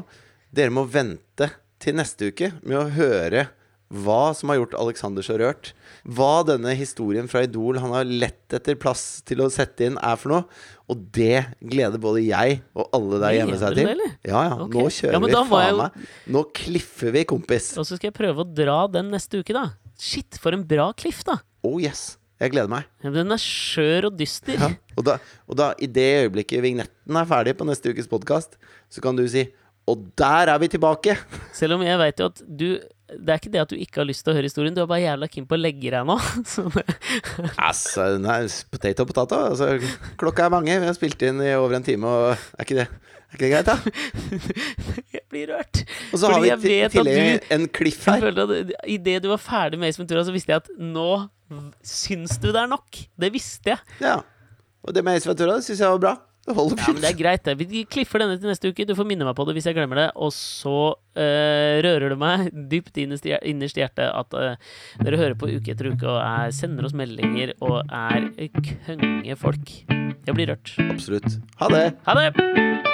dere 0.54 0.72
må 0.72 0.86
vente 0.88 1.50
til 1.82 1.96
neste 1.98 2.30
uke 2.32 2.52
med 2.62 2.80
å 2.80 2.88
høre 2.94 3.48
hva 3.94 4.32
som 4.34 4.50
har 4.50 4.58
gjort 4.58 4.74
Alexander 4.80 5.22
så 5.22 5.36
rørt. 5.38 5.72
Hva 6.02 6.42
denne 6.46 6.72
historien 6.74 7.28
fra 7.30 7.44
Idol 7.46 7.78
han 7.82 7.92
har 7.94 8.08
lett 8.08 8.56
etter 8.56 8.78
plass 8.80 9.22
til 9.28 9.44
å 9.44 9.50
sette 9.52 9.86
inn, 9.86 9.98
er 10.00 10.16
for 10.18 10.32
noe. 10.32 10.62
Og 10.90 11.04
det 11.14 11.44
gleder 11.60 12.00
både 12.02 12.24
jeg 12.24 12.58
og 12.74 12.88
alle 12.96 13.20
der 13.22 13.36
hjemme 13.38 13.60
seg 13.60 13.78
til. 13.78 14.02
Ja, 14.26 14.40
ja. 14.48 14.56
Okay. 14.64 14.80
Nå 14.80 14.88
kjører 14.88 15.14
Ja, 15.14 15.22
vi 15.22 15.36
faen 15.52 15.68
jeg 15.68 15.78
meg. 15.78 16.10
Nå 16.34 16.44
kliffer 16.56 17.14
vi, 17.14 17.24
kompis. 17.28 17.70
Og 17.78 17.86
så 17.86 18.00
skal 18.00 18.10
jeg 18.10 18.18
prøve 18.18 18.42
å 18.42 18.48
dra 18.48 18.80
den 18.90 19.12
neste 19.14 19.44
uke, 19.44 19.54
da. 19.56 19.68
Shit, 20.00 20.40
for 20.42 20.56
en 20.56 20.64
bra 20.66 20.90
kliff, 20.98 21.22
da! 21.28 21.38
Oh 21.64 21.78
yes. 21.80 22.14
Jeg 22.42 22.50
gleder 22.50 22.70
meg. 22.70 22.86
Ja, 23.02 23.10
men 23.10 23.20
Den 23.22 23.34
er 23.36 23.42
skjør 23.42 24.08
og 24.10 24.16
dyster. 24.18 24.56
Ja. 24.58 24.70
Og, 24.98 25.04
da, 25.06 25.18
og 25.46 25.58
da, 25.58 25.68
i 25.78 25.86
det 25.90 26.06
øyeblikket 26.24 26.64
vignetten 26.64 27.20
er 27.20 27.28
ferdig 27.30 27.54
på 27.58 27.66
neste 27.68 27.92
ukes 27.94 28.10
podkast, 28.10 28.58
så 28.90 29.04
kan 29.04 29.16
du 29.18 29.22
si 29.30 29.46
Og 29.90 30.00
der 30.18 30.50
er 30.50 30.58
vi 30.58 30.68
tilbake! 30.72 31.14
Selv 31.54 31.76
om 31.76 31.84
jeg 31.84 31.98
veit 32.00 32.20
jo 32.20 32.30
at 32.32 32.42
du 32.42 32.68
Det 33.14 33.30
er 33.30 33.38
ikke 33.38 33.52
det 33.52 33.60
at 33.62 33.70
du 33.70 33.76
ikke 33.78 34.00
har 34.00 34.08
lyst 34.08 34.24
til 34.24 34.32
å 34.32 34.36
høre 34.38 34.48
historien, 34.48 34.74
du 34.74 34.80
er 34.82 34.90
bare 34.90 35.04
jævla 35.04 35.28
keen 35.30 35.46
på 35.46 35.54
å 35.54 35.60
legge 35.60 35.92
deg 35.92 36.06
nå. 36.08 36.16
Altså, 37.68 38.14
nei, 38.18 38.40
potato 38.72 39.06
potato. 39.06 39.40
Altså, 39.52 39.68
klokka 40.18 40.48
er 40.48 40.54
mange. 40.56 40.78
Vi 40.80 40.88
har 40.88 40.96
spilt 40.96 41.22
inn 41.22 41.42
i 41.44 41.52
over 41.54 41.76
en 41.78 41.86
time, 41.86 42.08
og 42.08 42.32
er 42.32 42.64
ikke 42.64 42.78
det, 42.80 42.88
er 42.88 43.36
ikke 43.36 43.44
det 43.44 43.52
greit, 43.52 43.68
da? 43.68 44.40
jeg 45.14 45.24
blir 45.30 45.52
rørt. 45.52 45.84
Og 46.10 46.18
så 46.18 46.32
har 46.32 46.40
Fordi 46.40 46.56
vi 46.64 46.74
i 46.80 46.90
tillegg 46.96 47.52
en 47.54 47.68
cliff 47.76 48.08
her. 48.08 48.26
Idet 48.96 49.20
du 49.22 49.30
var 49.30 49.42
ferdig 49.42 49.78
med 49.78 49.92
Ace 49.92 50.00
Ventura, 50.00 50.24
så 50.26 50.34
visste 50.34 50.56
jeg 50.56 50.64
at 50.64 50.72
nå 50.80 51.08
syns 51.84 52.38
du 52.42 52.50
det 52.50 52.60
er 52.62 52.70
nok. 52.70 53.02
Det 53.20 53.32
visste 53.34 53.74
jeg. 53.74 53.98
Ja. 54.04 54.20
Og 54.84 54.94
det 54.94 55.04
med 55.04 55.18
Ace 55.18 55.28
Ventura 55.28 55.58
syns 55.64 55.80
jeg 55.80 55.96
var 55.96 56.02
bra. 56.02 56.14
Det 56.44 56.52
holder 56.52 56.76
Ja, 56.76 56.92
men 56.92 57.00
det 57.00 57.08
er 57.08 57.16
greit, 57.16 57.44
det. 57.46 57.54
Vi 57.56 57.84
kliffer 57.88 58.20
denne 58.20 58.36
til 58.36 58.50
neste 58.50 58.68
uke. 58.68 58.84
Du 58.84 58.92
får 58.96 59.06
minne 59.08 59.24
meg 59.24 59.36
på 59.36 59.46
det 59.48 59.54
hvis 59.56 59.68
jeg 59.70 59.76
glemmer 59.78 60.02
det. 60.02 60.08
Og 60.20 60.32
så 60.36 60.92
uh, 60.92 61.74
rører 61.86 62.12
det 62.12 62.20
meg 62.20 62.50
dypt 62.72 63.00
innerst 63.00 63.24
i 63.24 63.32
hjertet 63.80 64.04
at 64.10 64.36
uh, 64.36 64.74
dere 65.00 65.20
hører 65.22 65.38
på 65.40 65.48
uke 65.54 65.72
etter 65.72 65.88
uke 65.94 66.04
og 66.04 66.20
er, 66.20 66.52
sender 66.52 66.84
oss 66.84 66.96
meldinger 66.96 67.56
og 67.64 67.80
er 67.88 68.28
kongefolk. 68.84 69.78
Jeg 69.88 70.36
blir 70.36 70.52
rørt. 70.52 70.76
Absolutt. 70.90 71.40
Ha 71.62 71.72
det. 71.72 71.86
Ha 72.04 72.20
det! 72.20 72.93